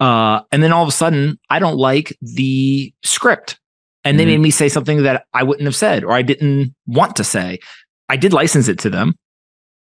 Uh, 0.02 0.42
and 0.52 0.62
then 0.62 0.74
all 0.74 0.84
of 0.84 0.90
a 0.90 0.94
sudden, 0.94 1.40
I 1.50 1.60
don't 1.60 1.78
like 1.78 2.18
the 2.22 2.94
script 3.04 3.59
and 4.04 4.20
they 4.20 4.24
mm-hmm. 4.24 4.32
made 4.32 4.40
me 4.40 4.52
say 4.52 4.70
something 4.70 5.04
that 5.04 5.26
I 5.34 5.44
wouldn't 5.44 5.66
have 5.66 5.76
said 5.76 6.04
or 6.04 6.12
I 6.12 6.22
didn't 6.22 6.74
want 6.88 7.16
to 7.18 7.24
say. 7.24 7.60
I 8.08 8.18
did 8.18 8.34
license 8.34 8.68
it 8.68 8.80
to 8.80 8.90
them, 8.90 9.16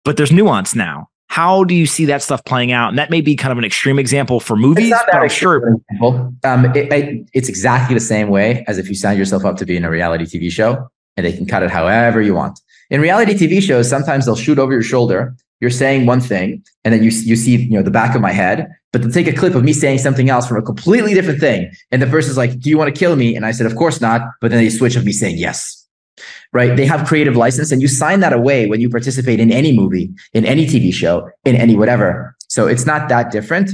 but 0.05 0.17
there's 0.17 0.33
nuance 0.33 0.75
now. 0.75 1.09
How 1.29 1.65
do 1.65 1.75
you 1.75 1.87
see 1.87 2.05
that 2.05 2.23
stuff 2.23 2.45
playing 2.45 2.71
out? 2.71 2.91
And 2.91 2.99
that 2.99 3.11
may 3.11 3.21
be 3.21 3.35
kind 3.35 3.51
of 3.51 3.59
an 3.59 3.65
extreme 3.65 3.99
example 3.99 4.39
for 4.39 4.57
movies, 4.57 4.95
but 5.07 5.15
I'm 5.17 5.29
sure 5.29 5.81
um, 6.45 6.67
it, 6.77 6.93
it, 6.93 7.29
it's 7.33 7.49
exactly 7.49 7.95
the 7.95 8.01
same 8.01 8.29
way 8.29 8.65
as 8.69 8.79
if 8.79 8.89
you 8.89 8.95
signed 8.95 9.19
yourself 9.19 9.45
up 9.45 9.57
to 9.57 9.67
be 9.67 9.77
in 9.77 9.85
a 9.85 9.91
reality 9.91 10.25
TV 10.25 10.51
show 10.51 10.89
and 11.17 11.27
they 11.27 11.33
can 11.33 11.47
cut 11.47 11.63
it 11.63 11.71
however 11.71 12.23
you 12.23 12.35
want. 12.35 12.61
In 12.91 13.01
reality 13.01 13.35
TV 13.35 13.61
shows, 13.61 13.89
sometimes 13.89 14.27
they'll 14.27 14.37
shoot 14.37 14.59
over 14.59 14.73
your 14.73 14.83
shoulder. 14.83 15.35
You're 15.61 15.71
saying 15.71 16.07
one 16.07 16.21
thing, 16.21 16.65
and 16.85 16.93
then 16.93 17.03
you 17.03 17.11
you 17.11 17.37
see 17.37 17.57
you 17.57 17.71
know 17.71 17.83
the 17.83 17.91
back 17.91 18.15
of 18.15 18.21
my 18.21 18.33
head, 18.33 18.69
but 18.93 19.03
they'll 19.03 19.11
take 19.11 19.29
a 19.29 19.33
clip 19.33 19.55
of 19.55 19.65
me 19.65 19.73
saying 19.73 19.99
something 19.99 20.29
else 20.29 20.47
from 20.47 20.57
a 20.57 20.63
completely 20.63 21.15
different 21.15 21.41
thing, 21.41 21.73
and 21.91 22.03
the 22.03 22.07
person's 22.07 22.37
like, 22.37 22.59
"Do 22.59 22.71
you 22.71 22.79
want 22.79 22.95
to 22.95 22.99
kill 22.99 23.17
me?" 23.17 23.35
And 23.37 23.47
I 23.47 23.53
said, 23.53 23.67
"Of 23.67 23.77
course 23.77 24.01
not." 24.01 24.23
But 24.41 24.51
then 24.51 24.63
they 24.63 24.71
switch 24.71 24.97
of 24.97 25.05
me 25.05 25.13
saying 25.13 25.39
yes. 25.39 25.81
Right? 26.53 26.77
They 26.77 26.87
have 26.87 27.09
creative 27.09 27.35
license, 27.35 27.73
and 27.73 27.83
you 27.83 27.89
sign 27.89 28.21
that 28.21 28.33
away 28.33 28.67
when 28.67 28.81
you 28.81 28.89
participate 28.89 29.41
in 29.41 29.51
any 29.51 29.77
movie, 29.77 30.11
in 30.33 30.45
any 30.45 30.67
TV 30.67 30.93
show, 30.93 31.29
in 31.45 31.57
any 31.57 31.75
whatever. 31.75 32.37
So 32.49 32.69
it's 32.69 32.87
not 32.87 33.09
that 33.09 33.33
different 33.33 33.71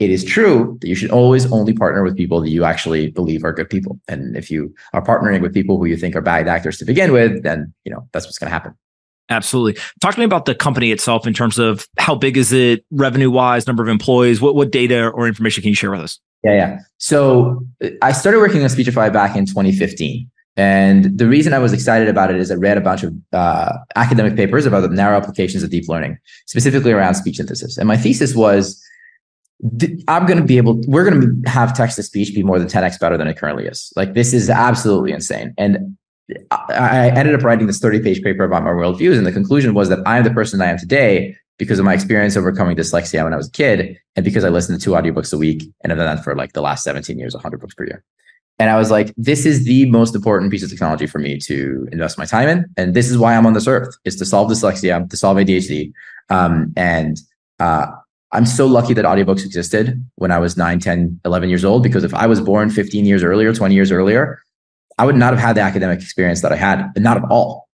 it 0.00 0.10
is 0.10 0.24
true 0.24 0.76
that 0.80 0.88
you 0.88 0.94
should 0.94 1.10
always 1.10 1.50
only 1.52 1.72
partner 1.72 2.02
with 2.02 2.16
people 2.16 2.40
that 2.40 2.50
you 2.50 2.64
actually 2.64 3.10
believe 3.10 3.44
are 3.44 3.52
good 3.52 3.70
people. 3.70 4.00
And 4.08 4.36
if 4.36 4.50
you 4.50 4.74
are 4.92 5.02
partnering 5.02 5.40
with 5.40 5.54
people 5.54 5.78
who 5.78 5.86
you 5.86 5.96
think 5.96 6.16
are 6.16 6.20
bad 6.20 6.48
actors 6.48 6.78
to 6.78 6.84
begin 6.84 7.12
with, 7.12 7.42
then 7.42 7.72
you 7.84 7.92
know 7.92 8.08
that's 8.12 8.26
what's 8.26 8.38
going 8.38 8.48
to 8.48 8.52
happen. 8.52 8.74
Absolutely. 9.30 9.80
Talk 10.00 10.14
to 10.14 10.20
me 10.20 10.24
about 10.24 10.44
the 10.44 10.54
company 10.54 10.92
itself 10.92 11.26
in 11.26 11.32
terms 11.32 11.58
of 11.58 11.86
how 11.98 12.14
big 12.14 12.36
is 12.36 12.52
it, 12.52 12.84
revenue 12.90 13.30
wise, 13.30 13.66
number 13.66 13.82
of 13.82 13.88
employees. 13.88 14.40
What 14.40 14.54
what 14.54 14.70
data 14.70 15.08
or 15.08 15.26
information 15.26 15.62
can 15.62 15.70
you 15.70 15.74
share 15.74 15.90
with 15.90 16.00
us? 16.00 16.20
Yeah, 16.42 16.52
yeah. 16.52 16.78
So 16.98 17.66
I 18.02 18.12
started 18.12 18.38
working 18.38 18.62
on 18.62 18.68
Speechify 18.68 19.08
back 19.08 19.34
in 19.34 19.46
2015. 19.46 20.30
And 20.56 21.18
the 21.18 21.26
reason 21.26 21.52
I 21.52 21.58
was 21.58 21.72
excited 21.72 22.08
about 22.08 22.30
it 22.30 22.36
is 22.36 22.50
I 22.50 22.54
read 22.54 22.78
a 22.78 22.80
bunch 22.80 23.02
of 23.02 23.12
uh, 23.32 23.72
academic 23.96 24.36
papers 24.36 24.66
about 24.66 24.82
the 24.82 24.88
narrow 24.88 25.16
applications 25.16 25.64
of 25.64 25.70
deep 25.70 25.88
learning, 25.88 26.18
specifically 26.46 26.92
around 26.92 27.14
speech 27.14 27.38
synthesis. 27.38 27.76
And 27.76 27.88
my 27.88 27.96
thesis 27.96 28.36
was 28.36 28.80
I'm 30.08 30.26
going 30.26 30.38
to 30.38 30.44
be 30.44 30.58
able, 30.58 30.80
we're 30.86 31.08
going 31.08 31.42
to 31.42 31.50
have 31.50 31.74
text 31.74 31.96
to 31.96 32.02
speech 32.02 32.34
be 32.34 32.42
more 32.42 32.58
than 32.58 32.68
10x 32.68 33.00
better 33.00 33.16
than 33.16 33.26
it 33.26 33.36
currently 33.36 33.66
is. 33.66 33.92
Like, 33.96 34.14
this 34.14 34.34
is 34.34 34.50
absolutely 34.50 35.12
insane. 35.12 35.54
And 35.56 35.96
I 36.50 37.10
ended 37.10 37.34
up 37.34 37.42
writing 37.42 37.66
this 37.66 37.78
30 37.78 38.00
page 38.00 38.22
paper 38.22 38.44
about 38.44 38.64
my 38.64 38.70
worldviews. 38.70 39.16
And 39.16 39.26
the 39.26 39.32
conclusion 39.32 39.74
was 39.74 39.88
that 39.90 40.00
I'm 40.06 40.24
the 40.24 40.30
person 40.30 40.60
I 40.62 40.66
am 40.66 40.78
today 40.78 41.36
because 41.58 41.78
of 41.78 41.84
my 41.84 41.94
experience 41.94 42.36
overcoming 42.36 42.76
dyslexia 42.76 43.22
when 43.22 43.32
I 43.32 43.36
was 43.36 43.48
a 43.48 43.52
kid 43.52 43.98
and 44.16 44.24
because 44.24 44.44
I 44.44 44.48
listened 44.48 44.80
to 44.80 44.84
two 44.84 44.92
audiobooks 44.92 45.32
a 45.32 45.38
week 45.38 45.62
and 45.82 45.92
I've 45.92 45.98
done 45.98 46.16
that 46.16 46.24
for 46.24 46.34
like 46.34 46.52
the 46.52 46.62
last 46.62 46.82
17 46.82 47.18
years, 47.18 47.34
100 47.34 47.60
books 47.60 47.74
per 47.74 47.84
year. 47.84 48.02
And 48.58 48.70
I 48.70 48.76
was 48.76 48.90
like, 48.90 49.12
this 49.16 49.44
is 49.44 49.64
the 49.64 49.84
most 49.90 50.14
important 50.14 50.50
piece 50.50 50.62
of 50.62 50.70
technology 50.70 51.06
for 51.06 51.18
me 51.18 51.38
to 51.40 51.88
invest 51.90 52.18
my 52.18 52.24
time 52.24 52.48
in. 52.48 52.66
And 52.76 52.94
this 52.94 53.10
is 53.10 53.18
why 53.18 53.34
I'm 53.34 53.46
on 53.46 53.52
this 53.52 53.66
earth 53.66 53.96
is 54.04 54.16
to 54.16 54.24
solve 54.24 54.50
dyslexia, 54.50 55.08
to 55.10 55.16
solve 55.16 55.36
ADHD. 55.36 55.92
Um, 56.30 56.72
and 56.76 57.18
uh, 57.58 57.86
I'm 58.32 58.46
so 58.46 58.66
lucky 58.66 58.94
that 58.94 59.04
audiobooks 59.04 59.44
existed 59.44 60.04
when 60.16 60.30
I 60.30 60.38
was 60.38 60.56
9, 60.56 60.78
10, 60.78 61.20
11 61.24 61.48
years 61.48 61.64
old, 61.64 61.82
because 61.82 62.04
if 62.04 62.14
I 62.14 62.26
was 62.26 62.40
born 62.40 62.70
15 62.70 63.04
years 63.04 63.24
earlier, 63.24 63.52
20 63.52 63.74
years 63.74 63.90
earlier, 63.90 64.40
I 64.98 65.06
would 65.06 65.16
not 65.16 65.32
have 65.32 65.40
had 65.40 65.56
the 65.56 65.60
academic 65.60 66.00
experience 66.00 66.42
that 66.42 66.52
I 66.52 66.56
had, 66.56 66.92
not 66.96 67.16
at 67.16 67.24
all. 67.30 67.68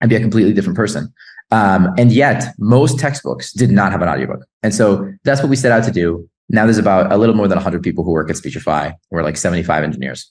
I'd 0.00 0.08
be 0.08 0.16
a 0.16 0.20
completely 0.20 0.52
different 0.52 0.76
person. 0.76 1.12
Um, 1.50 1.92
and 1.98 2.12
yet, 2.12 2.54
most 2.58 2.98
textbooks 2.98 3.52
did 3.52 3.70
not 3.70 3.92
have 3.92 4.02
an 4.02 4.08
audiobook. 4.08 4.46
And 4.62 4.74
so 4.74 5.12
that's 5.24 5.42
what 5.42 5.50
we 5.50 5.56
set 5.56 5.72
out 5.72 5.84
to 5.84 5.90
do. 5.90 6.28
Now 6.48 6.64
there's 6.64 6.78
about 6.78 7.12
a 7.12 7.16
little 7.16 7.34
more 7.34 7.48
than 7.48 7.56
100 7.56 7.82
people 7.82 8.04
who 8.04 8.10
work 8.10 8.30
at 8.30 8.36
Speechify. 8.36 8.92
We're 9.10 9.22
like 9.22 9.36
75 9.36 9.84
engineers, 9.84 10.30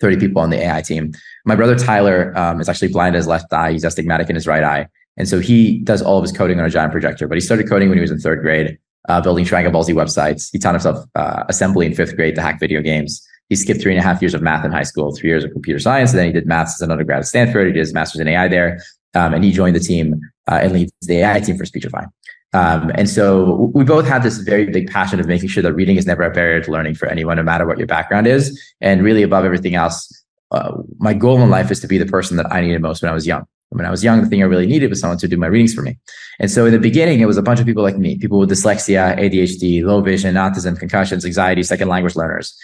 30 0.00 0.18
people 0.18 0.42
on 0.42 0.50
the 0.50 0.62
AI 0.62 0.82
team. 0.82 1.12
My 1.44 1.54
brother 1.54 1.74
Tyler 1.74 2.32
um, 2.36 2.60
is 2.60 2.68
actually 2.68 2.88
blind 2.88 3.14
in 3.14 3.18
his 3.18 3.26
left 3.26 3.52
eye. 3.52 3.72
He's 3.72 3.84
astigmatic 3.84 4.28
in 4.28 4.34
his 4.34 4.46
right 4.46 4.64
eye. 4.64 4.88
And 5.18 5.28
so 5.28 5.40
he 5.40 5.78
does 5.78 6.02
all 6.02 6.18
of 6.18 6.22
his 6.22 6.32
coding 6.32 6.58
on 6.58 6.66
a 6.66 6.70
giant 6.70 6.92
projector, 6.92 7.28
but 7.28 7.36
he 7.36 7.40
started 7.40 7.68
coding 7.68 7.88
when 7.88 7.98
he 7.98 8.02
was 8.02 8.10
in 8.10 8.18
third 8.18 8.40
grade, 8.40 8.78
uh, 9.08 9.20
building 9.20 9.46
Ball 9.46 9.82
Z 9.82 9.92
websites. 9.94 10.50
He 10.52 10.58
taught 10.58 10.74
himself 10.74 11.06
uh, 11.14 11.44
assembly 11.48 11.86
in 11.86 11.94
fifth 11.94 12.16
grade 12.16 12.34
to 12.34 12.42
hack 12.42 12.60
video 12.60 12.82
games. 12.82 13.26
He 13.48 13.56
skipped 13.56 13.80
three 13.80 13.92
and 13.92 14.00
a 14.00 14.02
half 14.02 14.20
years 14.20 14.34
of 14.34 14.42
math 14.42 14.64
in 14.64 14.72
high 14.72 14.82
school, 14.82 15.14
three 15.14 15.30
years 15.30 15.44
of 15.44 15.52
computer 15.52 15.78
science, 15.78 16.10
and 16.10 16.18
then 16.18 16.26
he 16.26 16.32
did 16.32 16.46
maths 16.46 16.74
as 16.74 16.82
an 16.82 16.90
undergrad 16.90 17.20
at 17.20 17.26
Stanford. 17.26 17.66
He 17.66 17.72
did 17.72 17.80
his 17.80 17.94
master's 17.94 18.20
in 18.20 18.28
AI 18.28 18.48
there, 18.48 18.80
um, 19.14 19.34
and 19.34 19.44
he 19.44 19.52
joined 19.52 19.76
the 19.76 19.80
team 19.80 20.20
uh, 20.50 20.60
and 20.62 20.72
leads 20.72 20.92
the 21.02 21.18
AI 21.18 21.40
team 21.40 21.56
for 21.56 21.64
Speechify. 21.64 22.04
Um, 22.52 22.90
and 22.94 23.08
so 23.08 23.70
we 23.74 23.84
both 23.84 24.06
have 24.06 24.22
this 24.22 24.38
very 24.38 24.66
big 24.66 24.88
passion 24.88 25.20
of 25.20 25.26
making 25.26 25.48
sure 25.48 25.62
that 25.62 25.74
reading 25.74 25.96
is 25.96 26.06
never 26.06 26.22
a 26.22 26.30
barrier 26.30 26.62
to 26.62 26.70
learning 26.70 26.94
for 26.94 27.06
anyone, 27.06 27.36
no 27.36 27.42
matter 27.42 27.66
what 27.66 27.78
your 27.78 27.86
background 27.86 28.26
is. 28.26 28.58
And 28.80 29.02
really, 29.02 29.22
above 29.22 29.44
everything 29.44 29.74
else, 29.74 30.24
uh, 30.52 30.72
my 30.98 31.12
goal 31.12 31.40
in 31.42 31.50
life 31.50 31.70
is 31.70 31.80
to 31.80 31.86
be 31.86 31.98
the 31.98 32.06
person 32.06 32.36
that 32.38 32.50
I 32.52 32.60
needed 32.60 32.80
most 32.80 33.02
when 33.02 33.10
I 33.10 33.14
was 33.14 33.26
young. 33.26 33.44
When 33.70 33.84
I 33.84 33.90
was 33.90 34.04
young, 34.04 34.22
the 34.22 34.28
thing 34.28 34.42
I 34.42 34.46
really 34.46 34.66
needed 34.66 34.90
was 34.90 35.00
someone 35.00 35.18
to 35.18 35.28
do 35.28 35.36
my 35.36 35.48
readings 35.48 35.74
for 35.74 35.82
me. 35.82 35.98
And 36.38 36.50
so 36.50 36.66
in 36.66 36.72
the 36.72 36.78
beginning, 36.78 37.20
it 37.20 37.26
was 37.26 37.36
a 37.36 37.42
bunch 37.42 37.58
of 37.58 37.66
people 37.66 37.82
like 37.82 37.98
me, 37.98 38.16
people 38.16 38.38
with 38.38 38.50
dyslexia, 38.50 39.18
ADHD, 39.18 39.82
low 39.82 40.00
vision, 40.00 40.36
autism, 40.36 40.78
concussions, 40.78 41.24
anxiety, 41.26 41.64
second 41.64 41.88
language 41.88 42.14
learners. 42.14 42.56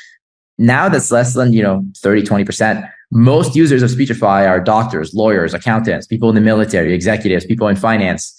Now 0.58 0.88
that's 0.88 1.10
less 1.10 1.34
than, 1.34 1.52
you 1.52 1.62
know, 1.62 1.84
30, 1.98 2.22
20%. 2.22 2.88
Most 3.10 3.54
users 3.54 3.82
of 3.82 3.90
Speechify 3.90 4.46
are 4.46 4.60
doctors, 4.60 5.14
lawyers, 5.14 5.54
accountants, 5.54 6.06
people 6.06 6.28
in 6.28 6.34
the 6.34 6.40
military, 6.40 6.94
executives, 6.94 7.44
people 7.44 7.68
in 7.68 7.76
finance, 7.76 8.34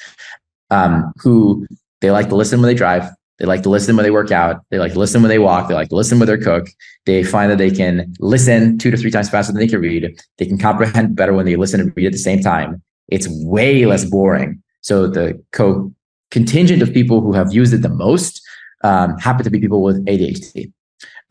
um, 0.71 1.12
who 1.17 1.67
they 2.02 2.12
like 2.12 2.30
to 2.30 2.36
listen 2.36 2.60
when 2.60 2.67
they 2.67 2.76
drive. 2.76 3.10
They 3.39 3.45
like 3.45 3.63
to 3.63 3.69
listen 3.69 3.95
when 3.95 4.04
they 4.04 4.12
work 4.12 4.32
out. 4.32 4.63
They 4.69 4.80
like 4.80 4.93
to 4.93 4.99
listen 4.99 5.21
when 5.21 5.30
they 5.30 5.39
walk. 5.39 5.67
They 5.67 5.73
like 5.73 5.89
to 5.89 5.95
listen 5.95 6.19
when 6.19 6.28
they 6.28 6.38
cook. 6.38 6.67
They 7.06 7.23
find 7.23 7.52
that 7.52 7.58
they 7.58 7.71
can 7.71 8.13
listen 8.19 8.78
two 8.78 8.91
to 8.91 8.97
three 8.97 9.12
times 9.12 9.30
faster 9.30 9.52
than 9.52 9.60
they 9.60 9.67
can 9.67 9.82
read. 9.82 10.15
They 10.38 10.45
can 10.45 10.58
comprehend 10.58 11.15
better 11.15 11.34
when 11.34 11.45
they 11.45 11.56
listen 11.56 11.80
and 11.80 11.91
read 11.95 12.06
at 12.06 12.12
the 12.12 12.19
same 12.19 12.41
time. 12.41 12.82
It's 13.10 13.28
way 13.30 13.86
less 13.86 14.06
boring. 14.06 14.62
So 14.82 15.08
the 15.08 15.43
co 15.52 15.91
contingent 16.32 16.82
of 16.82 16.93
people 16.93 17.21
who 17.21 17.34
have 17.34 17.54
used 17.54 17.73
it 17.73 17.82
the 17.82 17.89
most 17.89 18.41
um, 18.84 19.17
happen 19.17 19.43
to 19.43 19.49
be 19.49 19.60
people 19.60 19.82
with 19.82 20.06
ADHD. 20.06 20.71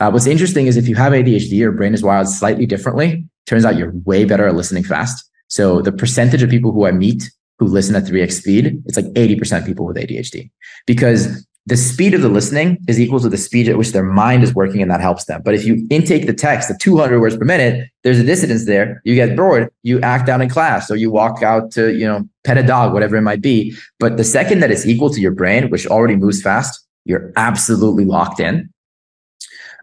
Uh, 0.02 0.10
what's 0.10 0.26
interesting 0.26 0.66
is 0.66 0.76
if 0.76 0.88
you 0.88 0.96
have 0.96 1.12
ADHD, 1.12 1.52
your 1.52 1.70
brain 1.70 1.94
is 1.94 2.02
wired 2.02 2.26
slightly 2.26 2.66
differently. 2.66 3.24
Turns 3.46 3.64
out 3.64 3.76
you're 3.76 3.92
way 4.04 4.24
better 4.24 4.48
at 4.48 4.56
listening 4.56 4.82
fast. 4.82 5.30
So 5.46 5.80
the 5.80 5.92
percentage 5.92 6.42
of 6.42 6.50
people 6.50 6.72
who 6.72 6.86
I 6.86 6.90
meet 6.90 7.30
who 7.60 7.66
listen 7.66 7.94
at 7.94 8.02
3x 8.02 8.32
speed, 8.32 8.82
it's 8.86 8.96
like 8.96 9.06
80% 9.12 9.60
of 9.60 9.64
people 9.64 9.86
with 9.86 9.96
ADHD 9.96 10.50
because 10.88 11.46
the 11.66 11.76
speed 11.76 12.14
of 12.14 12.22
the 12.22 12.28
listening 12.28 12.78
is 12.88 12.98
equal 12.98 13.20
to 13.20 13.28
the 13.28 13.38
speed 13.38 13.68
at 13.68 13.78
which 13.78 13.92
their 13.92 14.02
mind 14.02 14.42
is 14.42 14.52
working 14.52 14.82
and 14.82 14.90
that 14.90 15.00
helps 15.00 15.26
them. 15.26 15.40
But 15.44 15.54
if 15.54 15.64
you 15.64 15.86
intake 15.88 16.26
the 16.26 16.34
text 16.34 16.68
at 16.68 16.80
200 16.80 17.20
words 17.20 17.36
per 17.36 17.44
minute, 17.44 17.88
there's 18.02 18.18
a 18.18 18.24
dissonance 18.24 18.66
there. 18.66 19.00
You 19.04 19.14
get 19.14 19.36
bored, 19.36 19.70
you 19.84 20.00
act 20.00 20.28
out 20.28 20.40
in 20.40 20.48
class 20.48 20.90
or 20.90 20.96
you 20.96 21.12
walk 21.12 21.44
out 21.44 21.70
to, 21.72 21.96
you 21.96 22.08
know, 22.08 22.28
pet 22.42 22.58
a 22.58 22.64
dog, 22.64 22.92
whatever 22.92 23.16
it 23.16 23.22
might 23.22 23.40
be. 23.40 23.76
But 24.00 24.16
the 24.16 24.24
second 24.24 24.58
that 24.60 24.72
it's 24.72 24.84
equal 24.84 25.10
to 25.10 25.20
your 25.20 25.30
brain, 25.30 25.70
which 25.70 25.86
already 25.86 26.16
moves 26.16 26.42
fast, 26.42 26.84
you're 27.04 27.32
absolutely 27.36 28.04
locked 28.04 28.40
in. 28.40 28.68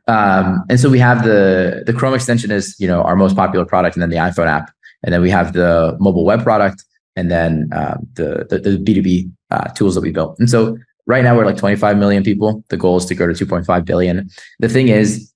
Um, 0.10 0.64
and 0.70 0.80
so 0.80 0.90
we 0.90 1.00
have 1.00 1.24
the, 1.24 1.84
the 1.86 1.94
Chrome 1.94 2.14
extension 2.14 2.52
is, 2.52 2.76
you 2.80 2.88
know, 2.88 3.02
our 3.04 3.16
most 3.16 3.36
popular 3.36 3.66
product 3.66 3.96
and 3.96 4.02
then 4.02 4.10
the 4.10 4.18
iPhone 4.18 4.48
app. 4.48 4.72
And 5.04 5.14
then 5.14 5.22
we 5.22 5.30
have 5.30 5.54
the 5.54 5.96
mobile 6.00 6.26
web 6.26 6.44
product 6.44 6.84
and 7.16 7.30
then 7.30 7.70
uh, 7.72 7.98
the, 8.14 8.48
the, 8.50 8.58
the 8.60 8.78
B2B 8.78 9.32
uh, 9.52 9.68
tools 9.70 9.96
that 9.96 10.02
we 10.02 10.12
built. 10.12 10.38
And 10.40 10.50
so 10.50 10.78
Right 11.10 11.24
now, 11.24 11.36
we're 11.36 11.46
like 11.46 11.58
25 11.58 11.98
million 11.98 12.24
people. 12.24 12.64
The 12.70 12.78
goal 12.78 12.98
is 12.98 13.06
to 13.06 13.16
go 13.16 13.26
to 13.26 13.34
2.5 13.34 13.84
billion. 13.84 14.30
The 14.60 14.70
thing 14.70 14.90
is, 14.90 15.34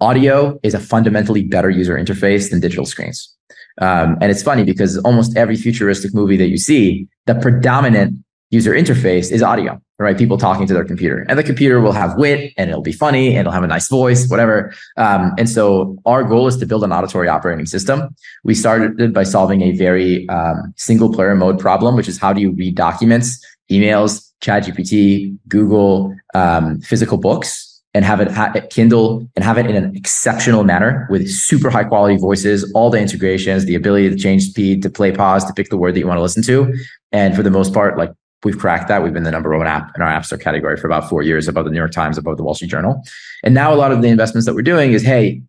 audio 0.00 0.58
is 0.64 0.74
a 0.74 0.80
fundamentally 0.80 1.44
better 1.44 1.70
user 1.70 1.96
interface 1.96 2.50
than 2.50 2.58
digital 2.58 2.84
screens. 2.84 3.32
Um, 3.80 4.18
and 4.20 4.32
it's 4.32 4.42
funny 4.42 4.64
because 4.64 4.98
almost 4.98 5.36
every 5.36 5.54
futuristic 5.54 6.12
movie 6.14 6.36
that 6.38 6.48
you 6.48 6.58
see, 6.58 7.06
the 7.26 7.36
predominant 7.36 8.24
user 8.50 8.72
interface 8.72 9.30
is 9.30 9.40
audio, 9.40 9.80
right? 9.98 10.18
People 10.18 10.36
talking 10.36 10.66
to 10.66 10.74
their 10.74 10.84
computer, 10.84 11.24
and 11.28 11.38
the 11.38 11.42
computer 11.42 11.80
will 11.80 11.92
have 11.92 12.16
wit 12.16 12.52
and 12.56 12.68
it'll 12.68 12.82
be 12.82 12.92
funny 12.92 13.28
and 13.28 13.40
it'll 13.40 13.52
have 13.52 13.62
a 13.62 13.68
nice 13.68 13.88
voice, 13.88 14.28
whatever. 14.28 14.74
Um, 14.96 15.32
and 15.38 15.48
so 15.48 15.96
our 16.04 16.24
goal 16.24 16.46
is 16.46 16.56
to 16.58 16.66
build 16.66 16.82
an 16.84 16.92
auditory 16.92 17.28
operating 17.28 17.66
system. 17.66 18.14
We 18.42 18.54
started 18.54 19.12
by 19.12 19.22
solving 19.22 19.62
a 19.62 19.72
very 19.72 20.28
um, 20.28 20.74
single 20.76 21.12
player 21.12 21.34
mode 21.34 21.58
problem, 21.58 21.94
which 21.96 22.08
is 22.08 22.18
how 22.18 22.32
do 22.32 22.40
you 22.40 22.52
read 22.52 22.74
documents, 22.74 23.44
emails, 23.70 24.30
ChatGPT, 24.40 25.36
Google, 25.48 26.14
um, 26.34 26.80
physical 26.80 27.16
books, 27.16 27.70
and 27.94 28.04
have 28.04 28.20
it 28.20 28.30
ha- 28.30 28.52
Kindle 28.70 29.26
and 29.36 29.44
have 29.44 29.56
it 29.56 29.66
in 29.66 29.76
an 29.76 29.94
exceptional 29.96 30.64
manner 30.64 31.06
with 31.08 31.30
super 31.30 31.70
high 31.70 31.84
quality 31.84 32.16
voices, 32.16 32.70
all 32.72 32.90
the 32.90 32.98
integrations, 32.98 33.64
the 33.64 33.76
ability 33.76 34.10
to 34.10 34.16
change 34.16 34.48
speed, 34.48 34.82
to 34.82 34.90
play 34.90 35.12
pause, 35.12 35.44
to 35.44 35.52
pick 35.52 35.70
the 35.70 35.78
word 35.78 35.94
that 35.94 36.00
you 36.00 36.06
want 36.06 36.18
to 36.18 36.22
listen 36.22 36.42
to. 36.42 36.74
And 37.12 37.36
for 37.36 37.44
the 37.44 37.50
most 37.50 37.72
part, 37.72 37.96
like 37.96 38.10
we've 38.44 38.58
cracked 38.58 38.88
that. 38.88 39.02
We've 39.02 39.12
been 39.12 39.24
the 39.24 39.30
number 39.30 39.56
one 39.56 39.66
app 39.66 39.92
in 39.96 40.02
our 40.02 40.08
App 40.08 40.24
Store 40.24 40.38
category 40.38 40.76
for 40.76 40.86
about 40.86 41.08
four 41.08 41.22
years, 41.22 41.48
above 41.48 41.64
the 41.64 41.70
New 41.70 41.78
York 41.78 41.92
Times, 41.92 42.18
above 42.18 42.36
the 42.36 42.42
Wall 42.42 42.54
Street 42.54 42.70
Journal. 42.70 43.02
And 43.42 43.54
now 43.54 43.72
a 43.72 43.76
lot 43.76 43.92
of 43.92 44.02
the 44.02 44.08
investments 44.08 44.46
that 44.46 44.54
we're 44.54 44.62
doing 44.62 44.92
is, 44.92 45.02
hey, 45.02 45.42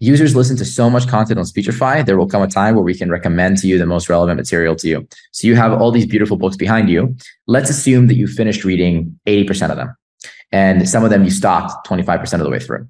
users 0.00 0.34
listen 0.34 0.56
to 0.56 0.64
so 0.64 0.90
much 0.90 1.08
content 1.08 1.38
on 1.38 1.44
Speechify, 1.44 2.02
there 2.02 2.16
will 2.16 2.28
come 2.28 2.42
a 2.42 2.48
time 2.48 2.74
where 2.74 2.84
we 2.84 2.94
can 2.94 3.10
recommend 3.10 3.58
to 3.58 3.68
you 3.68 3.78
the 3.78 3.86
most 3.86 4.08
relevant 4.08 4.36
material 4.36 4.74
to 4.76 4.88
you. 4.88 5.08
So 5.32 5.46
you 5.46 5.56
have 5.56 5.72
all 5.72 5.90
these 5.90 6.06
beautiful 6.06 6.36
books 6.36 6.56
behind 6.56 6.88
you. 6.88 7.16
Let's 7.46 7.70
assume 7.70 8.08
that 8.08 8.16
you 8.16 8.26
finished 8.26 8.64
reading 8.64 9.18
80% 9.26 9.70
of 9.70 9.76
them. 9.76 9.96
And 10.52 10.88
some 10.88 11.04
of 11.04 11.10
them 11.10 11.24
you 11.24 11.30
stopped 11.30 11.86
25% 11.88 12.34
of 12.34 12.40
the 12.40 12.50
way 12.50 12.60
through. 12.60 12.86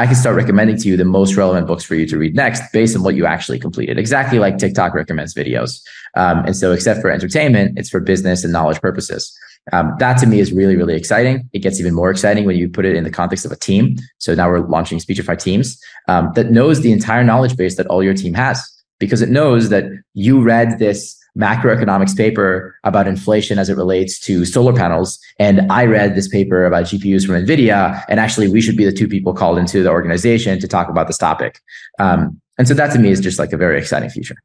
I 0.00 0.06
can 0.06 0.14
start 0.14 0.34
recommending 0.34 0.78
to 0.78 0.88
you 0.88 0.96
the 0.96 1.04
most 1.04 1.36
relevant 1.36 1.66
books 1.66 1.84
for 1.84 1.94
you 1.94 2.06
to 2.06 2.16
read 2.16 2.34
next 2.34 2.62
based 2.72 2.96
on 2.96 3.02
what 3.02 3.16
you 3.16 3.26
actually 3.26 3.58
completed. 3.58 3.98
Exactly 3.98 4.38
like 4.38 4.56
TikTok 4.56 4.94
recommends 4.94 5.34
videos. 5.34 5.82
Um, 6.14 6.38
and 6.46 6.56
so, 6.56 6.72
except 6.72 7.02
for 7.02 7.10
entertainment, 7.10 7.78
it's 7.78 7.90
for 7.90 8.00
business 8.00 8.42
and 8.42 8.50
knowledge 8.50 8.80
purposes. 8.80 9.30
Um, 9.74 9.92
that 9.98 10.16
to 10.20 10.26
me 10.26 10.40
is 10.40 10.54
really, 10.54 10.74
really 10.74 10.94
exciting. 10.94 11.50
It 11.52 11.58
gets 11.58 11.78
even 11.80 11.92
more 11.92 12.10
exciting 12.10 12.46
when 12.46 12.56
you 12.56 12.66
put 12.66 12.86
it 12.86 12.96
in 12.96 13.04
the 13.04 13.10
context 13.10 13.44
of 13.44 13.52
a 13.52 13.56
team. 13.56 13.98
So 14.16 14.34
now 14.34 14.48
we're 14.48 14.60
launching 14.60 15.00
Speechify 15.00 15.34
Teams 15.34 15.78
um, 16.08 16.30
that 16.34 16.50
knows 16.50 16.80
the 16.80 16.92
entire 16.92 17.22
knowledge 17.22 17.54
base 17.58 17.76
that 17.76 17.86
all 17.88 18.02
your 18.02 18.14
team 18.14 18.32
has. 18.32 18.66
because 19.00 19.22
it 19.22 19.30
knows 19.30 19.70
that 19.70 19.84
you 20.14 20.40
read 20.40 20.78
this 20.78 21.19
macroeconomics 21.38 22.16
paper 22.16 22.76
about 22.84 23.06
inflation 23.06 23.58
as 23.58 23.68
it 23.68 23.76
relates 23.76 24.18
to 24.20 24.44
solar 24.44 24.72
panels. 24.72 25.18
And 25.38 25.70
I 25.70 25.84
read 25.86 26.14
this 26.14 26.28
paper 26.28 26.64
about 26.64 26.84
GPUs 26.84 27.26
from 27.26 27.36
NVIDIA. 27.36 28.02
And 28.08 28.20
actually, 28.20 28.48
we 28.48 28.60
should 28.60 28.76
be 28.76 28.84
the 28.84 28.92
two 28.92 29.08
people 29.08 29.32
called 29.32 29.58
into 29.58 29.82
the 29.82 29.90
organization 29.90 30.58
to 30.60 30.68
talk 30.68 30.88
about 30.88 31.06
this 31.06 31.18
topic. 31.18 31.60
Um, 31.98 32.40
and 32.58 32.68
so 32.68 32.74
that 32.74 32.92
to 32.92 32.98
me 32.98 33.10
is 33.10 33.20
just 33.20 33.38
like 33.38 33.52
a 33.52 33.56
very 33.56 33.78
exciting 33.78 34.10
future. 34.10 34.36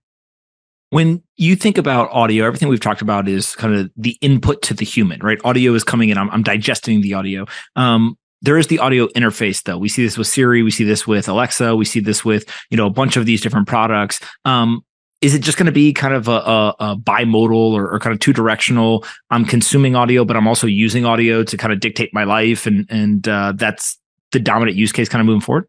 When 0.92 1.22
you 1.36 1.56
think 1.56 1.78
about 1.78 2.10
audio, 2.12 2.46
everything 2.46 2.70
we've 2.70 2.80
talked 2.80 3.02
about 3.02 3.28
is 3.28 3.56
kind 3.56 3.76
of 3.76 3.92
the 3.98 4.18
input 4.22 4.62
to 4.64 4.74
the 4.74 4.86
human, 4.86 5.20
right? 5.22 5.40
Audio 5.44 5.74
is 5.74 5.84
coming 5.84 6.10
in. 6.10 6.18
I'm, 6.18 6.30
I'm 6.30 6.44
digesting 6.44 7.02
the 7.02 7.16
audio. 7.16 7.46
Um, 7.76 8.18
there 8.42 8.58
is 8.58 8.68
the 8.68 8.80
audio 8.80 9.08
interface 9.08 9.64
though 9.64 9.78
we 9.78 9.90
see 9.90 10.04
this 10.04 10.18
with 10.18 10.28
siri 10.28 10.62
we 10.62 10.70
see 10.70 10.84
this 10.84 11.08
with 11.08 11.28
alexa 11.28 11.76
we 11.76 11.86
see 11.86 12.00
this 12.00 12.24
with 12.24 12.46
you 12.70 12.78
know 12.78 12.86
a 12.86 12.92
bunch 12.92 13.18
of 13.18 13.26
these 13.26 13.42
different 13.42 13.68
products 13.68 14.20
um, 14.44 14.84
is 15.26 15.34
it 15.34 15.40
just 15.40 15.58
going 15.58 15.66
to 15.66 15.72
be 15.72 15.92
kind 15.92 16.14
of 16.14 16.28
a, 16.28 16.32
a, 16.32 16.76
a 16.80 16.96
bimodal 16.96 17.74
or, 17.74 17.92
or, 17.92 18.00
kind 18.00 18.14
of 18.14 18.20
two 18.20 18.32
directional 18.32 19.04
i'm 19.32 19.44
consuming 19.44 19.96
audio 19.96 20.24
but 20.24 20.38
i'm 20.38 20.48
also 20.48 20.68
using 20.68 21.04
audio 21.04 21.44
to 21.44 21.58
kind 21.58 21.74
of 21.74 21.80
dictate 21.80 22.14
my 22.14 22.24
life 22.24 22.68
and 22.68 22.86
and 22.90 23.28
uh, 23.28 23.52
that's 23.56 23.98
the 24.32 24.40
dominant 24.40 24.78
use 24.78 24.92
case 24.92 25.10
kind 25.10 25.20
of 25.20 25.26
moving 25.26 25.42
forward 25.42 25.68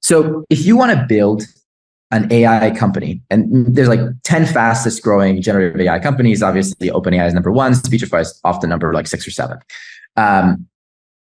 so 0.00 0.44
if 0.48 0.64
you 0.64 0.76
want 0.76 0.96
to 0.96 1.06
build 1.08 1.42
an 2.12 2.30
ai 2.32 2.70
company 2.70 3.20
and 3.30 3.74
there's 3.74 3.88
like 3.88 4.00
10 4.22 4.46
fastest 4.46 5.02
growing 5.02 5.42
generative 5.42 5.80
ai 5.80 5.98
companies 5.98 6.40
obviously 6.40 6.90
openai 6.90 7.26
is 7.26 7.34
number 7.34 7.50
one 7.50 7.74
speechify 7.74 8.20
is 8.20 8.40
often 8.44 8.70
number 8.70 8.94
like 8.94 9.08
six 9.08 9.26
or 9.26 9.32
seven 9.32 9.58
um, 10.16 10.68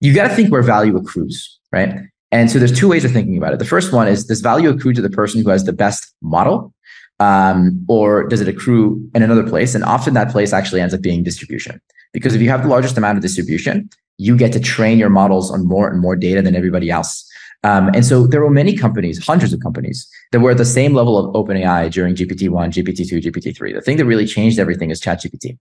you 0.02 0.14
got 0.14 0.28
to 0.28 0.36
think 0.36 0.52
where 0.52 0.62
value 0.62 0.96
accrues 0.96 1.60
right 1.72 1.96
and 2.32 2.52
so 2.52 2.60
there's 2.60 2.78
two 2.78 2.90
ways 2.90 3.06
of 3.06 3.12
thinking 3.14 3.38
about 3.38 3.54
it. 3.54 3.60
The 3.60 3.66
first 3.66 3.94
one 3.94 4.10
is 4.10 4.26
does 4.26 4.42
value 4.42 4.70
accrue 4.70 4.92
to 4.92 5.02
the 5.02 5.10
person 5.10 5.42
who 5.42 5.50
has 5.52 5.64
the 5.64 5.72
best 5.72 6.14
model? 6.22 6.75
Um, 7.20 7.86
or 7.88 8.28
does 8.28 8.42
it 8.42 8.48
accrue 8.48 9.10
in 9.16 9.24
another 9.24 9.48
place? 9.48 9.74
And 9.74 9.84
often 9.84 10.14
that 10.16 10.32
place 10.32 10.52
actually 10.52 10.82
ends 10.82 10.94
up 10.94 11.02
being 11.02 11.24
distribution. 11.24 11.82
Because 12.12 12.36
if 12.36 12.42
you 12.42 12.50
have 12.50 12.64
the 12.64 12.70
largest 12.70 12.98
amount 12.98 13.18
of 13.18 13.22
distribution, 13.22 13.90
you 14.18 14.38
get 14.38 14.52
to 14.54 14.60
train 14.60 14.98
your 14.98 15.10
models 15.10 15.52
on 15.52 15.66
more 15.66 15.90
and 15.90 16.00
more 16.00 16.16
data 16.16 16.42
than 16.42 16.56
everybody 16.56 16.90
else. 16.90 17.30
Um, 17.64 17.90
and 17.96 18.06
so 18.06 18.28
there 18.28 18.42
were 18.42 18.52
many 18.52 18.76
companies, 18.76 19.26
hundreds 19.26 19.52
of 19.52 19.60
companies, 19.60 20.08
that 20.32 20.40
were 20.40 20.52
at 20.52 20.58
the 20.58 20.66
same 20.66 20.94
level 20.94 21.18
of 21.18 21.34
OpenAI 21.34 21.92
during 21.92 22.16
GPT-1, 22.16 22.72
GPT-2, 22.72 23.24
GPT-3. 23.24 23.74
The 23.74 23.82
thing 23.82 23.98
that 23.98 24.06
really 24.06 24.28
changed 24.28 24.60
everything 24.60 24.92
is 24.92 25.02
ChatGPT. 25.02 25.58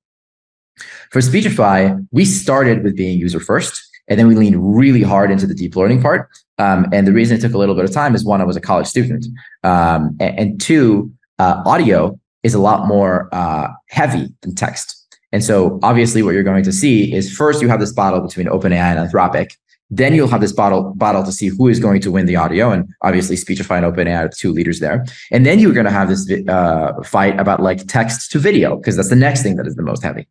For 1.11 1.21
Speechify, 1.21 1.95
we 2.11 2.25
started 2.25 2.83
with 2.85 2.97
being 2.97 3.19
user 3.19 3.41
first, 3.41 3.83
and 4.09 4.19
then 4.19 4.27
we 4.29 4.35
leaned 4.35 4.77
really 4.77 5.03
hard 5.03 5.31
into 5.31 5.47
the 5.47 5.55
deep 5.55 5.77
learning 5.77 6.03
part. 6.03 6.29
Um, 6.59 6.87
and 6.93 7.07
the 7.07 7.13
reason 7.13 7.39
it 7.39 7.41
took 7.41 7.55
a 7.55 7.59
little 7.59 7.75
bit 7.75 7.85
of 7.85 7.93
time 7.93 8.15
is 8.15 8.25
one, 8.25 8.41
I 8.41 8.45
was 8.45 8.57
a 8.57 8.61
college 8.61 8.87
student, 8.87 9.27
um, 9.63 10.17
and, 10.21 10.39
and, 10.39 10.61
two, 10.61 11.11
uh, 11.39 11.63
audio 11.67 12.19
is 12.43 12.55
a 12.55 12.59
lot 12.59 12.87
more 12.87 13.29
uh, 13.33 13.69
heavy 13.89 14.29
than 14.43 14.55
text. 14.55 15.01
And 15.33 15.43
so, 15.43 15.81
obviously, 15.83 16.23
what 16.23 16.35
you're 16.35 16.45
going 16.45 16.65
to 16.65 16.73
see 16.73 17.13
is 17.13 17.35
first 17.35 17.61
you 17.61 17.69
have 17.69 17.81
this 17.81 17.93
battle 17.93 18.21
between 18.21 18.47
OpenAI 18.47 18.97
and 18.97 19.11
Anthropic. 19.11 19.57
Then 19.91 20.15
you'll 20.15 20.29
have 20.29 20.41
this 20.41 20.53
battle 20.53 20.93
battle 20.97 21.25
to 21.25 21.33
see 21.33 21.49
who 21.49 21.69
is 21.69 21.79
going 21.81 22.01
to 22.03 22.11
win 22.11 22.27
the 22.27 22.37
audio, 22.37 22.71
and 22.71 22.89
obviously, 23.03 23.37
Speechify 23.37 23.79
and 23.79 23.87
OpenAI 23.87 24.27
are 24.27 24.29
two 24.29 24.53
leaders 24.53 24.81
there. 24.81 25.05
And 25.33 25.45
then 25.45 25.59
you're 25.59 25.73
going 25.73 25.87
to 25.87 25.93
have 25.93 26.09
this 26.09 26.31
uh, 26.49 26.93
fight 27.03 27.39
about 27.39 27.61
like 27.61 27.87
text 27.87 28.31
to 28.33 28.39
video 28.39 28.77
because 28.77 28.97
that's 28.97 29.11
the 29.11 29.17
next 29.17 29.43
thing 29.43 29.57
that 29.57 29.67
is 29.67 29.75
the 29.75 29.83
most 29.83 30.03
heavy. 30.03 30.29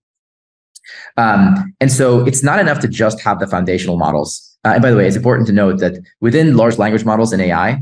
Um, 1.17 1.75
and 1.81 1.91
so, 1.91 2.25
it's 2.25 2.41
not 2.41 2.59
enough 2.59 2.79
to 2.79 2.87
just 2.87 3.19
have 3.21 3.39
the 3.39 3.47
foundational 3.47 3.97
models 3.97 4.53
uh, 4.65 4.73
and 4.73 4.81
by 4.81 4.89
the 4.89 4.97
way, 4.97 5.07
it's 5.07 5.15
important 5.15 5.47
to 5.47 5.53
note 5.53 5.79
that 5.79 5.97
within 6.21 6.55
large 6.55 6.77
language 6.77 7.03
models 7.03 7.33
and 7.33 7.41
AI, 7.41 7.81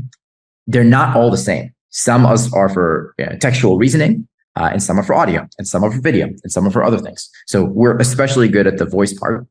they're 0.66 0.84
not 0.84 1.16
all 1.16 1.30
the 1.30 1.36
same. 1.36 1.72
Some 1.92 2.24
of 2.24 2.32
us 2.32 2.52
are 2.52 2.68
for 2.68 3.14
you 3.18 3.26
know, 3.26 3.36
textual 3.36 3.78
reasoning, 3.78 4.26
uh, 4.56 4.70
and 4.72 4.82
some 4.82 4.98
are 4.98 5.02
for 5.02 5.14
audio, 5.14 5.46
and 5.58 5.68
some 5.68 5.84
are 5.84 5.90
for 5.90 6.00
video, 6.00 6.26
and 6.26 6.50
some 6.50 6.66
are 6.66 6.70
for 6.70 6.82
other 6.82 6.98
things. 6.98 7.30
So 7.46 7.64
we're 7.64 7.96
especially 7.98 8.48
good 8.48 8.66
at 8.66 8.78
the 8.78 8.86
voice 8.86 9.12
part. 9.12 9.46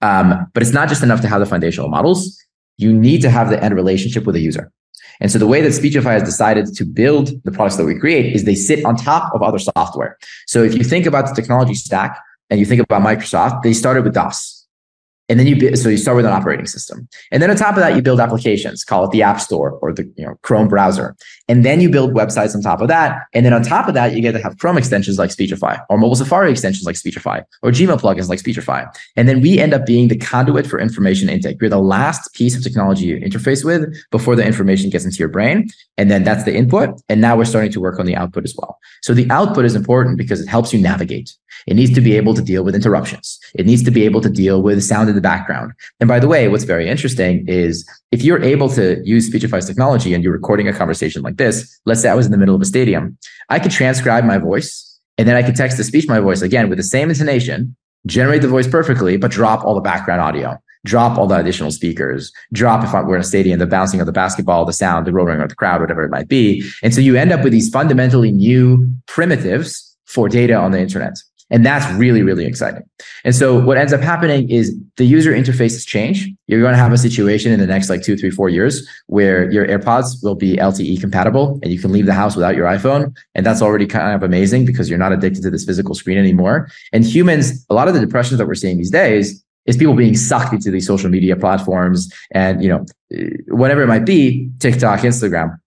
Um, 0.00 0.46
but 0.54 0.62
it's 0.62 0.72
not 0.72 0.88
just 0.88 1.02
enough 1.02 1.20
to 1.20 1.28
have 1.28 1.40
the 1.40 1.46
foundational 1.46 1.88
models. 1.88 2.42
You 2.76 2.92
need 2.92 3.20
to 3.22 3.30
have 3.30 3.50
the 3.50 3.62
end 3.62 3.74
relationship 3.74 4.24
with 4.24 4.34
the 4.34 4.40
user. 4.40 4.72
And 5.20 5.30
so 5.30 5.38
the 5.38 5.46
way 5.46 5.60
that 5.60 5.72
Speechify 5.72 6.14
has 6.14 6.22
decided 6.24 6.74
to 6.74 6.84
build 6.84 7.30
the 7.44 7.52
products 7.52 7.76
that 7.76 7.84
we 7.84 7.96
create 7.98 8.34
is 8.34 8.44
they 8.44 8.56
sit 8.56 8.84
on 8.84 8.96
top 8.96 9.32
of 9.34 9.42
other 9.42 9.58
software. 9.58 10.18
So 10.46 10.64
if 10.64 10.74
you 10.74 10.82
think 10.82 11.06
about 11.06 11.28
the 11.28 11.34
technology 11.34 11.74
stack 11.74 12.18
and 12.50 12.58
you 12.58 12.66
think 12.66 12.80
about 12.80 13.02
Microsoft, 13.02 13.62
they 13.62 13.72
started 13.72 14.02
with 14.02 14.14
DOS. 14.14 14.61
And 15.28 15.38
then 15.38 15.46
you 15.46 15.76
so 15.76 15.88
you 15.88 15.96
start 15.96 16.16
with 16.16 16.26
an 16.26 16.32
operating 16.32 16.66
system, 16.66 17.08
and 17.30 17.42
then 17.42 17.50
on 17.50 17.56
top 17.56 17.76
of 17.76 17.80
that, 17.80 17.94
you 17.96 18.02
build 18.02 18.20
applications. 18.20 18.84
Call 18.84 19.04
it 19.04 19.12
the 19.12 19.22
App 19.22 19.40
Store 19.40 19.78
or 19.80 19.92
the 19.92 20.04
you 20.16 20.26
know 20.26 20.34
Chrome 20.42 20.68
browser, 20.68 21.16
and 21.48 21.64
then 21.64 21.80
you 21.80 21.88
build 21.88 22.12
websites 22.12 22.54
on 22.54 22.60
top 22.60 22.80
of 22.80 22.88
that. 22.88 23.22
And 23.32 23.46
then 23.46 23.52
on 23.52 23.62
top 23.62 23.88
of 23.88 23.94
that, 23.94 24.14
you 24.14 24.20
get 24.20 24.32
to 24.32 24.42
have 24.42 24.58
Chrome 24.58 24.76
extensions 24.76 25.18
like 25.18 25.30
Speechify, 25.30 25.78
or 25.88 25.96
mobile 25.96 26.16
Safari 26.16 26.50
extensions 26.50 26.84
like 26.84 26.96
Speechify, 26.96 27.40
or 27.62 27.70
Gmail 27.70 28.00
plugins 28.00 28.28
like 28.28 28.40
Speechify. 28.40 28.84
And 29.16 29.28
then 29.28 29.40
we 29.40 29.58
end 29.58 29.74
up 29.74 29.86
being 29.86 30.08
the 30.08 30.18
conduit 30.18 30.66
for 30.66 30.80
information 30.80 31.28
intake. 31.28 31.58
We're 31.60 31.70
the 31.70 31.78
last 31.78 32.34
piece 32.34 32.56
of 32.56 32.62
technology 32.62 33.06
you 33.06 33.16
interface 33.18 33.64
with 33.64 33.94
before 34.10 34.36
the 34.36 34.44
information 34.44 34.90
gets 34.90 35.04
into 35.04 35.18
your 35.18 35.28
brain, 35.28 35.68
and 35.96 36.10
then 36.10 36.24
that's 36.24 36.44
the 36.44 36.54
input. 36.54 37.00
And 37.08 37.20
now 37.20 37.36
we're 37.36 37.44
starting 37.44 37.72
to 37.72 37.80
work 37.80 37.98
on 37.98 38.06
the 38.06 38.16
output 38.16 38.44
as 38.44 38.54
well. 38.56 38.78
So 39.02 39.14
the 39.14 39.30
output 39.30 39.64
is 39.64 39.74
important 39.74 40.18
because 40.18 40.40
it 40.40 40.48
helps 40.48 40.72
you 40.72 40.80
navigate. 40.80 41.34
It 41.66 41.74
needs 41.74 41.92
to 41.94 42.00
be 42.00 42.16
able 42.16 42.34
to 42.34 42.40
mm-hmm. 42.40 42.46
deal 42.46 42.64
with 42.64 42.74
interruptions. 42.74 43.38
It 43.54 43.66
needs 43.66 43.82
to 43.84 43.90
be 43.90 44.04
able 44.04 44.20
to 44.20 44.30
deal 44.30 44.62
with 44.62 44.82
sound 44.82 45.08
in 45.08 45.14
the 45.14 45.20
background. 45.20 45.72
And 46.00 46.08
by 46.08 46.18
the 46.18 46.28
way, 46.28 46.48
what's 46.48 46.64
very 46.64 46.88
interesting 46.88 47.46
is 47.48 47.88
if 48.10 48.22
you're 48.22 48.42
able 48.42 48.68
to 48.70 49.00
use 49.04 49.26
Speechify's 49.26 49.66
technology 49.66 50.14
and 50.14 50.22
you're 50.22 50.32
recording 50.32 50.68
a 50.68 50.72
conversation 50.72 51.22
like 51.22 51.36
this, 51.36 51.80
let's 51.86 52.02
say 52.02 52.08
I 52.08 52.14
was 52.14 52.26
in 52.26 52.32
the 52.32 52.38
middle 52.38 52.54
of 52.54 52.62
a 52.62 52.66
stadium, 52.66 53.16
I 53.48 53.58
could 53.58 53.72
transcribe 53.72 54.24
my 54.24 54.38
voice 54.38 54.88
and 55.18 55.28
then 55.28 55.36
I 55.36 55.42
could 55.42 55.56
text 55.56 55.76
the 55.76 55.84
speech 55.84 56.08
my 56.08 56.20
voice 56.20 56.42
again 56.42 56.68
with 56.68 56.78
the 56.78 56.84
same 56.84 57.10
intonation, 57.10 57.76
generate 58.06 58.42
the 58.42 58.48
voice 58.48 58.66
perfectly, 58.66 59.16
but 59.16 59.30
drop 59.30 59.64
all 59.64 59.74
the 59.74 59.80
background 59.80 60.20
audio 60.20 60.58
drop 60.84 61.18
all 61.18 61.26
the 61.26 61.36
additional 61.36 61.70
speakers, 61.70 62.32
drop 62.52 62.84
if 62.84 62.92
we're 62.92 63.14
in 63.14 63.20
a 63.20 63.24
stadium, 63.24 63.58
the 63.58 63.66
bouncing 63.66 64.00
of 64.00 64.06
the 64.06 64.12
basketball, 64.12 64.64
the 64.64 64.72
sound, 64.72 65.06
the 65.06 65.12
roaring 65.12 65.40
of 65.40 65.48
the 65.48 65.54
crowd, 65.54 65.80
whatever 65.80 66.02
it 66.02 66.10
might 66.10 66.28
be. 66.28 66.64
And 66.82 66.92
so 66.94 67.00
you 67.00 67.16
end 67.16 67.32
up 67.32 67.42
with 67.42 67.52
these 67.52 67.70
fundamentally 67.70 68.32
new 68.32 68.92
primitives 69.06 69.96
for 70.06 70.28
data 70.28 70.54
on 70.54 70.72
the 70.72 70.80
internet. 70.80 71.16
And 71.52 71.66
that's 71.66 71.86
really, 71.96 72.22
really 72.22 72.46
exciting. 72.46 72.82
And 73.24 73.34
so 73.34 73.60
what 73.60 73.76
ends 73.76 73.92
up 73.92 74.00
happening 74.00 74.48
is 74.48 74.74
the 74.96 75.04
user 75.04 75.32
interfaces 75.32 75.86
change. 75.86 76.28
You're 76.46 76.62
going 76.62 76.72
to 76.72 76.78
have 76.78 76.92
a 76.92 76.98
situation 76.98 77.52
in 77.52 77.60
the 77.60 77.66
next 77.66 77.90
like 77.90 78.02
two, 78.02 78.16
three, 78.16 78.30
four 78.30 78.48
years 78.48 78.88
where 79.06 79.50
your 79.50 79.66
AirPods 79.66 80.24
will 80.24 80.34
be 80.34 80.56
LTE 80.56 80.98
compatible 80.98 81.60
and 81.62 81.70
you 81.70 81.78
can 81.78 81.92
leave 81.92 82.06
the 82.06 82.14
house 82.14 82.34
without 82.34 82.56
your 82.56 82.66
iPhone. 82.66 83.14
And 83.34 83.44
that's 83.44 83.60
already 83.60 83.86
kind 83.86 84.14
of 84.14 84.22
amazing 84.22 84.64
because 84.64 84.88
you're 84.88 84.98
not 84.98 85.12
addicted 85.12 85.42
to 85.42 85.50
this 85.50 85.66
physical 85.66 85.94
screen 85.94 86.16
anymore. 86.16 86.68
And 86.90 87.04
humans, 87.04 87.66
a 87.68 87.74
lot 87.74 87.86
of 87.86 87.92
the 87.92 88.00
depressions 88.00 88.38
that 88.38 88.46
we're 88.46 88.54
seeing 88.54 88.78
these 88.78 88.90
days 88.90 89.44
is 89.66 89.76
people 89.76 89.94
being 89.94 90.16
sucked 90.16 90.54
into 90.54 90.70
these 90.70 90.86
social 90.86 91.10
media 91.10 91.36
platforms 91.36 92.10
and, 92.30 92.64
you 92.64 92.68
know, 92.70 92.84
whatever 93.48 93.82
it 93.82 93.88
might 93.88 94.06
be, 94.06 94.50
TikTok, 94.58 95.00
Instagram. 95.00 95.58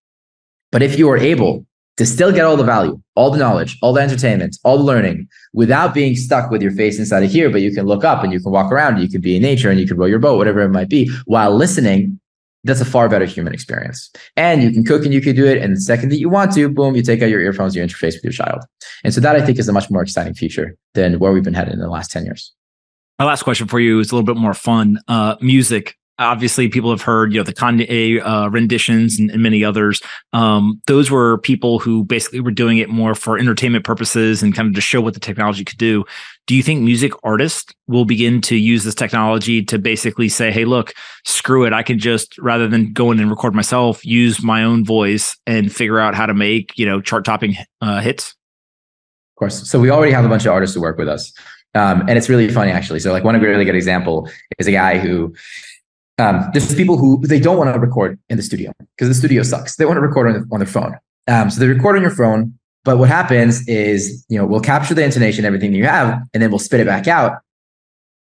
But 0.72 0.82
if 0.82 0.98
you 0.98 1.10
are 1.10 1.18
able 1.18 1.65
to 1.98 2.06
still 2.06 2.32
get 2.32 2.46
all 2.46 2.58
the 2.58 2.64
value, 2.64 3.00
all 3.16 3.32
the 3.32 3.38
knowledge, 3.38 3.78
all 3.82 3.94
the 3.94 4.02
entertainment, 4.02 4.58
all 4.64 4.78
the 4.78 4.84
learning 4.84 5.28
without 5.54 5.94
being 5.94 6.16
stuck 6.16 6.52
with 6.52 6.62
your 6.62 6.72
face 6.72 7.00
inside 7.00 7.24
of 7.24 7.32
here. 7.32 7.50
But 7.50 7.62
you 7.62 7.74
can 7.74 7.86
look 7.86 8.04
up 8.04 8.24
and 8.24 8.34
you 8.34 8.40
can 8.40 8.52
walk 8.52 8.72
around, 8.72 9.02
you 9.02 9.10
can 9.10 9.22
be 9.22 9.36
in 9.36 9.42
nature 9.42 9.70
and 9.70 9.80
you 9.80 9.88
can 9.88 9.98
row 9.98 10.06
your 10.06 10.20
boat, 10.20 10.38
whatever 10.38 10.62
it 10.62 10.70
might 10.70 10.90
be, 10.90 11.10
while 11.26 11.56
listening. 11.56 12.20
That's 12.64 12.82
a 12.82 12.86
far 12.86 13.08
better 13.08 13.26
human 13.26 13.54
experience. 13.54 14.10
And 14.36 14.64
you 14.64 14.72
can 14.72 14.84
cook 14.84 15.06
and 15.06 15.14
you 15.14 15.22
can 15.22 15.36
do 15.36 15.46
it. 15.46 15.62
And 15.62 15.76
the 15.76 15.80
second 15.80 16.10
that 16.10 16.18
you 16.18 16.30
want 16.30 16.52
to, 16.54 16.68
boom, 16.68 16.96
you 16.96 17.04
take 17.04 17.22
out 17.22 17.30
your 17.30 17.40
earphones, 17.40 17.76
you 17.76 17.84
interface 17.84 18.16
with 18.16 18.24
your 18.24 18.34
child. 18.34 18.62
And 19.04 19.14
so 19.14 19.22
that 19.22 19.36
I 19.36 19.46
think 19.46 19.60
is 19.60 19.70
a 19.70 19.74
much 19.74 19.92
more 19.92 20.02
exciting 20.02 20.34
future 20.34 20.76
than 20.96 21.20
where 21.20 21.32
we've 21.32 21.44
been 21.44 21.54
headed 21.54 21.74
in 21.74 21.80
the 21.80 21.90
last 21.90 22.10
10 22.12 22.26
years. 22.26 22.52
My 23.20 23.26
last 23.26 23.44
question 23.44 23.68
for 23.68 23.80
you 23.80 24.00
is 24.00 24.12
a 24.12 24.16
little 24.16 24.26
bit 24.26 24.36
more 24.36 24.56
fun. 24.56 25.00
Uh, 25.08 25.36
music 25.42 25.96
obviously 26.20 26.68
people 26.68 26.90
have 26.90 27.02
heard 27.02 27.34
you 27.34 27.40
know 27.40 27.44
the 27.44 27.54
Kanye 27.54 28.22
uh, 28.24 28.50
renditions 28.50 29.20
and, 29.20 29.30
and, 29.30 29.44
many 29.44 29.64
others. 29.64 30.02
Um, 30.34 30.82
those 30.88 31.12
were 31.12 31.38
people 31.40 31.80
who 31.80 32.04
basically 32.04 32.40
were 32.40 32.52
doing 32.52 32.78
it 32.78 32.90
more 32.90 33.16
for 33.16 33.38
entertainment 33.38 33.86
purposes 33.86 34.42
and 34.42 34.56
kind 34.56 34.68
of 34.68 34.76
to 34.76 34.82
show 34.82 35.02
what 35.02 35.14
the 35.14 35.20
technology 35.20 35.64
could 35.66 35.78
do. 35.78 36.06
Do 36.48 36.56
you 36.56 36.64
think 36.64 36.82
music 36.82 37.12
artists 37.24 37.74
will 37.88 38.06
begin 38.06 38.42
to 38.42 38.56
use 38.56 38.84
this 38.84 38.96
technology 38.96 39.64
to 39.66 39.78
basically 39.78 40.30
say, 40.30 40.52
"Hey, 40.52 40.66
look, 40.66 40.94
screw 41.26 41.66
it, 41.66 41.74
I 41.74 41.84
can 41.84 42.00
just 42.00 42.38
rather 42.38 42.68
than 42.68 42.94
go 42.94 43.12
in 43.12 43.20
and 43.20 43.30
record 43.30 43.56
myself, 43.56 44.06
use 44.06 44.44
my 44.44 44.64
own 44.64 44.86
voice 44.86 45.38
and 45.46 45.74
figure 45.74 46.00
out 46.00 46.16
how 46.16 46.26
to 46.26 46.34
make 46.34 46.78
you 46.78 46.86
know 46.86 47.02
chart 47.02 47.26
topping 47.26 47.56
uh, 47.82 48.02
hits." 48.02 48.36
Of 49.36 49.40
course. 49.40 49.70
So 49.70 49.80
we 49.80 49.90
already 49.90 50.14
have 50.14 50.24
a 50.24 50.30
bunch 50.30 50.46
of 50.46 50.54
artists 50.54 50.76
who 50.76 50.82
work 50.82 50.98
with 50.98 51.10
us. 51.10 51.34
Um, 51.74 52.02
and 52.08 52.12
it's 52.12 52.30
really 52.30 52.48
funny 52.50 52.72
actually. 52.72 53.02
So 53.02 53.12
like 53.12 53.26
one 53.26 53.40
really 53.40 53.66
good 53.66 53.76
example 53.76 54.30
is 54.58 54.66
a 54.68 54.72
guy 54.72 54.98
who 54.98 55.36
um, 56.18 56.50
there's 56.54 56.74
people 56.76 56.98
who 56.98 57.26
they 57.26 57.40
don't 57.40 57.58
want 57.58 57.74
to 57.74 57.80
record 57.80 58.20
in 58.30 58.38
the 58.38 58.44
studio 58.44 58.72
because 58.96 59.10
the 59.10 59.14
studio 59.14 59.44
sucks. 59.44 59.76
They 59.76 59.86
want 59.86 59.98
to 59.98 60.02
record 60.02 60.28
on, 60.28 60.34
the, 60.34 60.48
on 60.52 60.60
their 60.60 60.68
phone. 60.68 60.98
Um, 61.28 61.50
so 61.50 61.60
they 61.60 61.68
record 61.68 61.96
on 61.96 62.02
your 62.02 62.12
phone. 62.12 62.58
But 62.84 63.00
what 63.00 63.10
happens 63.10 63.68
is, 63.68 64.26
you 64.30 64.38
know, 64.38 64.46
we'll 64.46 64.62
capture 64.62 64.94
the 64.94 65.04
intonation, 65.04 65.44
everything 65.44 65.72
that 65.72 65.78
you 65.78 65.86
have, 65.86 66.22
and 66.34 66.42
then 66.42 66.52
we'll 66.52 66.60
spit 66.60 66.80
it 66.80 66.86
back 66.86 67.08
out. 67.08 67.40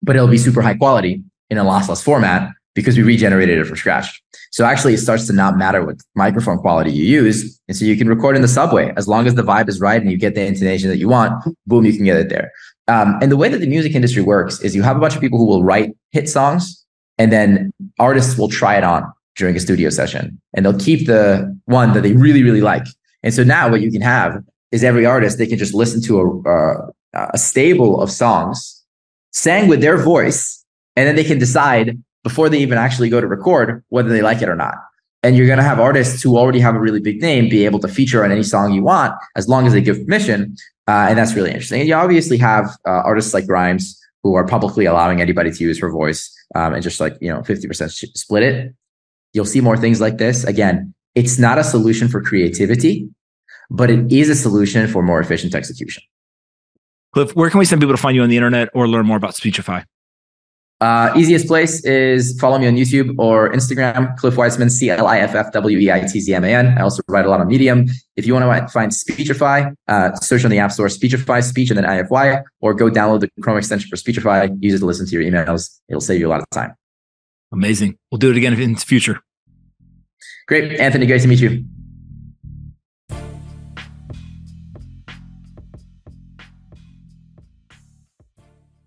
But 0.04 0.16
it'll 0.16 0.28
be 0.28 0.38
super 0.38 0.62
high 0.62 0.76
quality 0.76 1.24
in 1.50 1.58
a 1.58 1.64
lossless 1.64 2.04
format 2.04 2.52
because 2.76 2.98
we 2.98 3.04
regenerated 3.04 3.58
it 3.58 3.66
from 3.66 3.78
scratch. 3.78 4.22
So 4.52 4.66
actually, 4.66 4.94
it 4.94 5.00
starts 5.00 5.28
to 5.28 5.34
not 5.34 5.58
matter 5.58 5.84
what 5.86 5.96
microphone 6.16 6.58
quality 6.60 6.92
you 6.92 7.06
use. 7.06 7.60
And 7.68 7.76
so 7.76 7.86
you 7.86 7.98
can 7.98 8.08
record 8.08 8.36
in 8.36 8.42
the 8.42 8.48
subway 8.48 8.94
as 8.98 9.08
long 9.08 9.28
as 9.28 9.36
the 9.36 9.42
vibe 9.42 9.70
is 9.70 9.80
right 9.80 10.02
and 10.02 10.12
you 10.12 10.18
get 10.18 10.36
the 10.36 10.46
intonation 10.46 10.90
that 10.90 10.98
you 10.98 11.08
want, 11.08 11.44
boom, 11.66 11.86
you 11.86 11.94
can 11.94 12.06
get 12.06 12.18
it 12.18 12.30
there. 12.30 12.52
Um, 12.88 13.18
and 13.22 13.32
the 13.32 13.38
way 13.38 13.50
that 13.50 13.60
the 13.60 13.68
music 13.68 13.96
industry 13.96 14.22
works 14.22 14.60
is 14.62 14.76
you 14.76 14.84
have 14.84 14.98
a 14.98 15.00
bunch 15.00 15.16
of 15.16 15.22
people 15.22 15.40
who 15.40 15.46
will 15.46 15.64
write 15.64 15.92
hit 16.12 16.28
songs 16.28 16.79
and 17.20 17.32
then 17.32 17.72
artists 18.00 18.38
will 18.38 18.48
try 18.48 18.78
it 18.78 18.84
on 18.84 19.04
during 19.36 19.56
a 19.56 19.60
studio 19.60 19.90
session 19.90 20.42
and 20.54 20.66
they'll 20.66 20.80
keep 20.80 21.06
the 21.06 21.56
one 21.66 21.94
that 21.94 22.02
they 22.02 22.14
really, 22.14 22.42
really 22.42 22.62
like. 22.62 22.86
And 23.22 23.34
so 23.34 23.44
now 23.44 23.70
what 23.70 23.82
you 23.82 23.92
can 23.92 24.02
have 24.02 24.42
is 24.72 24.84
every 24.84 25.06
artist, 25.06 25.38
they 25.38 25.46
can 25.46 25.58
just 25.58 25.74
listen 25.74 26.02
to 26.04 26.20
a, 26.20 26.50
a, 26.50 27.30
a 27.34 27.38
stable 27.38 28.02
of 28.02 28.10
songs 28.10 28.84
sang 29.32 29.68
with 29.68 29.82
their 29.82 29.98
voice 29.98 30.66
and 30.96 31.08
then 31.08 31.16
they 31.16 31.24
can 31.24 31.38
decide 31.38 32.02
before 32.24 32.50
they 32.50 32.60
even 32.60 32.78
actually 32.78 33.10
go 33.10 33.22
to 33.22 33.28
record 33.28 33.84
whether 33.90 34.10
they 34.10 34.22
like 34.22 34.42
it 34.42 34.50
or 34.50 34.56
not. 34.56 34.76
And 35.22 35.36
you're 35.36 35.48
going 35.48 35.58
to 35.58 35.64
have 35.64 35.80
artists 35.80 36.24
who 36.24 36.38
already 36.38 36.62
have 36.62 36.76
a 36.76 36.80
really 36.80 37.02
big 37.02 37.22
name 37.22 37.50
be 37.50 37.66
able 37.66 37.80
to 37.80 37.90
feature 37.90 38.24
on 38.24 38.32
any 38.32 38.44
song 38.44 38.74
you 38.74 38.84
want 38.84 39.14
as 39.36 39.50
long 39.50 39.68
as 39.68 39.74
they 39.74 39.82
give 39.82 39.98
permission. 40.06 40.56
Uh, 40.88 41.08
and 41.10 41.18
that's 41.18 41.34
really 41.34 41.52
interesting. 41.52 41.82
And 41.82 41.90
you 41.90 41.96
obviously 41.96 42.38
have 42.38 42.66
uh, 42.88 43.02
artists 43.04 43.34
like 43.34 43.46
Grimes 43.46 43.99
who 44.24 44.36
are 44.36 44.46
publicly 44.46 44.86
allowing 44.86 45.22
anybody 45.22 45.52
to 45.52 45.64
use 45.64 45.80
her 45.80 45.90
voice 45.90 46.32
um, 46.56 46.74
and 46.74 46.84
just 46.84 47.00
like, 47.00 47.18
you 47.22 47.30
know, 47.30 47.42
50% 47.42 47.90
split 47.90 48.44
it. 48.44 48.76
You'll 49.34 49.46
see 49.46 49.62
more 49.62 49.78
things 49.78 50.02
like 50.02 50.18
this. 50.18 50.44
Again, 50.44 50.94
it's 51.16 51.40
not 51.40 51.58
a 51.58 51.64
solution 51.64 52.08
for 52.08 52.22
creativity, 52.22 53.10
but 53.70 53.90
it 53.90 54.12
is 54.12 54.30
a 54.30 54.36
solution 54.36 54.88
for 54.88 55.04
more 55.04 55.20
efficient 55.20 55.56
execution. 55.56 56.04
Cliff, 57.14 57.36
where 57.36 57.50
can 57.50 57.60
we 57.60 57.66
send 57.66 57.82
people 57.82 57.96
to 57.96 58.02
find 58.02 58.16
you 58.16 58.24
on 58.24 58.30
the 58.30 58.38
internet 58.38 58.70
or 58.74 58.88
learn 58.88 59.06
more 59.06 59.18
about 59.18 59.36
Speechify? 59.36 59.82
Uh, 60.82 61.12
easiest 61.18 61.46
place 61.46 61.84
is 61.84 62.40
follow 62.40 62.58
me 62.58 62.66
on 62.66 62.76
YouTube 62.76 63.14
or 63.18 63.52
Instagram, 63.52 64.16
Cliff 64.16 64.36
Weitzman, 64.36 64.72
C 64.72 64.90
L 64.90 65.08
I 65.08 65.20
F 65.20 65.36
F 65.36 65.52
W 65.52 65.78
E 65.78 65.92
I 65.92 66.00
T 66.02 66.22
Z 66.22 66.34
M 66.34 66.46
A 66.46 66.48
N. 66.48 66.78
I 66.78 66.82
also 66.82 67.02
write 67.10 67.26
a 67.26 67.30
lot 67.30 67.42
on 67.42 67.48
Medium. 67.48 67.88
If 68.16 68.26
you 68.26 68.34
want 68.34 68.46
to 68.46 68.68
find 68.72 68.94
Speechify, 68.94 69.72
uh, 69.90 70.16
search 70.16 70.46
on 70.46 70.52
the 70.52 70.60
App 70.60 70.72
Store, 70.72 70.88
Speechify, 70.88 71.42
Speech, 71.42 71.70
and 71.70 71.78
then 71.78 71.86
IFY, 71.86 72.44
or 72.62 72.74
go 72.74 72.90
download 72.90 73.20
the 73.20 73.30
Chrome 73.42 73.58
extension 73.58 73.90
for 73.90 73.98
Speechify, 73.98 74.48
use 74.60 74.76
it 74.76 74.80
to 74.80 74.86
listen 74.86 75.06
to 75.06 75.12
your 75.12 75.24
emails. 75.30 75.80
It'll 75.90 76.00
save 76.00 76.22
you 76.22 76.28
a 76.28 76.32
lot 76.32 76.40
of 76.40 76.50
time. 76.52 76.74
Amazing. 77.52 77.98
We'll 78.10 78.20
do 78.20 78.32
it 78.32 78.38
again 78.38 78.54
in 78.54 78.74
the 78.74 78.80
future. 78.80 79.20
Great. 80.48 80.80
Anthony, 80.80 81.06
great 81.06 81.22
to 81.22 81.28
meet 81.28 81.40
you. 81.40 81.66